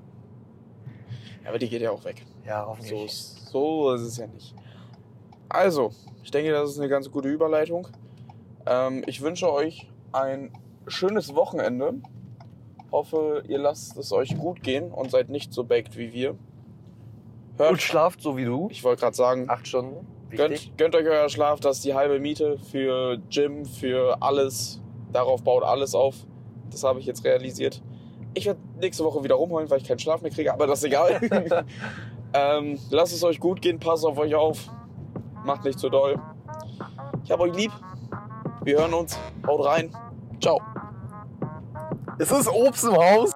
Ja, 1.43 1.49
aber 1.49 1.59
die 1.59 1.69
geht 1.69 1.81
ja 1.81 1.91
auch 1.91 2.03
weg. 2.05 2.23
Ja, 2.45 2.63
So 2.63 2.69
hoffentlich. 2.69 3.05
ist, 3.05 3.47
so 3.47 3.93
ist 3.93 4.01
es 4.01 4.17
ja 4.17 4.27
nicht. 4.27 4.55
Also, 5.49 5.91
ich 6.23 6.31
denke, 6.31 6.51
das 6.51 6.71
ist 6.71 6.79
eine 6.79 6.89
ganz 6.89 7.09
gute 7.09 7.29
Überleitung. 7.29 7.87
Ähm, 8.65 9.03
ich 9.07 9.21
wünsche 9.21 9.51
euch 9.51 9.89
ein 10.11 10.51
schönes 10.87 11.33
Wochenende. 11.35 11.95
Hoffe, 12.91 13.43
ihr 13.47 13.57
lasst 13.59 13.97
es 13.97 14.11
euch 14.11 14.37
gut 14.37 14.61
gehen 14.63 14.91
und 14.91 15.11
seid 15.11 15.29
nicht 15.29 15.53
so 15.53 15.63
baked 15.63 15.97
wie 15.97 16.13
wir. 16.13 16.35
Hört, 17.57 17.71
Und 17.71 17.81
schlaft 17.81 18.21
so 18.21 18.37
wie 18.37 18.45
du. 18.45 18.67
ich 18.71 18.83
wollte 18.83 19.01
gerade 19.01 19.15
sagen, 19.15 19.49
Acht 19.49 19.67
Stunden. 19.67 20.05
Wichtig. 20.29 20.75
gönnt, 20.77 20.93
gönnt 20.93 20.95
euch 20.95 21.07
euer 21.07 21.29
Schlaf, 21.29 21.59
das 21.59 21.77
ist 21.77 21.85
die 21.85 21.93
halbe 21.93 22.19
Miete 22.19 22.57
für 22.71 23.17
Gym, 23.29 23.65
für 23.65 24.17
alles. 24.21 24.81
Darauf 25.11 25.41
baut 25.43 25.63
alles 25.63 25.95
auf. 25.95 26.15
Das 26.69 26.83
habe 26.83 26.99
ich 26.99 27.05
jetzt 27.05 27.23
realisiert. 27.23 27.81
Ich 28.33 28.45
werde 28.45 28.59
nächste 28.79 29.03
Woche 29.05 29.23
wieder 29.23 29.35
rumheulen, 29.35 29.69
weil 29.69 29.79
ich 29.81 29.87
keinen 29.87 29.99
Schlaf 29.99 30.21
mehr 30.21 30.31
kriege, 30.31 30.53
aber 30.53 30.67
das 30.67 30.79
ist 30.79 30.85
egal. 30.85 31.19
ähm, 32.33 32.77
lasst 32.91 33.13
es 33.13 33.23
euch 33.23 33.39
gut 33.39 33.61
gehen, 33.61 33.79
passt 33.79 34.05
auf 34.05 34.17
euch 34.17 34.35
auf. 34.35 34.69
Macht 35.45 35.63
nicht 35.63 35.79
zu 35.79 35.89
doll. 35.89 36.19
Ich 37.23 37.31
habe 37.31 37.43
euch 37.43 37.55
lieb. 37.55 37.71
Wir 38.63 38.79
hören 38.79 38.93
uns. 38.93 39.17
Haut 39.47 39.65
rein. 39.65 39.95
Ciao. 40.41 40.59
Es 42.19 42.29
ist 42.31 42.49
Obst 42.49 42.83
im 42.83 42.95
Haus. 42.95 43.31